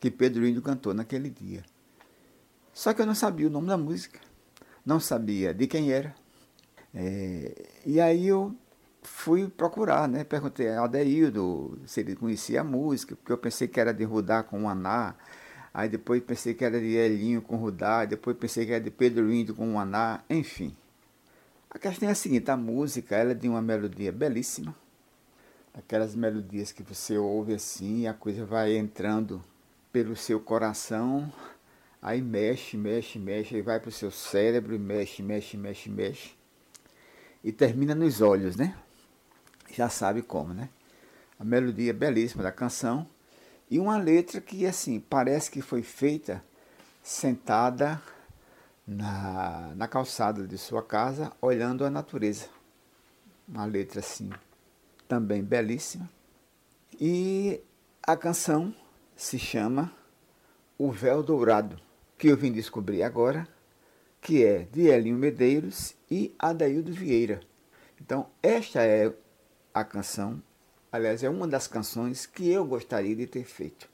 que 0.00 0.10
Pedro 0.10 0.44
Índio 0.44 0.62
cantou 0.62 0.92
naquele 0.92 1.30
dia. 1.30 1.62
Só 2.74 2.92
que 2.92 3.00
eu 3.00 3.06
não 3.06 3.14
sabia 3.14 3.46
o 3.46 3.50
nome 3.50 3.68
da 3.68 3.78
música 3.78 4.18
não 4.84 4.98
sabia 4.98 5.54
de 5.54 5.68
quem 5.68 5.92
era. 5.92 6.12
É, 6.92 7.66
e 7.86 8.00
aí 8.00 8.26
eu 8.26 8.52
fui 9.00 9.46
procurar, 9.46 10.08
né? 10.08 10.24
Perguntei 10.24 10.70
a 10.70 10.82
Adeildo 10.82 11.78
se 11.86 12.00
ele 12.00 12.16
conhecia 12.16 12.62
a 12.62 12.64
música, 12.64 13.14
porque 13.14 13.30
eu 13.30 13.38
pensei 13.38 13.68
que 13.68 13.78
era 13.78 13.94
de 13.94 14.02
Rudá 14.02 14.42
com 14.42 14.64
o 14.64 14.68
Aná, 14.68 15.14
aí 15.78 15.88
depois 15.88 16.22
pensei 16.22 16.54
que 16.54 16.64
era 16.64 16.80
de 16.80 16.94
Elinho 16.94 17.42
com 17.42 17.56
Rudá, 17.56 18.04
depois 18.04 18.36
pensei 18.36 18.66
que 18.66 18.72
era 18.72 18.82
de 18.82 18.90
Pedro 18.90 19.32
Índio 19.32 19.54
com 19.54 19.74
o 19.74 19.78
Aná, 19.78 20.22
enfim. 20.28 20.74
A 21.70 21.78
questão 21.78 22.08
é 22.08 22.12
a 22.12 22.14
seguinte, 22.14 22.50
a 22.50 22.56
música 22.56 23.16
ela 23.16 23.32
é 23.32 23.34
de 23.34 23.48
uma 23.48 23.60
melodia 23.60 24.10
belíssima, 24.10 24.74
aquelas 25.74 26.14
melodias 26.14 26.72
que 26.72 26.82
você 26.82 27.16
ouve 27.18 27.54
assim, 27.54 28.06
a 28.06 28.14
coisa 28.14 28.44
vai 28.44 28.76
entrando 28.76 29.42
pelo 29.92 30.16
seu 30.16 30.40
coração 30.40 31.30
Aí 32.00 32.22
mexe, 32.22 32.76
mexe, 32.76 33.18
mexe, 33.18 33.56
aí 33.56 33.62
vai 33.62 33.80
para 33.80 33.88
o 33.88 33.92
seu 33.92 34.10
cérebro 34.10 34.74
e 34.74 34.78
mexe, 34.78 35.22
mexe, 35.22 35.56
mexe, 35.56 35.90
mexe. 35.90 36.30
E 37.42 37.50
termina 37.50 37.94
nos 37.94 38.20
olhos, 38.20 38.56
né? 38.56 38.76
Já 39.72 39.88
sabe 39.88 40.22
como, 40.22 40.54
né? 40.54 40.68
A 41.38 41.44
melodia 41.44 41.92
belíssima 41.92 42.42
da 42.42 42.52
canção. 42.52 43.06
E 43.70 43.78
uma 43.78 43.98
letra 43.98 44.40
que, 44.40 44.66
assim, 44.66 45.00
parece 45.00 45.50
que 45.50 45.60
foi 45.60 45.82
feita 45.82 46.42
sentada 47.02 48.00
na, 48.86 49.72
na 49.76 49.86
calçada 49.86 50.46
de 50.46 50.56
sua 50.56 50.82
casa, 50.82 51.32
olhando 51.40 51.84
a 51.84 51.90
natureza. 51.90 52.46
Uma 53.46 53.64
letra, 53.64 54.00
assim, 54.00 54.30
também 55.06 55.42
belíssima. 55.42 56.08
E 57.00 57.60
a 58.02 58.16
canção 58.16 58.74
se 59.14 59.38
chama 59.38 59.92
O 60.78 60.90
Véu 60.90 61.22
Dourado 61.22 61.88
que 62.18 62.26
eu 62.26 62.36
vim 62.36 62.50
descobrir 62.50 63.04
agora, 63.04 63.46
que 64.20 64.44
é 64.44 64.66
de 64.72 64.88
Elinho 64.88 65.16
Medeiros 65.16 65.94
e 66.10 66.34
Adaildo 66.36 66.92
Vieira. 66.92 67.40
Então, 68.00 68.26
esta 68.42 68.82
é 68.82 69.14
a 69.72 69.84
canção, 69.84 70.42
aliás, 70.90 71.22
é 71.22 71.28
uma 71.28 71.46
das 71.46 71.66
canções 71.66 72.26
que 72.26 72.50
eu 72.50 72.64
gostaria 72.64 73.14
de 73.14 73.26
ter 73.26 73.44
feito. 73.44 73.88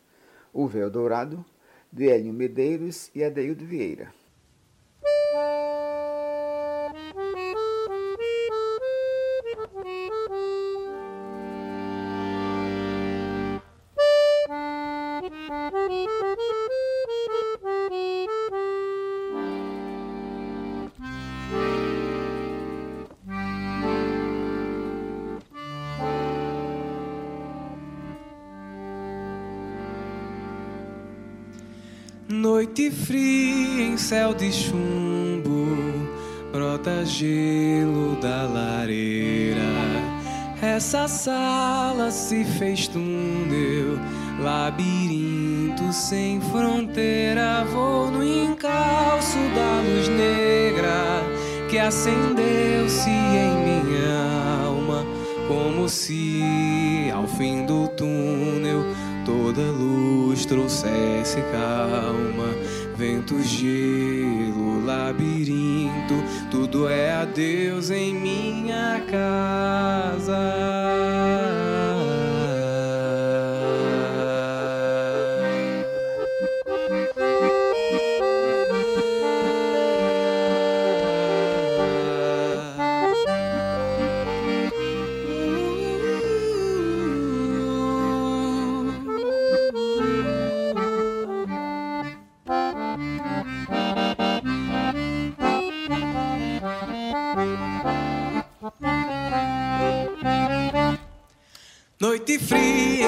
O 0.53 0.67
Véu 0.67 0.91
Dourado, 0.91 1.45
de 1.93 2.05
Elinho 2.05 2.33
Medeiros 2.33 3.11
e 3.15 3.23
Adaildo 3.23 3.65
Vieira. 3.65 4.13
Noite 32.55 32.89
fria 32.89 33.83
em 33.83 33.97
céu 33.97 34.33
de 34.33 34.53
chumbo, 34.53 35.67
brota 36.53 37.05
gelo 37.05 38.15
da 38.23 38.45
lareira. 38.45 39.59
Essa 40.63 41.09
sala 41.09 42.13
se 42.13 42.45
fez 42.45 42.87
túnel, 42.87 43.99
labirinto 44.39 45.93
sem 45.93 46.41
fronteira. 46.43 47.65
Vou 47.73 48.13
no 48.13 48.23
encalço 48.23 49.37
da 49.57 49.83
luz 49.83 50.09
negra, 50.11 51.25
que 51.69 51.77
acendeu-se 51.77 53.11
em 53.11 53.65
minha 53.65 54.65
alma, 54.65 55.05
como 55.49 55.89
se 55.89 57.11
ao 57.13 57.27
fim 57.27 57.67
do 57.67 57.89
túnel 57.89 58.85
toda 59.25 59.61
luz 59.61 59.94
trouxesse 60.47 61.41
calma. 61.53 62.49
Vento, 62.97 63.43
gelo, 63.43 64.85
labirinto, 64.85 66.15
tudo 66.51 66.89
é 66.89 67.13
a 67.13 67.25
Deus 67.25 67.91
em 67.91 68.15
minha 68.15 68.24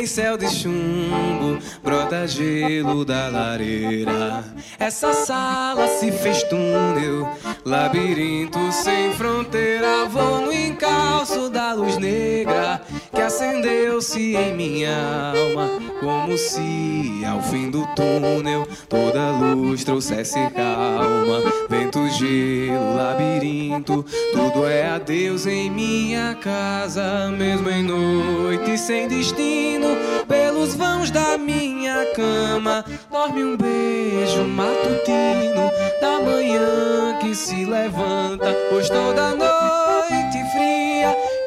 céu 0.07 0.37
de 0.37 0.49
chumbo, 0.49 1.59
brota 1.83 2.27
gelo 2.27 3.05
da 3.05 3.29
lareira. 3.29 4.45
Essa 4.79 5.13
sala 5.13 5.89
se 5.89 6.13
fez 6.13 6.43
túnel, 6.45 7.29
labirinto 7.65 8.73
sem 8.73 9.13
fronteira. 9.13 10.07
Vou 10.07 10.43
no 10.43 10.53
encalço 10.53 11.49
da 11.51 11.73
luz 11.73 11.97
negra 11.97 12.81
acendeu-se 13.27 14.37
em 14.37 14.55
minha 14.55 15.33
alma, 15.35 15.69
como 15.99 16.39
se 16.39 17.25
ao 17.29 17.43
fim 17.43 17.71
do 17.71 17.85
túnel 17.97 18.67
toda 18.89 19.33
luz 19.33 19.83
trouxesse 19.83 20.39
calma. 20.55 21.43
Vento, 21.69 22.09
gelo, 22.11 22.95
labirinto, 22.95 24.05
tudo 24.33 24.65
é 24.65 24.87
adeus 24.87 25.45
em 25.47 25.69
minha 25.69 26.37
casa, 26.37 27.29
mesmo 27.37 27.69
em 27.69 27.83
noite 27.83 28.79
sem 28.79 29.09
destino, 29.09 29.89
pelos 30.29 30.75
vãos 30.75 31.11
da 31.11 31.37
minha 31.37 32.07
cama, 32.15 32.85
dorme 33.11 33.45
um 33.45 33.57
beijo 33.57 34.45
matutino 34.45 35.71
da 36.01 36.21
manhã 36.21 37.19
que 37.21 37.35
se 37.35 37.65
levanta, 37.65 38.55
pois 38.71 38.89
toda 38.89 39.35
noite 39.35 39.56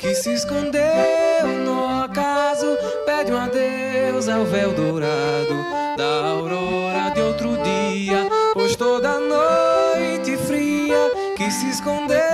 que 0.09 0.15
se 0.15 0.33
escondeu 0.33 0.81
no 1.63 2.03
ocaso 2.03 2.75
pede 3.05 3.31
um 3.31 3.37
adeus 3.37 4.27
ao 4.27 4.43
véu 4.43 4.73
dourado 4.73 5.53
da 5.95 6.29
aurora 6.31 7.11
de 7.11 7.21
outro 7.21 7.55
dia, 7.57 8.27
pois 8.55 8.75
toda 8.75 9.19
noite 9.19 10.35
fria 10.47 11.11
que 11.37 11.51
se 11.51 11.69
escondeu 11.69 12.28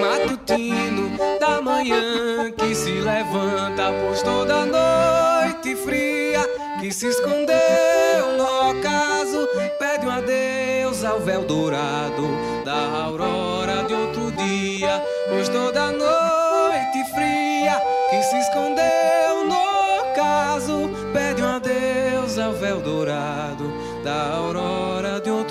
matutino 0.00 1.16
da 1.38 1.60
manhã 1.60 2.50
que 2.56 2.74
se 2.74 2.92
levanta, 3.00 3.92
pois 4.00 4.22
toda 4.22 4.64
noite 4.66 5.76
fria 5.76 6.40
que 6.80 6.92
se 6.92 7.06
escondeu 7.06 8.36
no 8.36 8.70
ocaso, 8.70 9.48
pede 9.78 10.06
um 10.06 10.10
adeus 10.10 11.04
ao 11.04 11.20
véu 11.20 11.42
dourado 11.42 12.26
da 12.64 13.04
aurora 13.04 13.84
de 13.84 13.94
outro 13.94 14.30
dia, 14.32 15.02
pois 15.28 15.48
toda 15.48 15.92
noite 15.92 17.04
fria 17.14 17.80
que 18.10 18.22
se 18.22 18.36
escondeu 18.38 19.44
no 19.46 20.10
ocaso, 20.10 20.90
pede 21.12 21.42
um 21.42 21.56
adeus 21.56 22.38
ao 22.38 22.52
véu 22.52 22.80
dourado 22.80 23.72
da 24.02 24.36
aurora 24.36 25.20
de 25.20 25.30
outro 25.30 25.41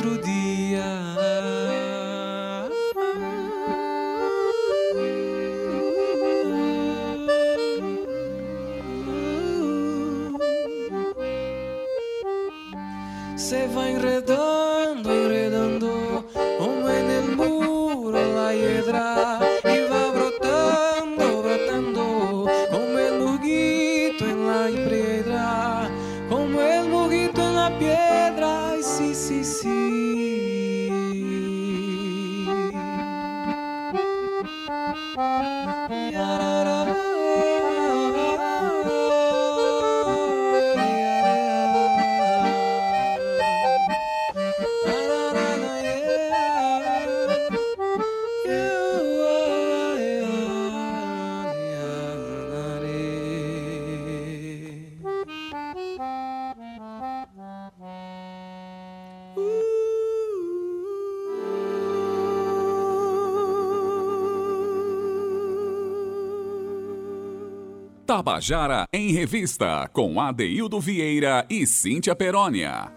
Tabajara 68.42 68.88
em 68.92 69.12
Revista, 69.12 69.88
com 69.94 70.20
Adeildo 70.20 70.80
Vieira 70.80 71.46
e 71.48 71.68
Cíntia 71.68 72.16
Perónia. 72.16 72.92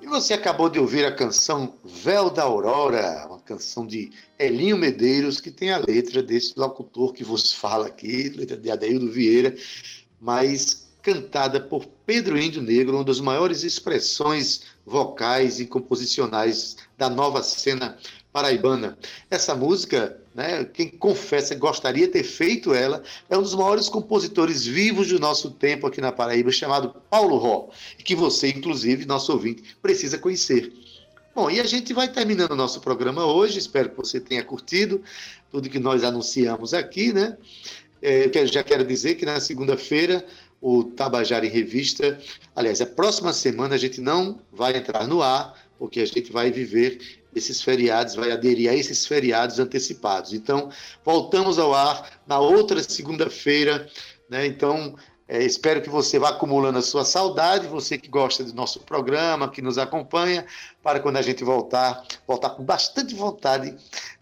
E 0.00 0.06
você 0.06 0.32
acabou 0.32 0.70
de 0.70 0.78
ouvir 0.78 1.04
a 1.04 1.14
canção 1.14 1.74
Véu 1.84 2.30
da 2.30 2.44
Aurora, 2.44 3.26
uma 3.28 3.38
canção 3.38 3.86
de 3.86 4.10
Elinho 4.38 4.78
Medeiros, 4.78 5.42
que 5.42 5.50
tem 5.50 5.72
a 5.72 5.78
letra 5.86 6.22
desse 6.22 6.54
locutor 6.56 7.12
que 7.12 7.22
vos 7.22 7.52
fala 7.52 7.88
aqui, 7.88 8.30
letra 8.30 8.56
de 8.56 8.70
Adeildo 8.70 9.12
Vieira, 9.12 9.54
mas 10.18 10.88
cantada 11.02 11.60
por 11.60 11.84
Pedro 12.06 12.38
Índio 12.38 12.62
Negro, 12.62 12.96
uma 12.96 13.04
das 13.04 13.20
maiores 13.20 13.62
expressões 13.62 14.62
vocais 14.86 15.60
e 15.60 15.66
composicionais 15.66 16.78
da 16.96 17.10
nova 17.10 17.42
cena 17.42 17.98
paraibana. 18.38 18.96
Essa 19.28 19.52
música, 19.52 20.16
né, 20.32 20.64
quem 20.64 20.88
confessa 20.88 21.56
gostaria 21.56 22.06
de 22.06 22.12
ter 22.12 22.22
feito 22.22 22.72
ela, 22.72 23.02
é 23.28 23.36
um 23.36 23.42
dos 23.42 23.54
maiores 23.54 23.88
compositores 23.88 24.64
vivos 24.64 25.08
do 25.08 25.18
nosso 25.18 25.50
tempo 25.50 25.88
aqui 25.88 26.00
na 26.00 26.12
Paraíba, 26.12 26.52
chamado 26.52 26.94
Paulo 27.10 27.36
Ró, 27.36 27.68
que 28.04 28.14
você, 28.14 28.48
inclusive, 28.48 29.04
nosso 29.06 29.32
ouvinte, 29.32 29.76
precisa 29.82 30.18
conhecer. 30.18 30.72
Bom, 31.34 31.50
e 31.50 31.58
a 31.58 31.64
gente 31.64 31.92
vai 31.92 32.06
terminando 32.06 32.52
o 32.52 32.56
nosso 32.56 32.80
programa 32.80 33.26
hoje, 33.26 33.58
espero 33.58 33.90
que 33.90 33.96
você 33.96 34.20
tenha 34.20 34.44
curtido 34.44 35.02
tudo 35.50 35.68
que 35.68 35.80
nós 35.80 36.04
anunciamos 36.04 36.72
aqui, 36.72 37.12
né? 37.12 37.36
É, 38.00 38.30
eu 38.32 38.46
já 38.46 38.62
quero 38.62 38.84
dizer 38.84 39.16
que 39.16 39.26
na 39.26 39.40
segunda-feira 39.40 40.24
o 40.60 40.84
Tabajara 40.84 41.44
em 41.44 41.50
Revista, 41.50 42.20
aliás, 42.54 42.80
a 42.80 42.86
próxima 42.86 43.32
semana 43.32 43.74
a 43.74 43.78
gente 43.78 44.00
não 44.00 44.38
vai 44.52 44.76
entrar 44.76 45.08
no 45.08 45.22
ar, 45.22 45.54
porque 45.76 46.00
a 46.00 46.06
gente 46.06 46.30
vai 46.32 46.50
viver 46.50 47.18
esses 47.38 47.62
feriados, 47.62 48.14
vai 48.14 48.30
aderir 48.30 48.70
a 48.70 48.74
esses 48.74 49.06
feriados 49.06 49.58
antecipados. 49.58 50.32
Então, 50.32 50.70
voltamos 51.04 51.58
ao 51.58 51.72
ar 51.74 52.20
na 52.26 52.38
outra 52.38 52.82
segunda-feira, 52.82 53.88
né? 54.28 54.46
Então, 54.46 54.94
É, 55.30 55.44
espero 55.44 55.82
que 55.82 55.90
você 55.90 56.18
vá 56.18 56.30
acumulando 56.30 56.78
a 56.78 56.82
sua 56.82 57.04
saudade, 57.04 57.66
você 57.66 57.98
que 57.98 58.08
gosta 58.08 58.42
do 58.42 58.54
nosso 58.54 58.80
programa, 58.80 59.50
que 59.50 59.60
nos 59.60 59.76
acompanha, 59.76 60.46
para 60.82 61.00
quando 61.00 61.18
a 61.18 61.22
gente 61.22 61.44
voltar, 61.44 62.02
voltar 62.26 62.48
com 62.56 62.64
bastante 62.64 63.14
vontade 63.14 63.76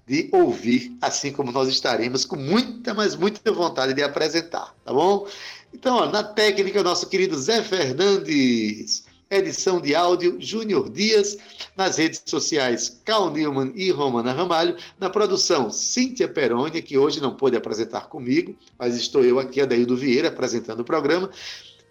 de 0.04 0.28
ouvir, 0.32 0.96
assim 1.00 1.30
como 1.30 1.52
nós 1.52 1.68
estaremos 1.68 2.24
com 2.24 2.34
muita, 2.34 2.92
mas 2.92 3.14
muita 3.14 3.52
vontade 3.52 3.94
de 3.94 4.02
apresentar, 4.02 4.74
tá 4.84 4.92
bom? 4.92 5.28
Então, 5.72 5.94
ó, 5.94 6.06
na 6.06 6.24
técnica, 6.24 6.82
nosso 6.82 7.08
querido 7.08 7.38
Zé 7.38 7.62
Fernandes 7.62 9.05
edição 9.30 9.80
de 9.80 9.94
áudio 9.94 10.36
Júnior 10.38 10.88
Dias, 10.88 11.36
nas 11.76 11.96
redes 11.96 12.22
sociais 12.24 13.00
Cal 13.04 13.30
Newman 13.30 13.72
e 13.74 13.90
Romana 13.90 14.32
Ramalho, 14.32 14.76
na 14.98 15.10
produção 15.10 15.70
Cíntia 15.70 16.28
Peroni, 16.28 16.80
que 16.82 16.96
hoje 16.96 17.20
não 17.20 17.34
pôde 17.34 17.56
apresentar 17.56 18.08
comigo, 18.08 18.56
mas 18.78 18.94
estou 18.96 19.24
eu 19.24 19.38
aqui, 19.38 19.60
Adaildo 19.60 19.96
Vieira, 19.96 20.28
apresentando 20.28 20.80
o 20.80 20.84
programa, 20.84 21.30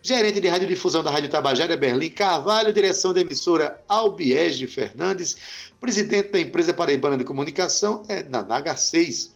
gerente 0.02 0.40
de 0.40 0.48
radiodifusão 0.48 1.04
da 1.04 1.12
Rádio 1.12 1.30
Tabajara, 1.30 1.76
Berlim 1.76 2.10
Carvalho, 2.10 2.72
direção 2.72 3.14
da 3.14 3.22
emissora 3.22 3.84
Albiege 3.88 4.68
Fernandes, 4.68 5.36
presidente 5.82 6.32
da 6.32 6.40
empresa 6.40 6.74
Paraibana 6.74 7.18
de 7.18 7.24
Comunicação, 7.24 8.04
é 8.08 8.24
na 8.24 8.44
Naga 8.44 8.76
6. 8.76 9.36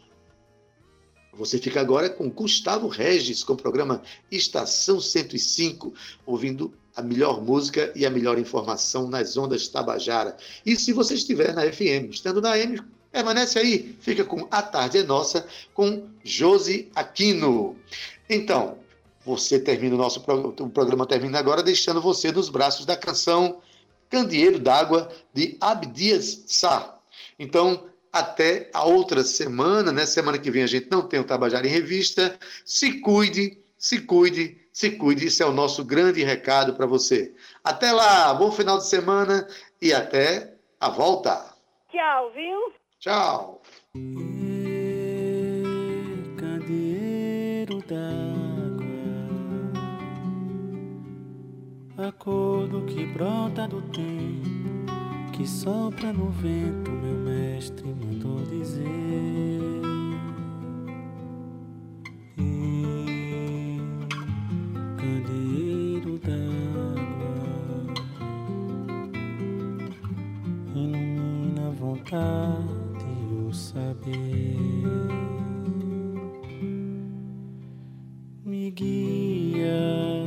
Você 1.33 1.57
fica 1.57 1.79
agora 1.79 2.09
com 2.09 2.29
Gustavo 2.29 2.87
Regis, 2.87 3.43
com 3.43 3.53
o 3.53 3.57
programa 3.57 4.01
Estação 4.29 4.99
105, 4.99 5.93
ouvindo 6.25 6.73
a 6.99 7.01
melhor 7.01 7.41
música 7.41 7.91
e 7.95 8.05
a 8.05 8.09
melhor 8.09 8.37
informação 8.37 9.09
nas 9.09 9.37
ondas 9.37 9.67
Tabajara. 9.69 10.35
E 10.65 10.75
se 10.75 10.91
você 10.91 11.13
estiver 11.13 11.53
na 11.53 11.61
FM, 11.61 12.11
estando 12.11 12.41
na 12.41 12.51
AM, 12.51 12.81
permanece 13.09 13.57
aí, 13.57 13.95
fica 14.01 14.25
com 14.25 14.47
A 14.51 14.61
Tarde 14.61 14.99
é 14.99 15.03
Nossa, 15.03 15.47
com 15.73 16.07
Josi 16.23 16.91
Aquino. 16.93 17.77
Então, 18.29 18.77
você 19.25 19.57
termina 19.59 19.95
o 19.95 19.97
nosso 19.97 20.19
o 20.19 20.69
programa 20.69 21.05
termina 21.05 21.39
agora 21.39 21.63
deixando 21.63 22.01
você 22.01 22.31
nos 22.31 22.49
braços 22.49 22.85
da 22.85 22.97
canção 22.97 23.61
Candeeiro 24.09 24.59
d'Água 24.59 25.09
de 25.33 25.55
Abdias 25.61 26.43
Sá. 26.47 26.99
Então, 27.37 27.85
até 28.11 28.69
a 28.73 28.83
outra 28.83 29.23
semana, 29.23 29.91
né? 29.91 30.05
Semana 30.05 30.37
que 30.37 30.51
vem 30.51 30.63
a 30.63 30.67
gente 30.67 30.87
não 30.91 31.03
tem 31.03 31.19
o 31.19 31.23
Tabajara 31.23 31.65
em 31.65 31.69
revista. 31.69 32.37
Se 32.65 32.99
cuide, 32.99 33.57
se 33.77 34.01
cuide 34.01 34.57
se 34.79 34.91
cuide, 34.91 35.27
isso 35.27 35.43
é 35.43 35.45
o 35.45 35.51
nosso 35.51 35.83
grande 35.83 36.23
recado 36.23 36.73
para 36.73 36.85
você. 36.85 37.35
Até 37.61 37.91
lá, 37.91 38.33
bom 38.33 38.49
final 38.49 38.77
de 38.77 38.87
semana 38.87 39.45
e 39.81 39.91
até 39.91 40.53
a 40.79 40.87
volta. 40.87 41.53
Tchau, 41.91 42.31
viu? 42.31 42.73
Tchau. 42.97 43.61
Acordo 51.97 52.85
que 52.85 53.05
brota 53.07 53.67
do 53.67 53.81
tempo, 53.91 54.85
que 55.35 55.45
sopra 55.45 56.13
no 56.13 56.29
vento, 56.31 56.89
meu 56.89 57.15
mestre 57.15 57.85
mandou 57.85 58.37
dizer. 58.45 59.48
Vontade 72.09 73.05
o 73.47 73.53
saber. 73.53 74.57
Me 78.43 78.71
guia 78.71 80.25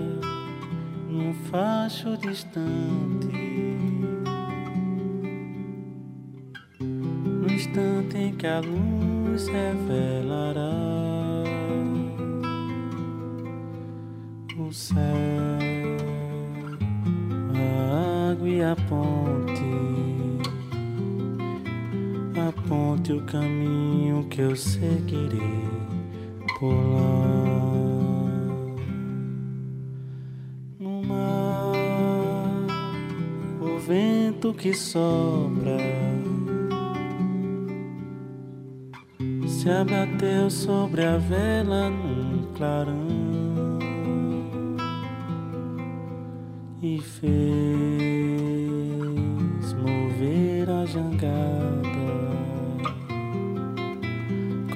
num 1.09 1.35
facho 1.51 2.17
distante. 2.19 3.27
No 6.81 7.53
instante 7.53 8.17
em 8.17 8.35
que 8.37 8.47
a 8.47 8.61
luz 8.61 9.49
revelará 9.49 10.71
o 14.57 14.73
céu 14.73 14.99
a 17.55 18.31
água 18.31 18.49
e 18.49 18.63
a 18.63 18.77
ponte 18.89 19.92
aponte 22.73 23.13
o 23.13 23.21
caminho 23.27 24.25
que 24.31 24.41
eu 24.41 24.57
seguirei 24.57 25.69
por 26.59 26.73
lá. 26.73 27.43
No 30.81 31.03
mar, 31.03 31.75
o 33.61 33.79
vento 33.79 34.55
que 34.55 34.73
sopra 34.73 35.77
se 39.47 39.69
abateu 39.69 40.49
sobre 40.49 41.05
a 41.05 41.19
vela 41.19 41.91
num 41.91 42.47
clarão 42.55 43.07
e 46.81 46.99
fez 47.03 47.33
mover 49.75 50.71
a 50.71 50.87
jangada 50.87 51.62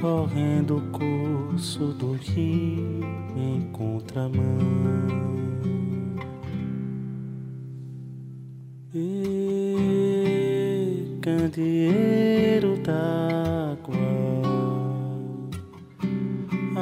correndo 0.06 0.76
o 0.76 0.82
curso 0.92 1.86
do 1.86 2.12
rio 2.12 3.00
em 3.36 3.68
contramão. 3.72 4.36
E 8.94 9.58
candeeiro 11.20 12.76
d'água, 12.78 13.96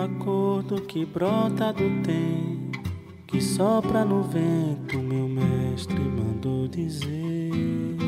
acordo 0.05 0.83
que 0.83 1.07
brota 1.07 1.73
do 1.73 2.03
tempo, 2.03 2.83
que 3.27 3.41
sopra 3.41 4.05
no 4.05 4.23
vento, 4.23 4.99
meu 4.99 5.27
mestre 5.27 5.99
mandou 5.99 6.69
dizer. 6.69 8.04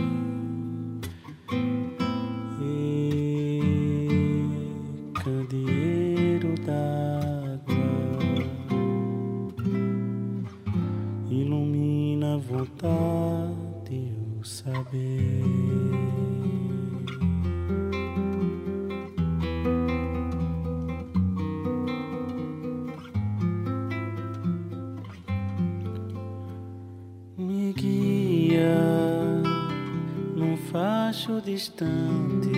Distante. 31.56 32.50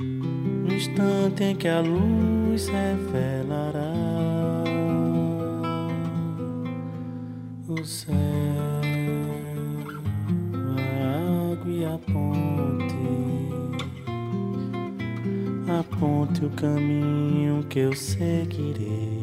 No 0.00 0.74
instante 0.74 1.44
em 1.44 1.56
que 1.56 1.68
a 1.68 1.80
luz 1.80 2.68
revelará 2.68 3.83
caminho 16.54 17.64
que 17.68 17.80
eu 17.80 17.94
seguirei. 17.94 19.13